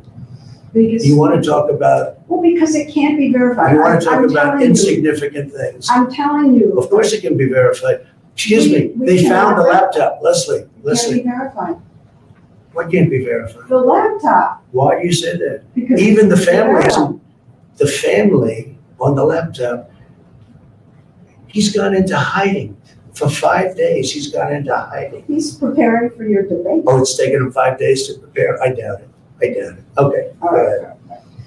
[0.72, 3.74] Biggest, You want to talk about, well, because it can't be verified.
[3.74, 4.66] you want to talk I'm about telling you.
[4.68, 5.88] insignificant things.
[5.90, 6.72] I'm telling you.
[6.78, 8.06] Of course it can be verified.
[8.34, 11.76] Excuse me, We- we they found the laptop, Lesley, Can't be Lesley, verified.
[12.74, 13.68] What can't be verified?
[13.68, 15.62] The laptop, Why do you say that?
[15.74, 16.00] because.
[16.00, 17.20] Even the family, hasn't-
[17.76, 19.90] the family on the laptop,
[21.46, 22.76] he's gone into hiding.
[23.14, 25.22] For five days, he's gone into hiding.
[25.28, 26.82] He's preparing for your debate.
[26.86, 28.60] Oh, it's taken him five days to prepare?
[28.60, 29.08] I doubt it.
[29.40, 29.84] I doubt it.
[29.96, 30.96] Okay, All right.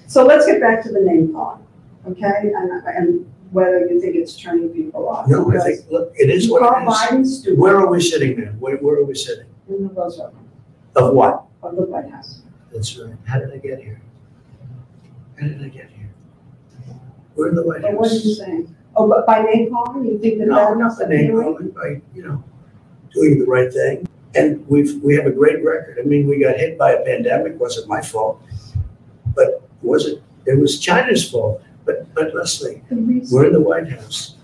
[0.07, 1.61] So let's get back to the name calling,
[2.09, 2.53] okay?
[2.55, 5.27] And, and whether you think it's turning people off.
[5.27, 6.97] No, I Because think, look, it is You what call it is.
[6.97, 8.57] Biden stupid Where are we sitting then?
[8.61, 9.45] Where, where are we sitting?
[9.69, 10.33] in the Roosevelt
[10.97, 11.45] Of what?
[11.63, 12.41] of the White House.
[12.73, 13.13] That's right.
[13.25, 14.01] How did I get here?
[15.39, 16.09] How did I get here?
[17.35, 18.37] We're in the White But what are you House.
[18.37, 18.75] saying?
[18.95, 22.01] Oh, but by name calling, you think that No, that's not the name calling, by,
[22.15, 22.43] you know,
[23.13, 24.07] doing the right thing.
[24.35, 25.97] And we've, we have a great record.
[25.99, 28.41] I mean, we got hit by a pandemic, wasn't my fault.
[29.35, 31.61] But was it, it was China's fault.
[31.85, 34.35] But, but Lesley, The reason- we're in the White House.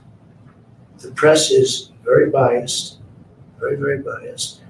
[0.99, 2.99] The press is very biased,
[3.59, 4.61] very, very biased.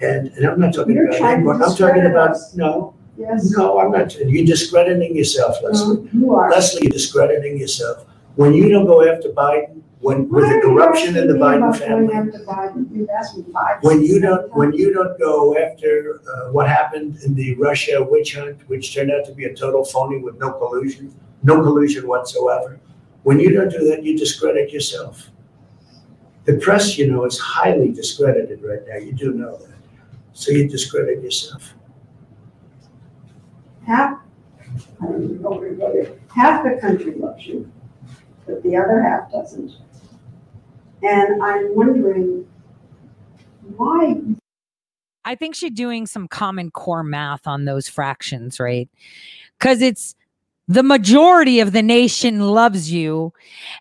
[0.00, 2.54] And, and I'm not talking You're about trying to anyone, I'm talking discredit about, us.
[2.54, 5.96] no, Yes, no, I'm not, you're discrediting yourself, Lesley.
[5.96, 6.50] no, you are.
[6.52, 8.06] Lesley, you're discrediting yourself.
[8.36, 11.34] When you don't go after Biden, when, with Why the are you corruption in the
[11.34, 12.96] asking me Biden about going family, after Biden?
[12.96, 13.82] You've asked me five.
[13.82, 18.36] when you don't, when you don't go after uh, what happened in the Russia witch
[18.36, 21.12] hunt, which turned out to be a total phony with no collusion,
[21.42, 22.78] no collusion whatsoever,
[23.24, 25.30] when you don't do that, you discredit yourself.
[26.44, 28.96] The press, you know, is highly discredited right now.
[28.98, 29.74] You do know that.
[30.38, 31.74] So you discredit yourself.
[33.84, 34.20] half,
[35.02, 36.12] I don't know where to go there.
[36.32, 37.68] half the country loves you,
[38.46, 39.72] but the other half doesn't.
[41.02, 42.46] And I'm wondering
[43.76, 44.14] why,
[45.24, 48.88] I think she's doing some common core math on those fractions, right?
[49.58, 50.14] Because it's
[50.68, 53.32] the majority of the nation loves you,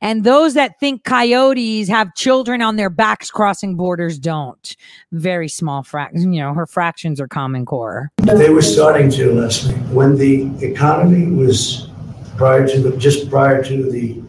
[0.01, 4.75] and those that think coyotes have children on their backs crossing borders don't.
[5.11, 8.09] Very small fraction, you know, her fractions are common core.
[8.19, 11.89] They were starting to, Lesley, when the economy was
[12.37, 14.23] prior to the, just prior to the,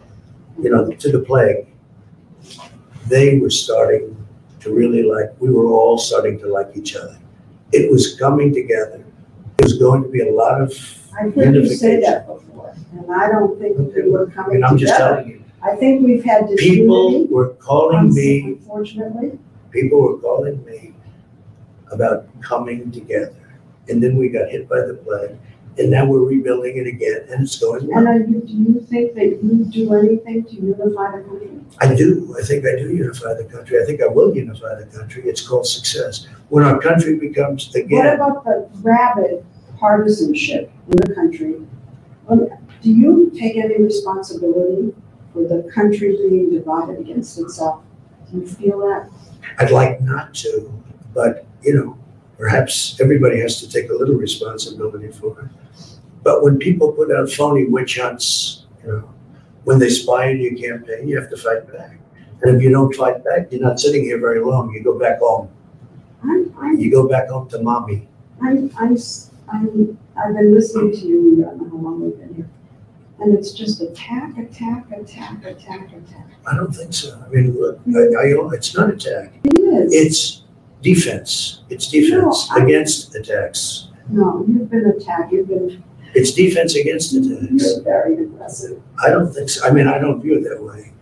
[0.60, 1.68] you know, to the plague,
[3.06, 4.16] they were starting
[4.60, 7.16] to really like, we were all starting to like each other.
[7.70, 9.05] It was coming together.
[9.59, 10.72] It was going to be a lot of
[11.18, 12.01] I heard you say unification.
[12.02, 12.47] that before,
[12.93, 15.16] and I don't think that we're coming And I'm just together.
[15.16, 19.39] telling you, I think we've had people disunity, were calling me, unfortunately.
[19.70, 20.94] people were calling me
[21.90, 23.35] about coming together.
[23.89, 25.36] And then we got hit by the plague,
[25.78, 27.90] and now we're rebuilding it again, and it's going.
[27.93, 31.51] And are you, do you think that you do anything to unify the country?
[31.81, 32.36] I do.
[32.39, 33.81] I think I do unify the country.
[33.82, 35.23] I think I will unify the country.
[35.24, 36.27] It's called success.
[36.51, 39.44] When our country becomes, together What again, about the rabid
[39.78, 41.55] partisanship in the country?
[42.82, 44.94] Do you take any responsibility
[45.32, 47.82] for the country being divided against itself?
[48.30, 49.10] Do you feel that?
[49.59, 50.72] I'd like not to,
[51.14, 51.98] but, you know,
[52.36, 55.48] perhaps everybody has to take a little responsibility for it.
[56.22, 59.14] But when people put out phony witch hunts, you know,
[59.64, 61.98] When they spy on your campaign, you have to fight back.
[62.40, 64.72] And if you don't fight back, you're not sitting here very long.
[64.72, 65.50] You go back home.
[66.22, 68.09] I'm, I'm, You go back home to mommy.
[68.40, 68.96] I'm, I'm,
[69.52, 72.48] I'm, I've been listening to you, I don't know how long we've been here.
[73.20, 76.27] And it's just attack, attack, attack, attack, attack.
[76.47, 77.20] I don't think so.
[77.27, 79.35] I mean, look, I, I, it's not attack.
[79.45, 79.93] It is.
[79.93, 80.43] It's
[80.82, 81.62] defense.
[81.69, 83.89] It's defense No, I- against attacks.
[84.11, 85.82] No, you've been attacked, you've been,
[86.15, 87.51] It's defense against attacks.
[87.51, 88.81] you're very aggressive.
[89.05, 89.66] I don't think so.
[89.66, 90.93] I mean, I don't view it that way.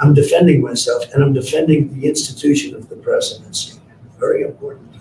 [0.00, 3.78] I'm defending myself and I'm defending the institution of the presidency.
[4.18, 4.93] Very important.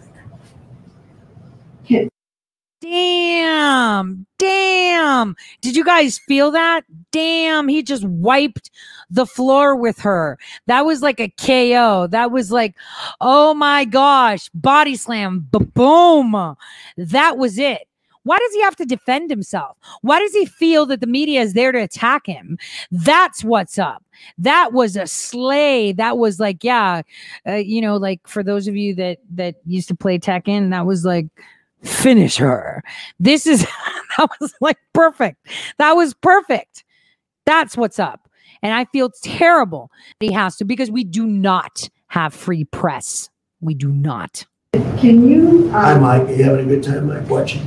[2.83, 4.25] Damn.
[4.37, 5.35] Damn.
[5.61, 6.83] Did you guys feel that?
[7.11, 7.69] Damn.
[7.69, 8.71] He just wiped
[9.09, 10.37] the floor with her.
[10.67, 12.07] That was like a KO.
[12.07, 12.75] That was like,
[13.21, 15.47] oh my gosh, body slam.
[15.49, 16.57] Boom.
[16.97, 17.87] That was it.
[18.23, 19.77] Why does he have to defend himself?
[20.01, 22.57] Why does he feel that the media is there to attack him?
[22.91, 24.03] That's what's up.
[24.37, 25.93] That was a slay.
[25.93, 27.03] That was like, yeah,
[27.47, 30.85] uh, you know, like for those of you that that used to play Tekken, that
[30.85, 31.27] was like
[31.83, 32.83] finish her.
[33.19, 33.61] This is
[34.17, 35.45] that was like perfect.
[35.77, 36.83] That was perfect.
[37.45, 38.29] That's what's up.
[38.61, 43.29] And I feel terrible that he has to because we do not have free press.
[43.59, 44.45] We do not.
[44.97, 46.21] Can you, Hi, um, Mike.
[46.29, 47.61] Are you having a good time, Mike, watching?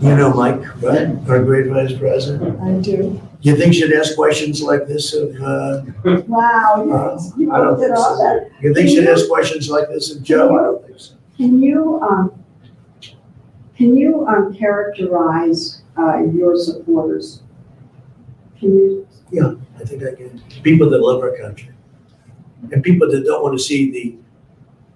[0.00, 1.08] You know Mike, right?
[1.28, 2.60] Our great vice president.
[2.60, 3.20] I do.
[3.40, 5.82] You think she'd ask questions like this of, uh,
[6.26, 8.50] Wow, Uh, you, you I don't think so.
[8.60, 10.56] you think she'd ask questions like this of Joe?
[10.58, 11.13] I don't think so.
[11.36, 12.44] Can you, um,
[13.76, 17.42] can you, um, characterize, uh, your supporters?
[18.58, 20.40] Can you, Yeah, I think I can.
[20.62, 21.70] People that love our country.
[22.70, 24.16] And people that don't want to see the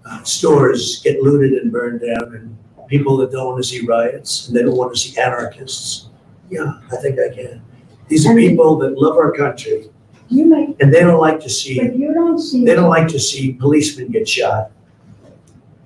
[0.09, 2.57] uh, stores get looted and burned down, and
[2.89, 6.09] people that don't want to see riots, and they don't want to see anarchists.
[6.51, 7.63] Yeah, I think I can.
[8.09, 9.91] These are people that love our country,
[10.29, 12.65] you make, and they don't like to see, but you don't see.
[12.65, 14.71] they don't like to see policemen get shot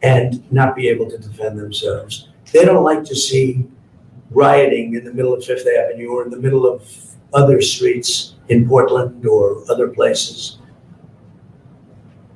[0.03, 2.29] and not be able to defend themselves.
[2.53, 3.67] They don't like to see
[4.31, 6.83] rioting in the middle of Fifth Avenue or in the middle of
[7.33, 10.59] other streets in Portland or other places.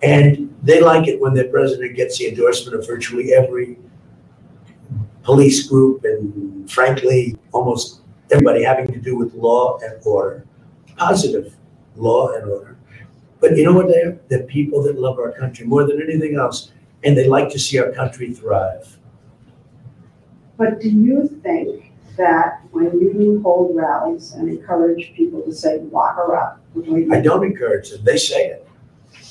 [0.03, 3.79] And they like it when their president gets the endorsement of virtually every
[5.23, 10.47] police group and frankly, almost everybody having to do with law and order,
[10.97, 11.55] positive
[11.97, 12.77] law and order.
[13.41, 14.19] But you know what they're?
[14.29, 16.73] They're people that love our country more than anything else,
[17.07, 18.99] and they like to see our country thrive.
[20.59, 26.16] But do you think that when you hold rallies and encourage people to say, lock
[26.16, 26.61] her up?
[26.74, 28.69] the way you I don't encourage them, they say it.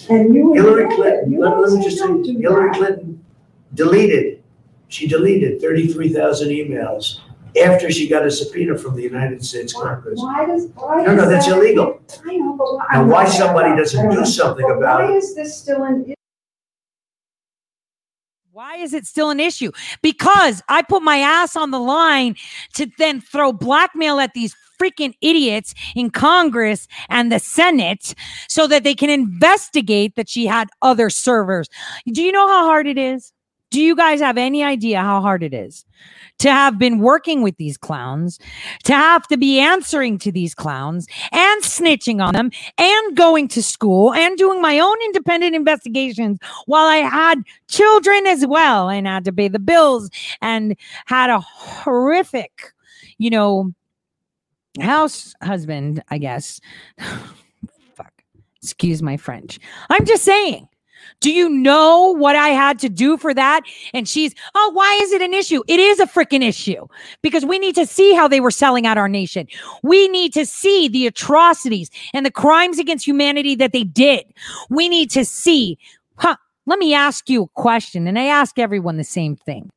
[0.10, 0.54] And you.
[0.54, 0.96] Hillary.
[0.96, 2.76] Clinton, You let, let me just say, Hillary that.
[2.78, 3.26] Clinton
[3.74, 4.44] deleted,
[4.88, 7.20] she deleted thirty-three thousand emails
[7.62, 10.20] after she got a subpoena from the United States Congress.
[10.22, 11.04] Why does, why?
[11.04, 12.02] No, no, that's that- illegal.
[12.26, 12.88] I know, but why?
[12.94, 15.18] And why somebody doesn't do something about Why it?
[15.18, 16.15] is this still an
[18.56, 19.74] Why is it still an issue?
[20.02, 22.38] Because I put my ass on the line
[22.76, 28.16] to then throw blackmail at these freaking idiots in Congress and the Senate
[28.48, 31.68] so that they can investigate that she had other servers.
[32.08, 33.34] Do you know how hard it is?
[33.72, 35.86] Do you guys have any idea how hard it is
[36.40, 38.40] to have been working with these clowns,
[38.84, 43.64] to have to be answering to these clowns and snitching on them and going to
[43.64, 49.26] school and doing my own independent investigations while I had children as well and had
[49.26, 50.10] to pay the bills
[50.42, 50.76] and
[51.06, 52.74] had a horrific,
[53.18, 53.74] you know,
[54.82, 56.60] house husband, I guess.
[57.96, 58.24] Fuck.
[58.62, 59.60] Excuse my French.
[59.90, 60.68] I'm just saying.
[61.20, 63.62] Do you know what I had to do for that?
[63.94, 65.64] And she's, oh, why is it an issue?
[65.68, 66.86] It is a freaking issue
[67.22, 69.48] because we need to see how they were selling out our nation.
[69.82, 74.26] We need to see the atrocities and the crimes against humanity that they did.
[74.70, 75.80] We need to see,
[76.18, 76.36] huh?
[76.68, 79.72] Let me ask you a question, and I ask everyone the same thing.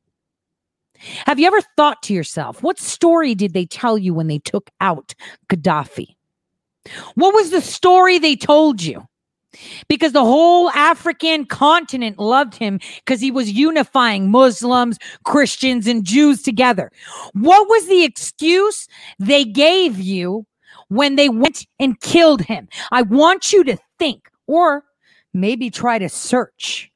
[1.25, 4.69] Have you ever thought to yourself, what story did they tell you when they took
[4.81, 5.15] out
[5.47, 6.15] Gaddafi?
[7.15, 9.07] What was the story they told you?
[9.87, 16.43] Because the whole African continent loved him because he was unifying Muslims, Christians, and Jews
[16.43, 16.91] together.
[17.33, 20.45] What was the excuse they gave you
[20.89, 22.67] when they went and killed him?
[22.91, 24.83] I want you to think, or
[25.33, 26.91] maybe try to search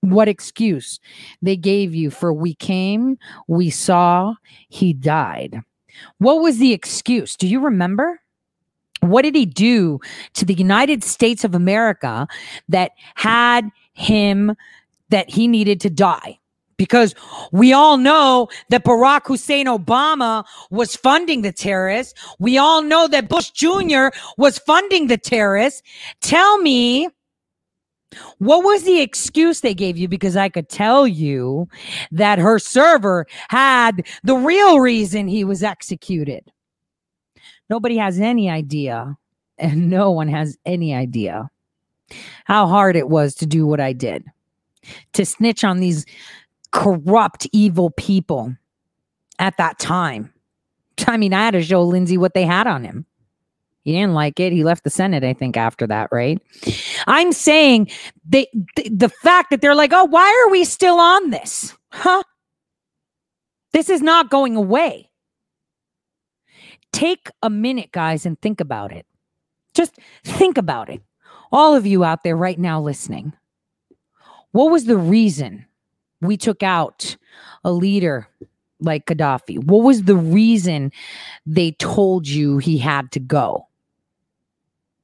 [0.00, 0.98] what excuse
[1.42, 3.16] they gave you for we came,
[3.46, 4.34] we saw,
[4.68, 5.60] he died.
[6.18, 7.36] What was the excuse?
[7.36, 8.21] Do you remember?
[9.02, 10.00] What did he do
[10.34, 12.26] to the United States of America
[12.68, 14.56] that had him
[15.10, 16.38] that he needed to die?
[16.82, 17.14] because
[17.52, 22.12] we all know that Barack Hussein Obama was funding the terrorists.
[22.40, 24.08] We all know that Bush Jr.
[24.36, 25.80] was funding the terrorists.
[26.22, 27.08] Tell me,
[28.38, 30.08] what was the excuse they gave you?
[30.08, 31.68] Because I could tell you
[32.10, 36.50] that her server had the real reason he was executed.
[37.72, 39.16] Nobody has any idea,
[39.56, 41.48] and no one has any idea
[42.44, 44.26] how hard it was to do what I did
[45.14, 46.04] to snitch on these
[46.72, 48.54] corrupt, evil people
[49.38, 50.30] at that time.
[51.06, 53.06] I mean, I had to show Lindsay what they had on him.
[53.84, 54.52] He didn't like it.
[54.52, 56.38] He left the Senate, I think, after that, right?
[57.06, 57.90] I'm saying
[58.28, 58.46] the,
[58.76, 61.74] the fact that they're like, oh, why are we still on this?
[61.90, 62.22] Huh?
[63.72, 65.08] This is not going away.
[66.92, 69.06] Take a minute, guys, and think about it.
[69.74, 71.00] Just think about it.
[71.50, 73.32] All of you out there right now listening.
[74.52, 75.66] What was the reason
[76.20, 77.16] we took out
[77.64, 78.28] a leader
[78.80, 79.64] like Gaddafi?
[79.64, 80.92] What was the reason
[81.46, 83.66] they told you he had to go?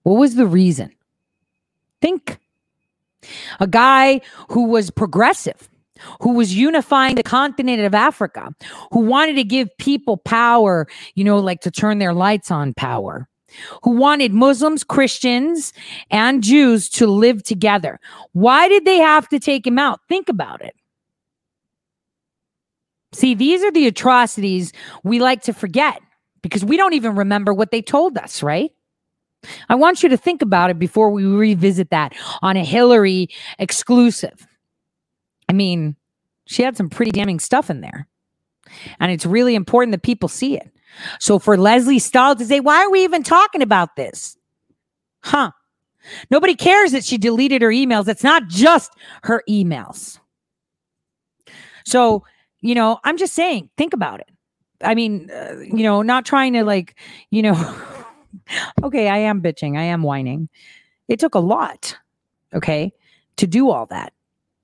[0.02, 0.92] What was the reason?
[2.00, 2.38] Think.
[3.60, 4.20] A guy
[4.50, 5.67] who was progressive,
[6.20, 8.54] who was unifying the continent of Africa,
[8.92, 13.28] who wanted to give people power, you know, like to turn their lights on power,
[13.82, 15.72] who wanted Muslims, Christians,
[16.10, 18.00] and Jews to live together.
[18.32, 20.00] Why did they have to take him out?
[20.08, 20.74] Think about it.
[23.12, 24.72] See, these are the atrocities
[25.02, 26.00] we like to forget
[26.42, 28.70] because we don't even remember what they told us, right?
[29.68, 32.12] I want you to think about it before we revisit that
[32.42, 34.47] on a Hillary exclusive.
[35.48, 35.96] I mean,
[36.46, 38.06] she had some pretty damning stuff in there.
[39.00, 40.70] And it's really important that people see it.
[41.20, 44.36] So for Lesley Stahl to say, why are we even talking about this?
[45.22, 45.52] Huh.
[46.30, 48.08] Nobody cares that she deleted her emails.
[48.08, 48.92] It's not just
[49.22, 50.18] her emails.
[51.84, 52.24] So
[52.60, 54.28] you know, I'm just saying, think about it.
[54.82, 56.98] I mean, uh, you know, not trying to like,
[57.30, 57.76] you know,
[58.82, 60.48] okay, I am bitching, I am whining.
[61.08, 61.96] It took a lot,
[62.54, 62.92] okay,
[63.36, 64.12] to do all that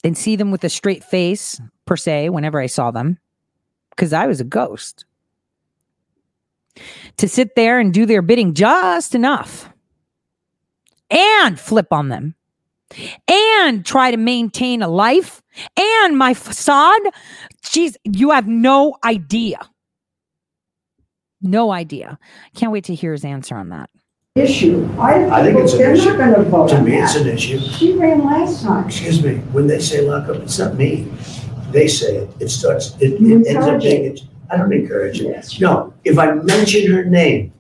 [0.05, 3.19] and see them with a straight face, per se, whenever I saw them,
[3.91, 5.07] because I was a ghost.
[7.17, 9.71] To sit there and do their bidding just enough
[11.11, 12.35] and flip on them
[13.29, 15.41] and try to maintain a life
[15.77, 17.01] and my facade.
[17.63, 19.59] Jeez, you have no idea.
[21.41, 22.19] No idea.
[22.57, 23.91] Can't wait to hear his answer on that.
[24.45, 24.85] Issue.
[24.99, 26.09] I, I think it's an they're issue.
[26.09, 27.23] not gonna vote To on me, it's that.
[27.23, 27.61] an issue.
[27.61, 28.85] She ran last time.
[28.87, 31.07] Excuse me, when they say lock up, it's not me.
[31.71, 32.31] They say it.
[32.41, 34.21] It starts, it You it ends up encourage being, it.
[34.51, 35.27] I don't encourage it.
[35.29, 35.61] Yes.
[35.61, 37.53] No, if I mention her name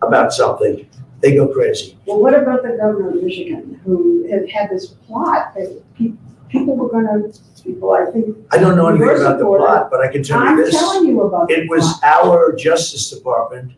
[0.00, 0.88] about something,
[1.20, 1.98] they go crazy.
[2.06, 6.14] Well, what about the governor of Michigan, who had had this plot that pe-
[6.48, 7.24] people were gonna,
[7.62, 8.34] people, I think.
[8.52, 10.70] I don't know anything about the plot, but I can tell you I'm this.
[10.74, 12.04] telling you about the It was plot.
[12.24, 13.72] our Justice Department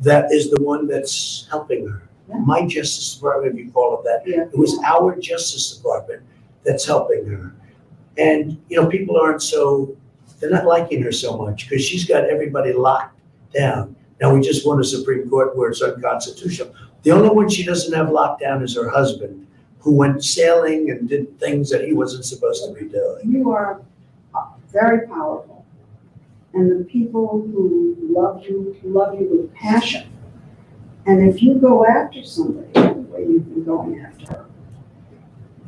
[0.00, 2.02] that is the one that's helping her.
[2.28, 2.36] Yeah.
[2.38, 4.22] My Justice Department, if you call it that.
[4.26, 4.42] Yeah.
[4.42, 6.22] It was our Justice Department
[6.64, 7.54] that's helping her.
[8.16, 9.96] And, you know, people aren't so,
[10.40, 13.18] they're not liking her so much because she's got everybody locked
[13.54, 13.94] down.
[14.20, 16.74] Now, we just won a Supreme Court where it's unconstitutional.
[17.04, 19.46] The only one she doesn't have locked down is her husband,
[19.78, 23.30] who went sailing and did things that he wasn't supposed to be doing.
[23.30, 23.80] You are
[24.34, 25.57] uh, very powerful.
[26.54, 30.10] And the people who love you, love you with passion.
[31.06, 34.44] And if you go after somebody the way you've been going after her,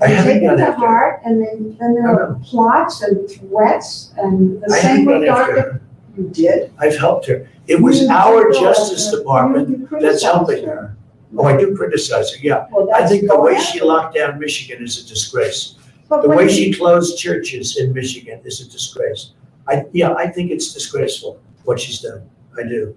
[0.01, 0.87] I haven't take it gone to after her.
[0.87, 5.39] heart and then, then there are plots and threats and the I same with gone
[5.39, 5.63] after Dr.
[5.73, 5.81] her.
[6.17, 6.73] You did.
[6.79, 7.49] I've helped her.
[7.69, 10.97] It was You our did Justice Department you- that's criticized helping her.
[11.37, 12.67] Oh, I do criticize her, yeah.
[12.73, 15.77] Well, I that's think the way she locked down Michigan is a disgrace.
[16.09, 19.33] But The when way you- she closed churches in Michigan is a disgrace.
[19.71, 22.29] I, yeah, I think it's disgraceful what she's done.
[22.59, 22.97] I do.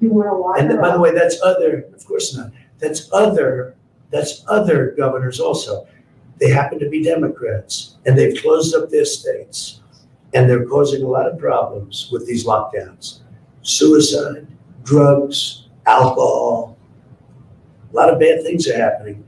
[0.00, 2.50] You wanna lock And her by the way, that's other, of course not.
[2.78, 3.76] That's other,
[4.10, 5.86] that's other governors also.
[6.40, 9.80] They happen to be Democrats and they've closed up their states.
[10.34, 13.20] And they're causing a lot of problems with these lockdowns.
[13.62, 14.46] Suicide,
[14.84, 16.76] drugs, alcohol.
[17.92, 19.24] A lot of bad things are happening.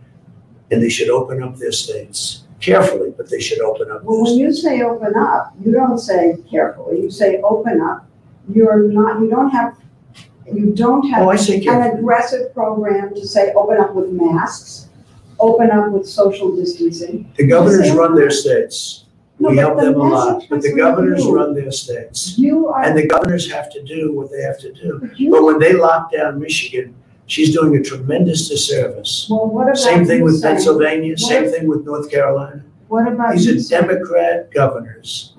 [0.71, 4.05] And they should open up their states carefully, but they should open up.
[4.05, 8.07] Well, when you say open up, you don't say carefully, you say open up.
[8.53, 9.77] You're not, you don't have,
[10.53, 11.99] you don't have Oh, I an carefully.
[11.99, 14.89] aggressive program to say open up with masks,
[15.39, 17.31] open up with social distancing.
[17.37, 19.05] The governors run their states.
[19.39, 21.35] No, We but help the them a lot, message but the governors you.
[21.35, 22.37] run their states.
[22.37, 24.99] You are, And the governors have to do what they have to do.
[25.01, 26.95] but But when they lock down Michigan,
[27.31, 29.29] she's doing a tremendous disservice.
[29.31, 32.63] well, what about Same thing with Pennsylvania, same thing with North Carolina.
[32.89, 35.35] What about These are saying, Democrat governors.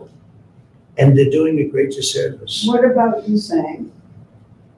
[0.97, 2.63] and they're doing a great disservice.
[2.65, 3.91] What about you saying,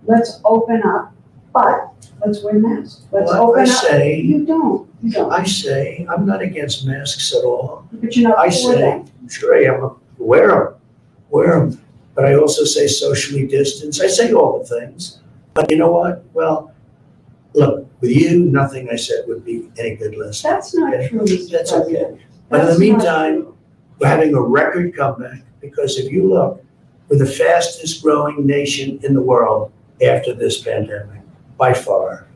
[0.05, 1.13] let's open up,
[1.53, 1.91] but
[2.25, 3.01] let's wear masks?
[3.11, 3.67] Let's Well, I open up.
[3.83, 7.87] say- You don't, you don't, I say, I'm not against masks at all.
[7.91, 9.05] but you're not I say, them.
[9.29, 10.67] sure I am, wear them,
[11.29, 11.79] wear them.
[12.15, 13.99] But I also say socially distance.
[14.01, 15.19] I say all the things.
[15.55, 16.23] But you know what?
[16.33, 16.71] Well,
[17.53, 20.53] look, with you, nothing I said would be any good listening.
[20.53, 21.07] That's not Okay.
[21.09, 21.51] true, Mr.
[21.51, 22.17] That's okay.
[22.49, 23.57] But in the That's not meantime, true.
[23.99, 26.63] We're having a record comeback because if you look,
[27.09, 29.71] we're the fastest growing nation in the world
[30.05, 31.21] after this pandemic,
[31.57, 32.27] by far.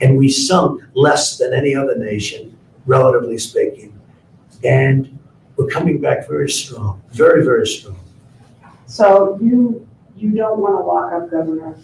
[0.00, 2.56] And we sunk less than any other nation,
[2.86, 3.98] relatively speaking.
[4.64, 5.18] And
[5.56, 7.96] we're coming back very strong, very, very strong.
[8.86, 11.76] So you, you don't want to lock up Governor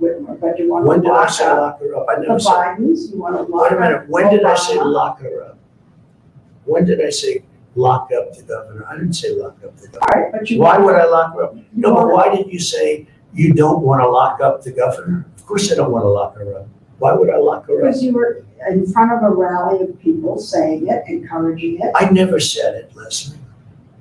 [0.00, 2.06] Whitmer, but you want When to did I lock say up lock her up?
[2.08, 2.52] I the never said.
[2.52, 4.92] Bidens, you want to lock Wait up a minute, when did I say Obama.
[4.92, 5.58] lock her up?
[6.64, 7.44] When did I say
[7.76, 8.84] lock up the governor?
[8.88, 10.06] I didn't say lock up the governor.
[10.22, 10.60] Right, but you.
[10.60, 11.54] Why would I lock her up?
[11.56, 14.72] you No, but wanna- why did you say you don't want to lock up the
[14.72, 15.26] governor?
[15.36, 16.66] Of course I don't want to lock her up.
[16.98, 17.80] Why would I lock her up?
[17.82, 21.90] Because you were in front of a rally of people saying it, encouraging it.
[21.94, 23.38] I never said it, Lesley.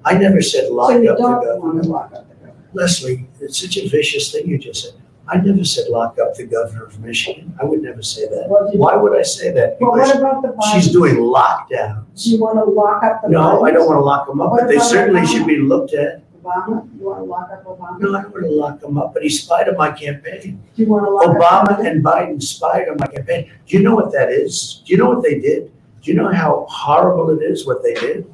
[0.06, 1.82] I never said lock So you up the don't want governor.
[1.84, 2.54] to lock up the governor.
[2.74, 4.94] Lesley, it's such a vicious thing you just said.
[5.28, 7.56] I never said lock up the governor of Michigan.
[7.62, 8.48] I would never say that.
[8.50, 9.78] Well, did- Why would I say that?
[9.80, 12.28] Well, what Because about the she's doing Do lockdowns.
[12.28, 13.32] you want to lock up the Bidens?
[13.32, 16.22] No, I don't want to lock them up, but they certainly should be looked at.
[16.44, 18.00] Obama, you want to lock up Obama?
[18.02, 20.62] No, I don't want to lock them up, but he spied on my campaign.
[20.76, 21.38] Do you want to lock up?
[21.70, 23.50] Obama and Biden spied on my campaign.
[23.66, 24.84] Do you know what that is?
[24.86, 25.72] Do you know what they did?
[26.02, 28.26] Do you know how horrible it is what they did?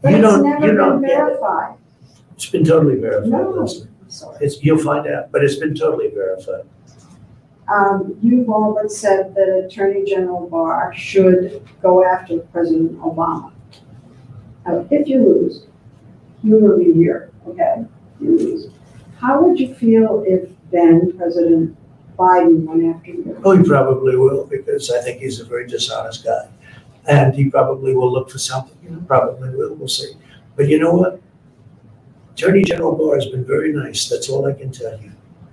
[0.00, 1.16] But You it's don't, never you been don't get it.
[1.16, 1.74] verified.
[2.34, 3.50] It's been totally verified, No.
[3.50, 3.88] Lesley.
[4.40, 6.64] It's, you'll find out, but it's been totally verified.
[7.72, 13.52] Um, you've all but said that Attorney General Barr should go after President Obama.
[14.66, 15.66] Now, if you lose,
[16.42, 17.84] you will be here, okay?
[18.20, 18.68] You lose.
[19.18, 21.76] How would you feel if then President
[22.18, 23.40] Biden went after you?
[23.44, 26.48] Oh, he probably will, because I think he's a very dishonest guy.
[27.06, 30.12] And he probably will look for something, you know, probably will, we'll see.
[30.56, 31.20] But you know what?
[32.34, 35.12] Attorney General Barr has been very nice, that's all I can tell you.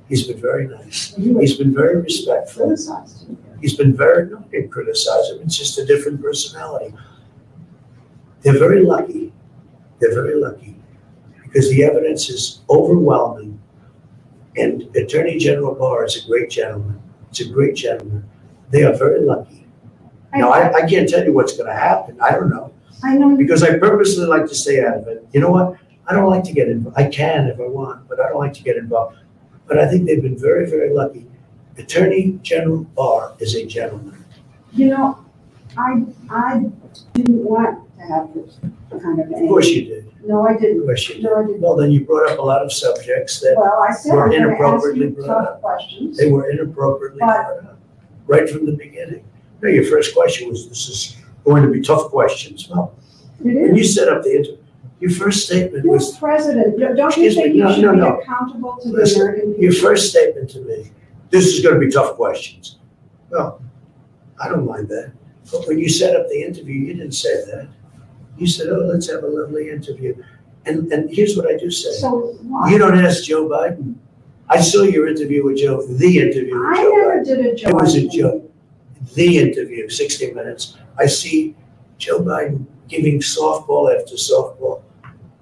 [0.09, 1.13] He's been very nice.
[1.15, 2.65] He's been very respectful.
[2.65, 3.27] criticized.
[3.61, 6.93] He's been very, no, I didn't criticize him, it's just a different personality.
[8.41, 9.31] They're very lucky.
[9.99, 10.75] They're very lucky
[11.43, 13.59] because the evidence is overwhelming.
[14.57, 16.99] And Attorney General Barr is a great gentleman.
[17.31, 18.27] He's a great gentleman.
[18.71, 19.67] They are very lucky.
[20.33, 22.19] Now, I, I can't tell you what's going to happen.
[22.19, 25.25] I don't know I know, because I purposely like to stay out of it.
[25.33, 25.77] You know what?
[26.11, 26.97] I don't like to get involved.
[26.99, 29.17] I can if I want, but I don't like to get involved.
[29.65, 31.25] But I think they've been very, very lucky.
[31.77, 34.25] Attorney General Barr is a gentleman.
[34.73, 35.23] you know,
[35.77, 36.65] I, I
[37.13, 38.57] didn't want to have this
[39.01, 39.27] kind of.
[39.31, 40.11] Of course you did.
[40.25, 40.83] No, I Of didn't.
[40.83, 41.23] course you did.
[41.23, 41.61] No, I didn't.
[41.61, 44.31] Well, then you brought up a lot of subjects that Well, I said Were I'm
[44.31, 45.61] gonna ask inappropriately you brought tough up.
[45.61, 46.17] questions.
[46.17, 47.79] they were inappropriately brought up,
[48.27, 49.23] right from the beginning.
[49.61, 51.15] No, your first question was, this is
[51.45, 52.67] going to be tough questions.
[52.69, 52.93] Well,
[53.39, 54.57] It when you set up the, inter-
[55.01, 56.79] your first statement You're was, president.
[56.79, 58.19] Don't you Excuse me, think you no, should no, be no.
[58.19, 59.63] accountable to the Listen, American people?
[59.63, 60.91] your first statement to me,
[61.31, 62.77] this is going to be tough questions.
[63.29, 63.61] Well,
[64.41, 65.11] I don't mind that.
[65.51, 67.67] But when you set up the interview, you didn't say that.
[68.37, 70.15] You said, oh, let's have a lovely interview.
[70.65, 71.91] And, and here's what I do say.
[71.93, 72.69] So why?
[72.71, 73.95] You don't ask Joe Biden.
[74.49, 77.25] I saw your interview with Joe, the interview with I Joe never Biden.
[77.25, 77.69] did a job.
[77.71, 78.51] It was a joke.
[79.15, 80.77] The interview, 60 minutes.
[80.99, 81.55] I see
[81.97, 84.83] Joe Biden giving softball after softball.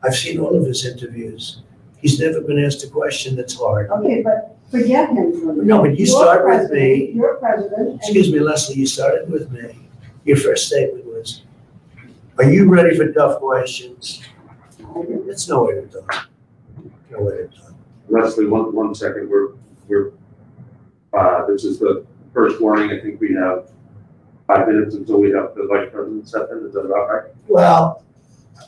[0.04, 1.62] I've seen all of his interviews.
[1.98, 3.90] He's never been asked a question that's hard.
[3.90, 5.66] Okay, but forget him for a minute.
[5.66, 7.12] No, but you You're start with president, me.
[7.14, 7.74] You're president.
[7.90, 9.80] and- Excuse me, Lesley, you started with me.
[10.24, 11.44] Your first statement was,
[12.38, 14.22] are you ready for tough questions?
[15.28, 16.30] That's no way to talk.
[17.12, 17.74] No way to talk.
[18.08, 19.50] Lesley, one, one second, we're,
[19.88, 20.12] we're,
[21.14, 23.70] uh, this is the first warning, I think we have
[24.48, 27.24] five minutes until we have the vice president step in, is that about right?
[27.48, 28.04] Well,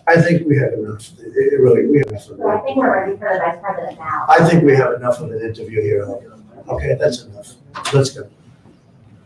[0.08, 1.10] I think we have enough.
[1.20, 2.30] It- it really, we have enough.
[2.30, 2.64] of So I that.
[2.66, 4.26] think we're ready for the vice president now.
[4.30, 6.06] I think we have enough of an interview here.
[6.70, 7.54] Okay, that's enough.
[7.94, 8.28] Let's go.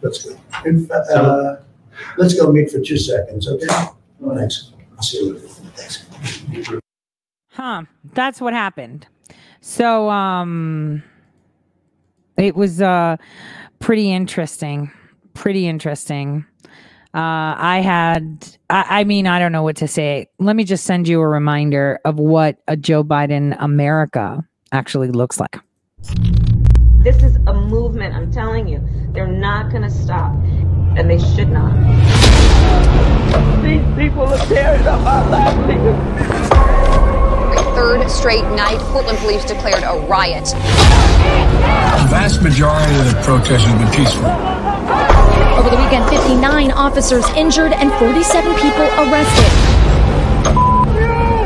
[0.01, 0.37] Let's go.
[0.65, 1.61] In fa- uh,
[2.17, 3.67] let's go meet for two seconds, okay?
[4.35, 4.71] Thanks.
[4.97, 5.47] I'll see you later.
[5.75, 6.05] Thanks.
[7.51, 7.83] Huh.
[8.13, 9.07] That's what happened.
[9.61, 11.03] So um
[12.37, 13.17] it was uh
[13.79, 14.91] pretty interesting.
[15.33, 16.45] Pretty interesting.
[17.15, 20.27] Uh I had I, I mean, I don't know what to say.
[20.37, 25.39] Let me just send you a reminder of what a Joe Biden America actually looks
[25.39, 25.57] like.
[27.05, 28.83] This is a movement, I'm telling you.
[29.13, 30.33] They're not going to stop,
[30.97, 31.71] and they should not.
[33.63, 35.95] These people are tearing up our livelihood.
[37.75, 40.45] third straight night, Portland police declared a riot.
[40.45, 45.14] The vast majority of the protest has been peaceful.
[45.65, 49.49] Over the weekend, 59 officers injured and 47 people arrested.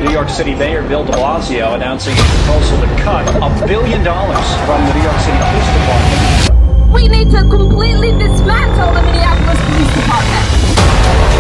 [0.04, 4.46] New York City Mayor Bill de Blasio announcing a proposal to cut a billion dollars
[4.68, 6.94] from the New York City Police Department.
[6.94, 11.39] We need to completely dismantle the Minneapolis Police Department.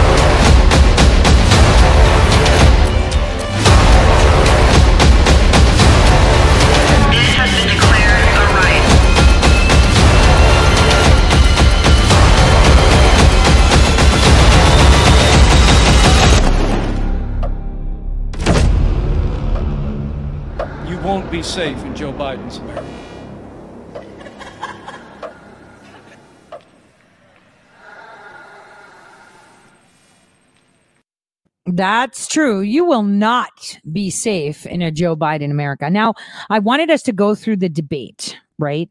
[21.39, 22.85] Be safe in Joe Biden's America.
[31.65, 32.59] That's true.
[32.59, 35.89] You will not be safe in a Joe Biden America.
[35.89, 36.13] Now,
[36.49, 38.89] I wanted us to go through the debate, right?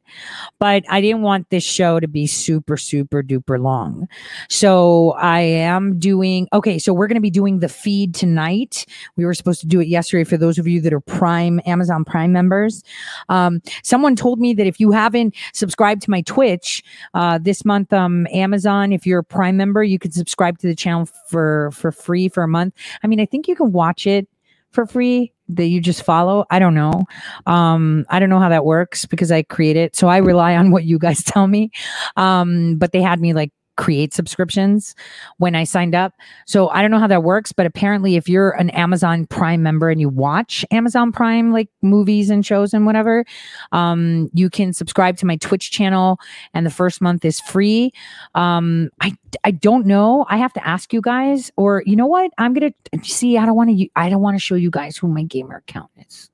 [0.59, 4.09] But I didn't want this show to be super, super duper long.
[4.49, 8.87] So I am doing, okay, so we're going to be doing the feed tonight.
[9.17, 12.05] We were supposed to do it yesterday for those of you that are Prime, Amazon
[12.05, 12.83] Prime members.
[13.29, 16.83] Um, someone told me that if you haven't subscribed to my Twitch
[17.15, 20.75] uh, this month, um, Amazon, if you're a Prime member, you can subscribe to the
[20.75, 22.75] channel for for free for a month.
[23.03, 24.29] I mean, I think you can watch it
[24.71, 26.45] for free that you just follow.
[26.51, 27.05] I don't know.
[27.47, 29.97] Um, I don't know how that works because I create it.
[29.97, 31.71] So I rely on what you guys tell me.
[32.17, 34.95] Um, but they had me like create subscriptions
[35.39, 36.13] when I signed up.
[36.45, 39.89] So I don't know how that works, but apparently if you're an Amazon Prime member
[39.89, 43.25] and you watch Amazon Prime like movies and shows and whatever,
[43.73, 46.19] um, you can subscribe to my Twitch channel
[46.53, 47.93] and the first month is free.
[48.35, 50.27] Um, I I don't know.
[50.29, 52.31] I have to ask you guys or you know what?
[52.37, 52.73] I'm to
[53.03, 55.57] see I don't want to I don't want to show you guys who my gamer
[55.57, 56.31] account is.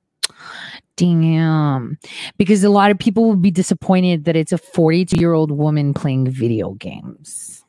[0.97, 1.97] Damn.
[2.37, 5.93] Because a lot of people will be disappointed that it's a 42 year old woman
[5.93, 7.63] playing video games.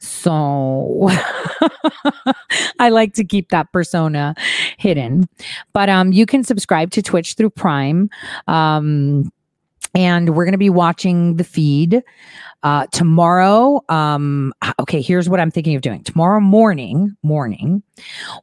[0.00, 1.08] So
[2.78, 4.34] I like to keep that persona
[4.78, 5.28] hidden.
[5.72, 8.10] But um you can subscribe to Twitch through Prime.
[8.48, 9.30] Um
[9.94, 12.02] and we're going to be watching the feed
[12.62, 16.02] uh tomorrow um okay here's what i'm thinking of doing.
[16.04, 17.82] Tomorrow morning morning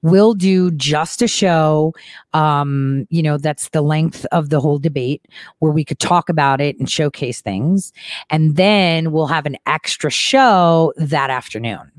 [0.01, 1.93] we'll do just a show
[2.33, 5.25] um you know that's the length of the whole debate
[5.59, 7.93] where we could talk about it and showcase things.
[8.29, 11.91] And then we'll have an extra show that afternoon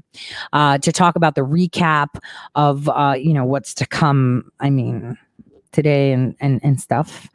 [0.52, 2.08] uh to talk about the recap
[2.54, 4.50] of uh you know what's to come.
[4.60, 5.16] I mean
[5.72, 7.28] today and and and stuff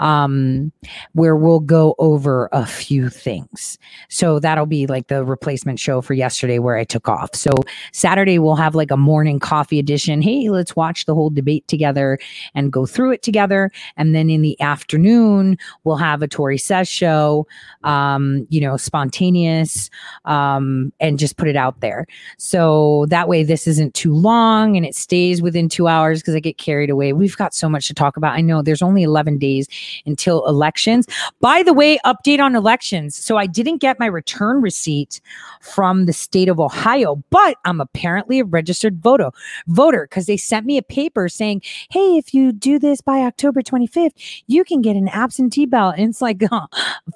[0.00, 0.70] um
[1.12, 3.78] where we'll go over a few things.
[4.08, 7.34] So that'll be like the replacement show for yesterday where i took off.
[7.34, 7.54] So
[7.92, 10.20] saturday we'll have like a morning coffee edition.
[10.20, 12.18] Hey let's watch the whole debate together
[12.54, 13.70] and go through it together.
[13.96, 17.46] And then in the afternoon we'll have a tori says show
[17.84, 19.90] um you know spontaneous
[20.24, 22.06] um and just put it out there.
[22.36, 26.40] So that way this isn't too long and it stays within two hours because i
[26.40, 27.12] get carried away.
[27.12, 28.34] We've got so much to talk about.
[28.34, 29.68] I know there's only 11 days
[30.06, 31.06] until elections.
[31.40, 33.16] By the way, update on elections.
[33.16, 35.20] So I didn't get my return receipt
[35.60, 39.30] from the state of Ohio, but I'm apparently a registered voter
[39.66, 43.62] voter because they sent me a paper saying, "Hey, if you do this by October
[43.62, 46.66] 25th, you can get an absentee ballot." And it's like, oh,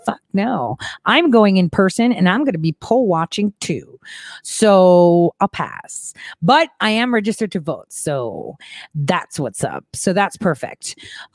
[0.05, 0.77] fuck no.
[1.05, 3.99] I'm going in person and I'm going to be poll watching too.
[4.43, 6.15] So I'll pass.
[6.41, 7.93] But I am registered to vote.
[7.93, 8.57] So
[8.95, 9.85] that's what's up.
[9.93, 10.52] So that's perfect.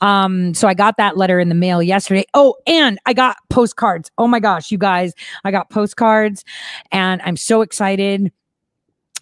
[0.00, 2.24] Um, so I got that letter in the mail yesterday.
[2.34, 4.10] Oh, and I got postcards.
[4.18, 5.12] Oh my gosh, you guys,
[5.44, 6.44] I got postcards
[6.92, 8.32] and I'm so excited.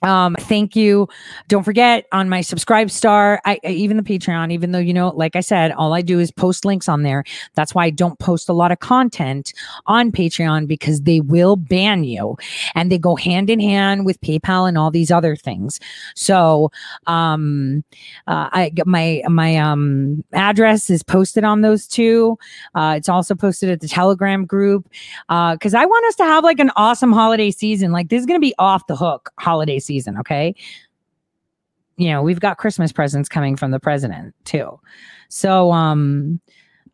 [0.02, 1.09] Um, thank you.
[1.48, 5.09] Don't forget on my subscribe star, I, I- even the Patreon, even though you know,
[5.09, 7.24] like I said, all I do is post links on there.
[7.55, 9.52] That's why I don't post a lot of content
[9.86, 12.36] on Patreon because they will ban you
[12.74, 15.81] and they go hand in hand with PayPal and all these other things.
[16.14, 16.70] So
[17.06, 17.82] um
[18.27, 22.39] uh, I my my um address is posted on those two.
[22.74, 24.89] Uh, it's also posted at the Telegram group
[25.31, 27.93] uh because I want us to have like an awesome holiday season.
[27.93, 30.19] Like this is gonna be off the hook holiday season.
[30.19, 30.55] Okay,
[31.97, 34.79] you know we've got Christmas presents coming from the president too,
[35.29, 36.41] so um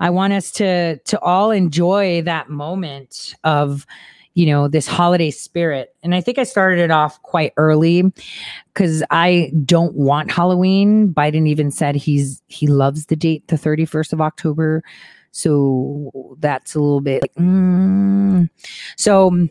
[0.01, 3.87] I want us to to all enjoy that moment of
[4.35, 8.11] you know this holiday spirit and i think i started it off quite early
[8.73, 14.13] because i don't want halloween biden even said he's he loves the date the 31st
[14.13, 14.83] of october
[15.33, 18.49] so that's a little bit like mm.
[18.97, 19.49] so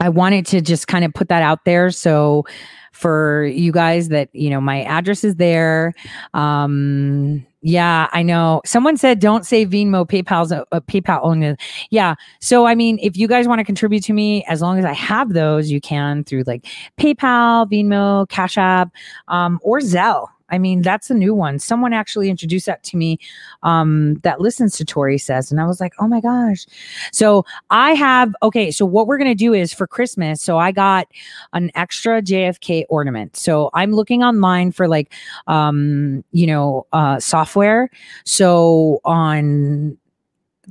[0.00, 1.90] I wanted to just kind of put that out there.
[1.90, 2.44] So
[2.92, 5.94] for you guys that, you know, my address is there.
[6.32, 8.62] Um, yeah, I know.
[8.64, 11.56] Someone said don't say Venmo, PayPal's a, a PayPal only.
[11.90, 12.14] Yeah.
[12.40, 14.92] So I mean, if you guys want to contribute to me, as long as I
[14.92, 16.64] have those, you can through like
[16.96, 18.90] PayPal, Venmo, Cash App,
[19.28, 20.28] um, or Zelle.
[20.50, 21.58] I mean, that's a new one.
[21.58, 23.18] Someone actually introduced that to me
[23.62, 25.50] um, that listens to Tori says.
[25.50, 26.66] And I was like, oh my gosh.
[27.12, 30.72] So I have, okay, so what we're going to do is for Christmas, so I
[30.72, 31.08] got
[31.52, 33.36] an extra JFK ornament.
[33.36, 35.12] So I'm looking online for like,
[35.46, 37.90] um, you know, uh, software.
[38.24, 39.98] So on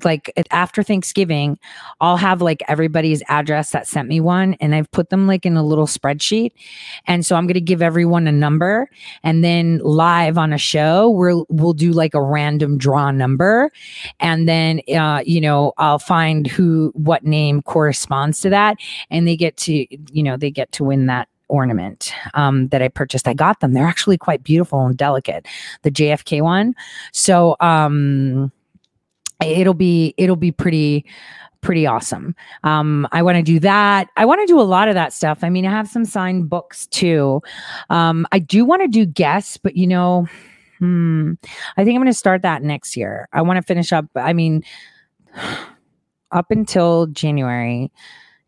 [0.04, 1.58] like after Thanksgiving,
[2.02, 5.56] I'll have like everybody's address that sent me one and I've put them like in
[5.56, 6.52] a little spreadsheet.
[7.08, 8.90] And so I'm going to give everyone a number
[9.24, 13.72] and then live on a show we'll we'll do like a random draw number
[14.20, 18.78] and then uh you know, I'll find who what name corresponds to that
[19.10, 22.88] and they get to you know, they get to win that ornament um, that I
[22.88, 23.28] purchased.
[23.28, 23.74] I got them.
[23.74, 25.46] They're actually quite beautiful and delicate.
[25.84, 26.74] The JFK one.
[27.12, 28.52] So um
[29.42, 31.06] it'll be it'll be pretty
[31.62, 32.36] pretty awesome.
[32.64, 34.10] Um i want to do that.
[34.18, 35.40] I want to do a lot of that stuff.
[35.44, 37.42] I mean i have some signed books too.
[37.90, 40.28] Um i do want to do guests but you know
[40.80, 41.34] hmm
[41.78, 43.28] i think i'm going to start that next year.
[43.34, 44.64] I want to finish up i mean
[46.32, 47.92] up until january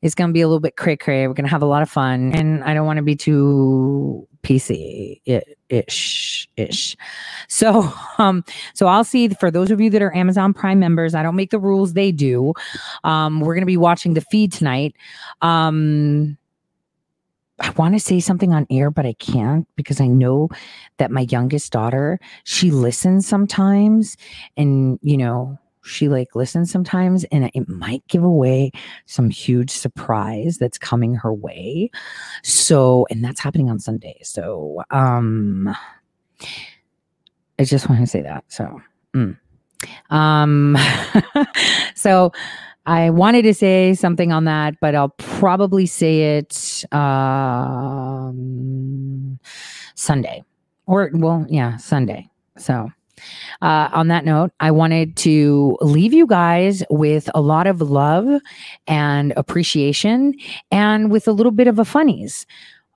[0.02, 1.82] is going to be a little bit cray cray we're going to have a lot
[1.82, 5.20] of fun and i don't want to be too pc
[5.70, 6.96] ish ish
[7.48, 8.44] so um
[8.74, 11.52] so i'll see for those of you that are amazon prime members i don't make
[11.52, 12.54] the rules they do.
[13.04, 14.96] Um we're going to be watching the feed tonight.
[15.42, 16.38] Um
[17.60, 20.50] I want to say something on air, but I can't because I know
[20.98, 24.16] that my youngest daughter, she listens sometimes
[24.56, 25.58] and, you know,
[25.88, 28.72] she like listens sometimes and it might give away
[29.06, 31.90] some huge surprise that's coming her way.
[32.44, 34.20] So, and that's happening on Sunday.
[34.24, 35.76] So, um,
[37.60, 38.44] I just want to say that.
[38.50, 38.82] So,
[39.14, 39.38] mm.
[40.10, 40.78] um,
[41.96, 42.32] so
[42.86, 48.38] I wanted to say something on that, but I'll probably say it um,
[49.96, 50.44] Sunday
[50.86, 52.30] or, well, yeah, Sunday.
[52.58, 52.90] So,
[53.62, 58.42] uh, on that note, I wanted to leave you guys with a lot of love
[58.88, 60.34] and appreciation
[60.72, 62.46] and with a little bit of a funnies.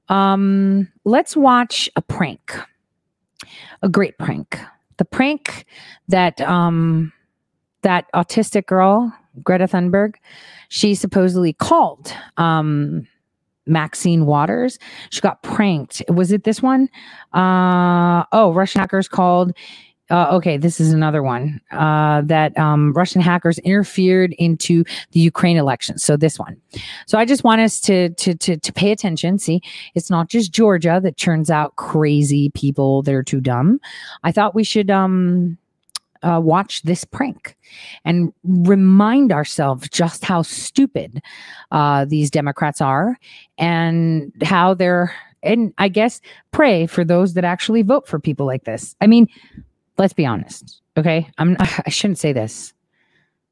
[0.10, 2.54] Um, let's watch a prank,
[3.82, 4.60] a great prank.
[4.98, 5.66] The prank
[6.10, 7.12] that um,
[7.82, 9.12] that autistic girl,
[9.44, 10.16] Greta Thunberg,
[10.70, 13.08] she supposedly called um,
[13.66, 14.78] Maxine Waters.
[15.10, 16.04] She got pranked.
[16.10, 16.90] Was it this one?
[17.34, 19.54] Uh, oh, Russian hackers called.
[20.12, 25.58] Uh, okay, this is another one uh, that um, Russian hackers interfered into the Ukraine
[25.58, 25.98] election.
[25.98, 26.58] So this one.
[27.08, 29.40] So I just want us to to to to pay attention.
[29.40, 29.62] See,
[29.96, 33.80] it's not just Georgia that turns out crazy people that are too dumb.
[34.24, 35.58] I thought we should um
[36.24, 37.56] uh, watch this prank
[38.06, 41.22] and remind ourselves just how stupid
[41.72, 43.18] uh, these Democrats are
[43.58, 46.22] and how they're, and I guess
[46.52, 48.96] pray for those that actually vote for people like this.
[49.02, 49.28] I mean,
[49.98, 51.30] let's be honest, okay?
[51.38, 52.74] I'm, I shouldn't say this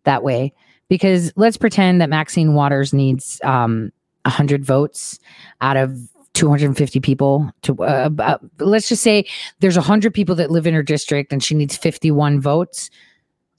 [0.06, 0.54] that way
[0.90, 3.92] because let's pretend that Maxine Waters needs um,
[4.26, 5.20] 100 votes
[5.62, 5.98] out of
[6.34, 9.26] 250 people to uh, uh, let's just say
[9.60, 12.90] there's 100 people that live in her district and she needs 51 votes.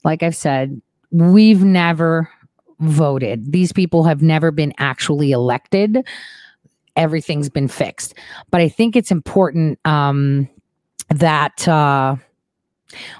[0.03, 0.81] Like i've said
[1.11, 2.29] we've never
[2.79, 3.51] voted.
[3.51, 6.03] These people have never been actually elected.
[6.95, 8.15] Everything's been fixed.
[8.49, 10.49] But i think it's important um,
[11.09, 12.15] that uh,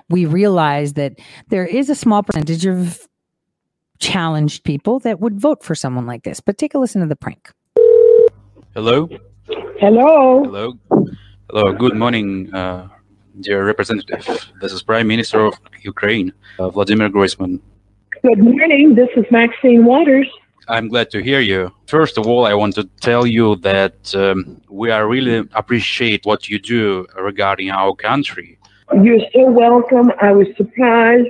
[0.10, 1.19] we realize that
[1.49, 3.07] there is a small percentage of
[3.99, 7.15] challenged people that would vote for someone like this but take a listen to the
[7.15, 7.52] prank
[8.73, 9.10] Hello.
[9.81, 10.45] Hello.
[10.45, 10.80] Hello.
[11.49, 11.73] Hello.
[11.73, 12.88] Good morning, uh,
[13.41, 14.26] dear representative.
[14.61, 17.60] This is Prime Minister of Ukraine, uh, Vladimir Groysman.
[18.23, 18.95] Good morning.
[18.95, 20.30] This is Maxine Waters.
[20.69, 21.73] I'm glad to hear you.
[21.88, 26.48] First of all, I want to tell you that um, we are really appreciate what
[26.48, 28.57] you do regarding our country.
[28.93, 30.11] You're so welcome.
[30.19, 31.30] I was surprised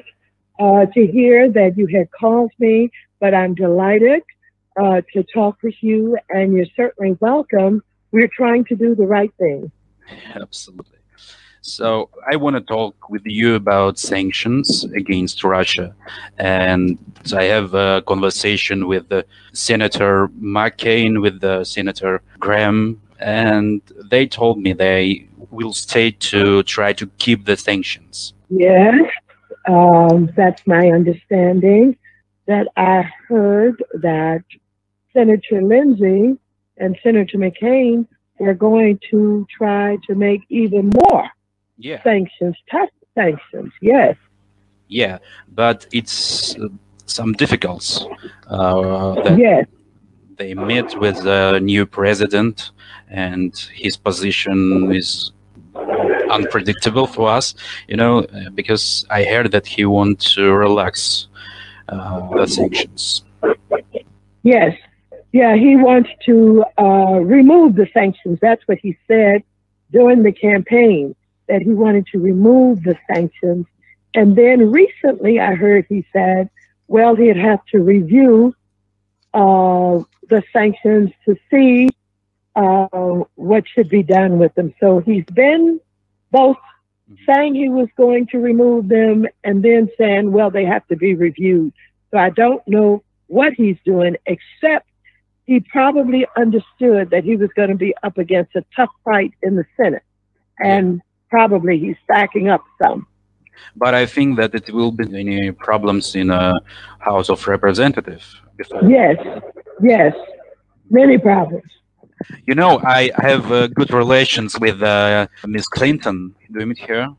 [0.59, 2.89] uh, to hear that you had called me,
[3.19, 4.23] but I'm delighted
[4.81, 7.83] uh, to talk with you, and you're certainly welcome.
[8.11, 9.71] We're trying to do the right thing.
[10.33, 10.97] Absolutely.
[11.61, 15.93] So I want to talk with you about sanctions against Russia,
[16.39, 16.97] and
[17.31, 19.23] I have a conversation with the
[19.53, 26.93] Senator McCain, with the Senator Graham, and they told me they will stay to try
[26.93, 28.33] to keep the sanctions.
[28.49, 28.95] Yes,
[29.67, 31.97] um, that's my understanding.
[32.47, 34.43] That I heard that
[35.13, 36.37] Senator Lindsey
[36.77, 38.07] and Senator McCain
[38.39, 41.29] were going to try to make even more
[41.77, 42.01] Yeah.
[42.03, 43.71] sanctions, tough sanctions.
[43.81, 44.17] Yes.
[44.87, 45.19] Yeah,
[45.53, 46.67] but it's uh,
[47.05, 48.05] some difficulties.
[48.47, 49.67] Uh, Yes.
[50.41, 52.71] They met with the new president,
[53.09, 55.31] and his position is
[56.31, 57.53] unpredictable for us.
[57.87, 61.27] You know, uh, because I heard that he wants to relax
[61.89, 63.23] uh, the sanctions.
[64.41, 64.75] Yes.
[65.31, 68.39] Yeah, he wants to uh, remove the sanctions.
[68.41, 69.43] That's what he said
[69.91, 71.15] during the campaign,
[71.49, 73.67] that he wanted to remove the sanctions.
[74.15, 76.49] And then recently I heard he said,
[76.87, 78.55] well, he'd have to review
[79.33, 79.99] uh,
[80.29, 81.89] the sanctions to see
[82.55, 84.73] uh, what should be done with them.
[84.79, 85.79] So he's been
[86.31, 86.57] both
[87.25, 91.15] saying he was going to remove them and then saying, well, they have to be
[91.15, 91.73] reviewed.
[92.11, 94.87] So I don't know what he's doing, except
[95.45, 99.55] he probably understood that he was going to be up against a tough fight in
[99.55, 100.03] the Senate.
[100.59, 103.07] And probably he's stacking up some.
[103.75, 106.53] But I think that it will be any problems in a
[106.99, 108.41] House of Representatives.
[108.87, 109.17] Yes,
[109.81, 110.13] yes,
[110.89, 111.63] many problems.
[112.45, 116.35] You know, I have uh, good relations with uh, Miss Clinton.
[116.51, 117.09] Do you meet her?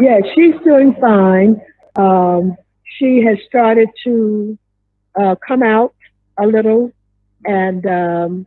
[0.00, 1.60] Yeah, she's doing fine.
[1.96, 2.56] Um,
[2.98, 4.58] she has started to
[5.18, 5.94] uh, come out
[6.38, 6.92] a little,
[7.44, 8.46] and um,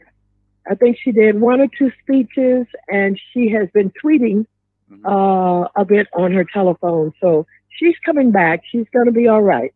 [0.70, 4.46] I think she did one or two speeches, and she has been tweeting
[5.06, 7.14] uh, a bit on her telephone.
[7.22, 8.62] So she's coming back.
[8.72, 9.74] She's going to be all right.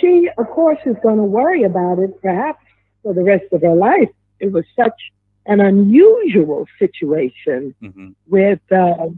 [0.00, 2.62] She, of course, is going to worry about it perhaps
[3.02, 4.10] for the rest of her life.
[4.40, 5.12] It was such
[5.46, 7.74] an unusual situation
[8.26, 9.08] with uh,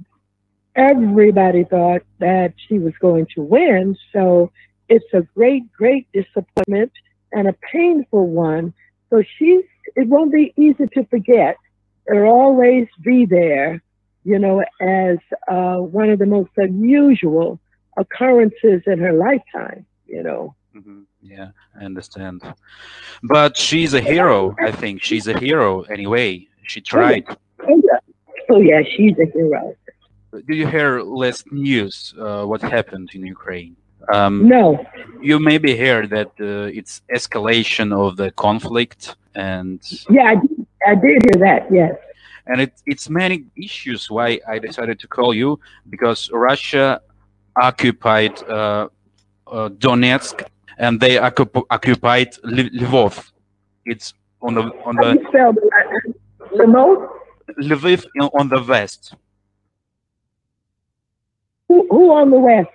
[0.74, 3.96] everybody thought that she was going to win.
[4.12, 4.52] So
[4.88, 6.92] it's a great, great disappointment
[7.32, 8.74] and a painful one.
[9.10, 9.64] So she's,
[9.96, 11.56] it won't be easy to forget.
[12.10, 13.82] It'll always be there,
[14.30, 14.56] you know,
[15.06, 15.18] as
[15.54, 17.58] uh, one of the most unusual
[18.02, 20.54] occurrences in her lifetime, you know.
[21.22, 21.48] Yeah,
[21.78, 22.38] I understand.
[23.22, 24.96] But she's a hero, I think.
[25.02, 26.30] She's a hero anyway.
[26.70, 27.24] She tried.
[27.68, 28.00] Oh, yeah.
[28.50, 29.74] Oh, yeah, she's a hero.
[30.46, 30.90] Did you hear
[31.22, 31.94] last news?
[32.24, 33.74] Uh, what happened in Ukraine?
[34.16, 34.64] Um, No.
[35.28, 39.80] You maybe heard that uh, it's escalation of the conflict, and
[40.16, 41.94] Yeah, I did, I did hear that, yes.
[42.48, 44.10] And it, it's many issues.
[44.10, 47.00] Why I decided to call you because Russia
[47.60, 48.88] occupied uh,
[49.46, 50.46] uh, Donetsk
[50.78, 53.30] and they occup- occupied Lvov.
[53.84, 55.10] It's on the on the
[57.60, 59.14] Lviv on the west.
[61.68, 62.70] Who, who on the west?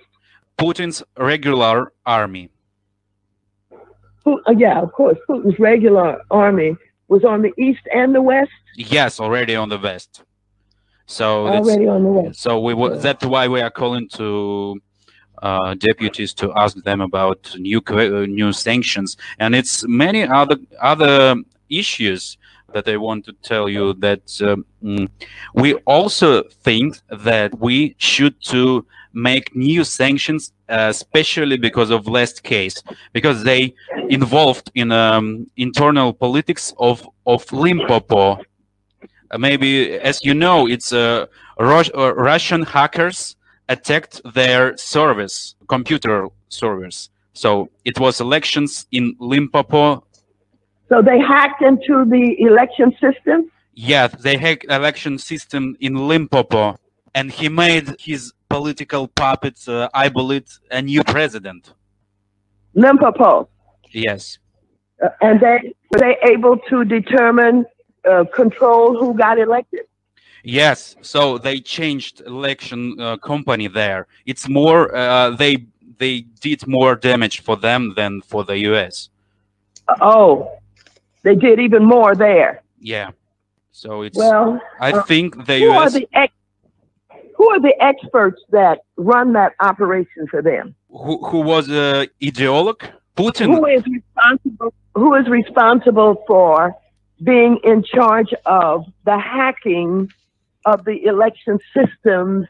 [0.57, 2.49] Putin's regular army.
[4.23, 5.17] Who, uh, yeah, of course.
[5.27, 6.77] Putin's regular army
[7.13, 8.51] was on the east and the west.
[8.97, 10.11] Yes, already on the west.
[11.17, 12.35] So that's- Already on the west.
[12.45, 14.27] So we wa- that's why we are calling to
[15.47, 19.09] uh, deputies to ask them about new uh, new sanctions,
[19.41, 20.57] and it's many other
[20.93, 21.17] other
[21.83, 22.21] issues
[22.73, 25.07] that I want to tell you that um,
[25.63, 26.29] we also
[26.67, 26.87] think
[27.29, 27.75] that we
[28.09, 32.81] should to make new sanctions, uh, especially because of last case,
[33.13, 33.73] because they
[34.09, 38.39] involved in um, internal politics of of Limpopo.
[39.31, 41.25] Uh, maybe, as you know, it's uh,
[41.59, 43.35] Rus- uh, Russian hackers
[43.69, 47.09] attacked their service, computer servers.
[47.33, 50.05] So it was elections in Limpopo.
[50.89, 53.49] So they hacked into the election system.
[53.73, 56.77] Yeah, they hacked election system in Limpopo,
[57.15, 61.73] and he made his political puppets, uh, I believe, a new president.
[62.75, 63.49] Limpopo.
[63.91, 64.37] Yes.
[65.03, 67.65] Uh, and they were they able to determine,
[68.09, 69.85] uh, control who got elected?
[70.43, 74.07] Yes, so they changed election uh, company there.
[74.25, 75.53] It's more uh, they
[75.97, 79.09] they did more damage for them than for the U.S.
[80.01, 80.59] Oh,
[81.23, 82.61] they did even more there.
[82.77, 83.11] Yeah,
[83.71, 84.17] so it's.
[84.17, 86.42] Well, I uh, think the who are the ex-
[87.43, 90.75] who are the experts that run that operation for them?
[90.93, 92.83] who who was uh, ideologue
[93.15, 93.47] Putin.
[93.55, 94.73] Who is responsible?
[94.95, 96.75] Who is responsible for
[97.23, 100.11] being in charge of the hacking
[100.65, 102.47] of the election systems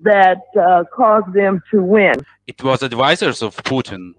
[0.00, 2.14] that uh, caused them to win?
[2.46, 4.14] It was advisors of Putin.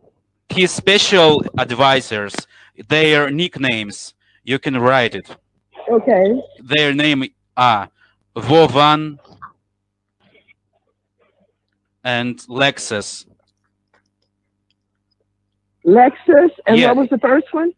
[0.50, 2.36] His special advisors,
[2.88, 4.14] their nicknames,
[4.44, 5.28] you can write it.
[5.90, 6.26] Okay.
[6.60, 7.26] Their name
[7.58, 7.90] are
[8.36, 9.20] Vovan
[12.04, 13.26] and Lexus.
[15.86, 16.88] Lexus, and Yeah.
[16.88, 17.74] what was the first one?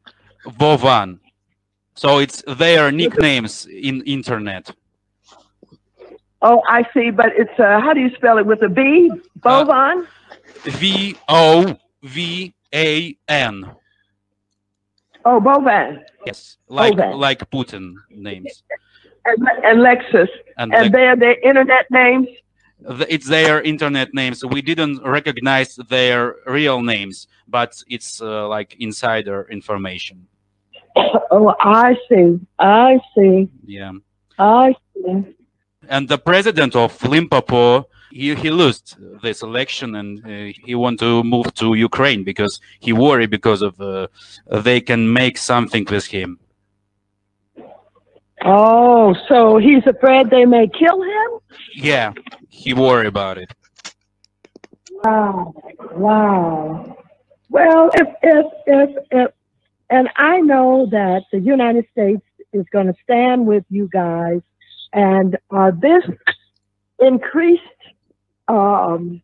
[0.45, 1.19] Vovan.
[1.95, 4.71] So it's their nicknames in internet.
[6.41, 9.09] Oh, I see, but it's uh, how do you spell it with a B?
[9.39, 10.05] Bovan.
[10.63, 13.71] V O V A N.
[15.23, 16.03] Oh, Bovan.
[16.25, 17.17] Yes, like Bovan.
[17.17, 18.63] like Putin names.
[19.25, 20.27] And, and Lexus.
[20.59, 22.27] And And, Lex- they're their internet names.
[22.87, 24.45] It's their internet names.
[24.45, 30.27] We didn't recognize their real names, but it's uh, like insider information.
[31.31, 32.39] Oh, I see.
[32.59, 33.49] I see.
[33.65, 33.91] Yeah.
[34.37, 35.35] I see.
[35.89, 41.23] And the president of Limpopo, he, he lost this election and uh, he want to
[41.23, 44.07] move to Ukraine because he worry because of uh,
[44.47, 46.39] they can make something with him.
[48.43, 51.29] Oh, so he's afraid they may kill him?
[51.73, 52.13] Yeah,
[52.49, 53.51] he worry about it.
[55.03, 55.53] Wow.
[55.91, 56.97] Wow.
[57.49, 59.31] Well, if, if, if, if,
[59.89, 62.23] and I know that the United States
[62.53, 64.41] is going to stand with you guys,
[64.93, 66.03] and uh, this
[66.99, 67.61] increased
[68.47, 69.21] um,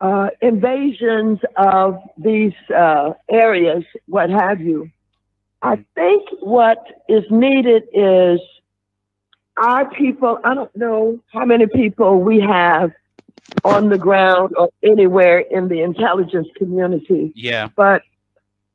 [0.00, 4.90] uh, invasions of these uh, areas, what have you.
[5.62, 8.40] I think what is needed is
[9.62, 10.38] our people.
[10.44, 12.90] I don't know how many people we have
[13.64, 18.02] on the ground or anywhere in the intelligence community, Yeah, but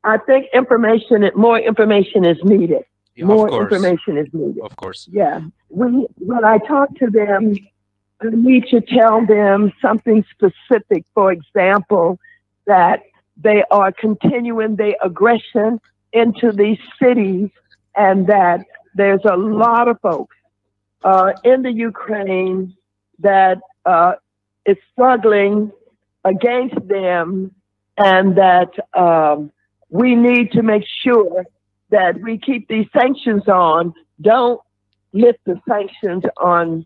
[0.03, 2.84] I think information, more information is needed.
[3.15, 3.73] Yeah, more of course.
[3.73, 4.61] information is needed.
[4.64, 5.09] Of course.
[5.11, 5.41] Yeah.
[5.69, 7.55] When, when I talk to them,
[8.22, 11.05] I need to tell them something specific.
[11.14, 12.19] For example,
[12.65, 13.03] that
[13.35, 15.81] they are continuing their aggression
[16.14, 17.49] into these cities
[17.95, 18.65] and that
[18.95, 20.36] there's a lot of folks
[21.03, 22.76] uh, in the Ukraine
[23.19, 24.14] that uh,
[24.65, 25.72] is struggling
[26.24, 27.52] against them
[27.98, 29.52] and that um,
[29.90, 31.45] we need to make sure
[31.90, 33.94] that we keep these sanctions on.
[34.22, 34.60] Don't
[35.14, 36.85] lift the sanctions on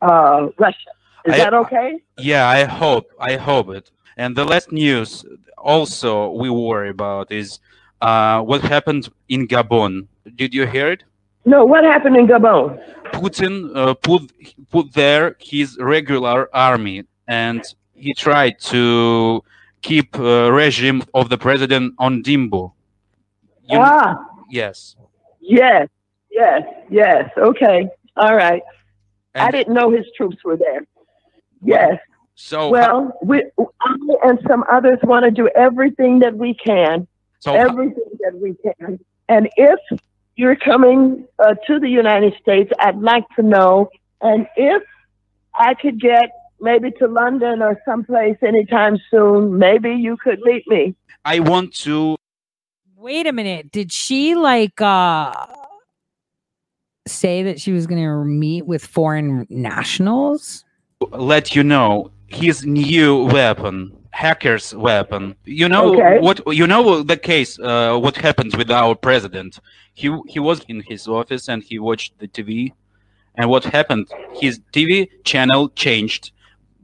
[0.00, 0.90] uh, Russia.
[1.26, 2.00] Is I- that okay?
[2.18, 3.10] Yeah, I hope.
[3.20, 3.90] I hope it.
[4.16, 5.24] And the last news
[5.56, 7.60] also we worry about is
[8.00, 10.08] uh, what happened in Gabon.
[10.34, 11.04] Did you hear it?
[11.48, 12.66] No, what happened in Gabon?
[13.12, 14.22] Putin uh, put
[14.70, 17.62] put there his regular army, and
[17.94, 19.42] he tried to
[19.80, 22.72] keep uh, regime of the president on Dimbo.
[23.70, 24.14] You- ah,
[24.50, 24.96] Yes.
[25.40, 25.88] yes,
[26.30, 27.30] yes, yes.
[27.50, 28.62] Okay, all right.
[29.34, 30.82] I didn't know his troops were there.
[31.62, 31.94] Yes.
[32.34, 33.94] So Well, we, I
[34.26, 37.06] and some others want to do everything that we can,
[37.40, 38.98] So- everything that we can.
[39.30, 39.78] And if
[40.38, 43.90] you're coming uh, to the United States, I'd like to know.
[44.20, 44.84] And if
[45.52, 50.94] I could get maybe to London or someplace anytime soon, maybe you could meet me.
[51.24, 52.16] I want to
[52.96, 53.70] Wait a minute.
[53.70, 55.32] Did she like uh
[57.06, 60.64] say that she was going to meet with foreign nationals?
[61.12, 65.34] let you know his new weapon hacker's weapon.
[65.44, 66.18] You know Okay.
[66.20, 69.60] what you know the case uh, what happened with our president.
[69.94, 72.72] He he was in his office and he watched the tv
[73.36, 74.08] and what happened?
[74.40, 76.32] His tv channel changed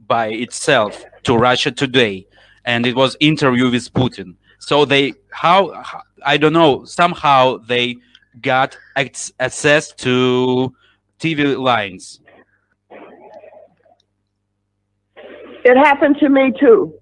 [0.07, 2.27] by itself to russia today.
[2.65, 4.35] And it was interview with putin.
[4.59, 7.97] So they how how- i don't know somehow they
[8.41, 10.73] got access to
[11.19, 12.19] tv lines.
[15.63, 16.93] It happened to me too.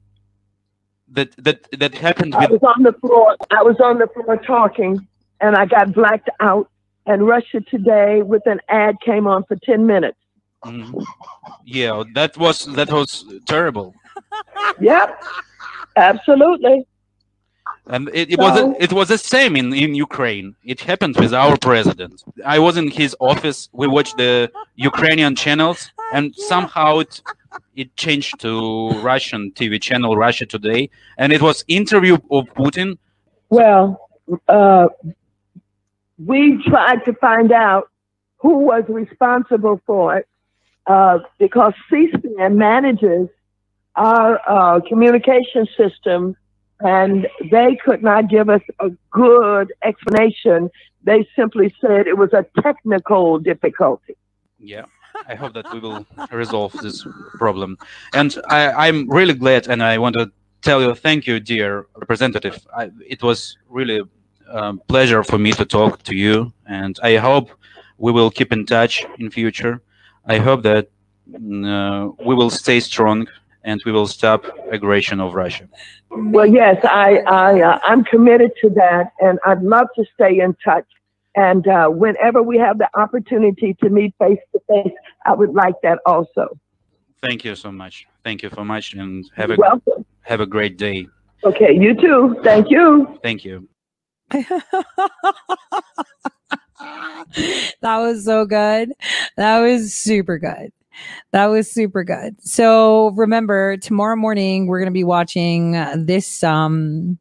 [1.13, 3.35] That that that happened I was on the floor.
[3.51, 5.07] I was on the floor talking,
[5.41, 6.69] and I got blacked out.
[7.05, 10.17] And Russia Today, with an ad, came on for ten minutes.
[10.65, 11.03] Mhm.
[11.65, 13.93] Yeah, that was that was terrible,
[14.79, 15.23] Yep,
[15.97, 16.85] absolutely.
[17.87, 20.55] And it, it was it was the same in in Ukraine.
[20.63, 22.23] It happened with our president.
[22.45, 23.69] I was in his office.
[23.73, 27.21] We watched the Ukrainian channels, and somehow it
[27.75, 32.97] it changed to Russian TV channel Russia Today, and it was interview of Putin.
[33.49, 34.09] Well,
[34.47, 34.87] uh,
[36.17, 37.89] we tried to find out
[38.37, 40.27] who was responsible for it
[40.87, 43.29] uh, because C-SPAN manages
[43.95, 46.35] our uh, communication system,
[46.79, 50.69] and they could not give us a good explanation.
[51.03, 54.15] They simply said it was a technical difficulty.
[54.59, 54.85] Yeah,
[55.27, 57.77] I hope that we will resolve this problem.
[58.13, 62.65] And I, I'm really glad, and I want to tell you thank you, dear representative.
[62.75, 64.01] I, it was really
[64.47, 67.49] a pleasure for me to talk to you, and I hope
[67.97, 69.81] we will keep in touch in future.
[70.25, 70.89] I hope that
[71.35, 73.27] uh, we will stay strong
[73.63, 75.67] and we will stop aggression of Russia.
[76.09, 80.55] Well, yes, I, I, uh, I'm committed to that, and I'd love to stay in
[80.63, 80.85] touch.
[81.35, 84.93] And uh, whenever we have the opportunity to meet face to face,
[85.25, 86.59] I would like that also.
[87.21, 88.05] Thank you so much.
[88.23, 90.05] Thank you so much, and have a welcome.
[90.21, 91.07] have a great day.
[91.43, 92.35] Okay, you too.
[92.43, 93.19] Thank you.
[93.23, 93.67] Thank you.
[94.31, 94.53] that
[97.81, 98.91] was so good.
[99.37, 100.71] That was super good.
[101.31, 102.35] That was super good.
[102.41, 107.17] So remember, tomorrow morning we're going to be watching uh, this um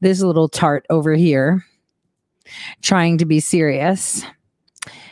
[0.00, 1.64] this little tart over here
[2.82, 4.24] trying to be serious.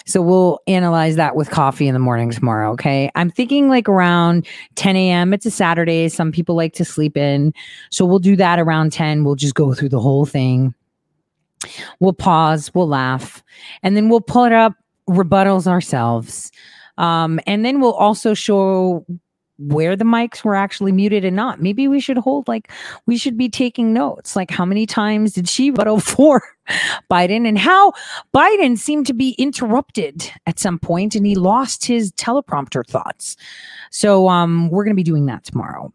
[0.05, 2.73] So we'll analyze that with coffee in the morning tomorrow.
[2.73, 3.11] Okay.
[3.15, 5.33] I'm thinking like around 10 a.m.
[5.33, 6.09] It's a Saturday.
[6.09, 7.55] Some people like to sleep in.
[7.91, 9.23] So we'll do that around 10.
[9.23, 10.75] We'll just go through the whole thing.
[12.01, 13.43] We'll pause, we'll laugh,
[13.83, 14.75] and then we'll put up
[15.09, 16.51] rebuttals ourselves.
[17.01, 19.05] Um, and then we'll also show
[19.61, 21.61] where the mics were actually muted and not.
[21.61, 22.71] Maybe we should hold like
[23.07, 24.35] we should be taking notes.
[24.35, 26.43] Like how many times did she rebuttal for
[27.11, 27.93] Biden and how
[28.35, 33.37] Biden seemed to be interrupted at some point and he lost his teleprompter thoughts.
[33.91, 35.93] So um we're gonna be doing that tomorrow.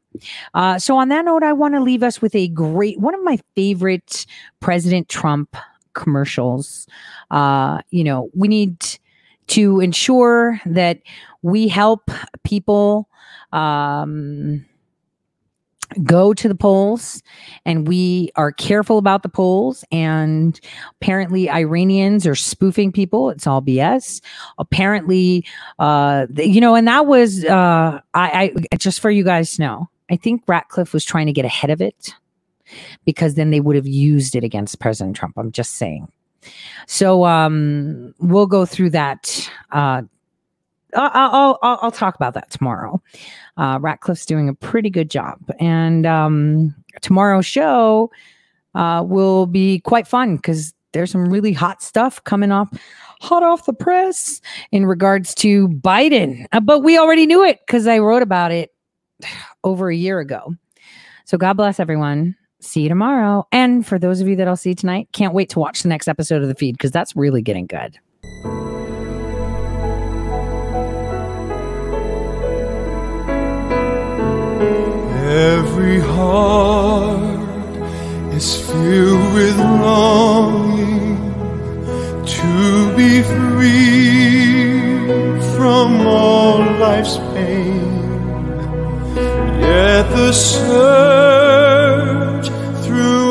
[0.53, 3.23] Uh, so on that note, I want to leave us with a great one of
[3.23, 4.25] my favorite
[4.59, 5.57] President Trump
[5.93, 6.87] commercials.
[7.31, 8.77] Uh, you know, we need
[9.47, 11.01] to ensure that
[11.41, 12.09] we help
[12.43, 13.09] people
[13.51, 14.65] um,
[16.03, 17.21] go to the polls
[17.65, 20.59] and we are careful about the polls and
[20.99, 23.29] apparently iranians are spoofing people.
[23.29, 24.21] It's all bs
[24.57, 25.45] apparently
[25.79, 29.89] uh you know and that was uh i i just for you guys to know
[30.09, 32.13] i think ratcliffe was trying to get ahead of it
[33.05, 35.37] because then they would have used it against president trump.
[35.37, 36.11] I'm just saying
[36.87, 40.01] so um we'll go through that uh
[40.97, 43.01] I'll, I'll, I'll, talk about that tomorrow.
[43.57, 45.39] Uh, Ratcliffe's doing a pretty good job.
[45.59, 48.11] And um, tomorrow's show
[48.75, 52.69] uh, will be quite fun because there's some really hot stuff coming off
[53.21, 54.41] hot off the press
[54.71, 56.45] in regards to Biden.
[56.51, 58.73] Uh, but we already knew it because I wrote about it
[59.63, 60.55] over a year ago.
[61.25, 62.35] So God bless everyone.
[62.65, 63.47] See you tomorrow.
[63.51, 66.07] And for those of you that I'll see tonight, can't wait to watch the next
[66.07, 67.99] episode of the feed because that's really getting good.
[75.27, 77.39] Every heart
[78.33, 81.17] is filled with longing
[82.25, 84.55] to be free
[85.55, 87.93] from all life's pain.
[89.61, 90.33] Yet the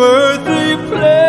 [0.05, 1.24] earthly place.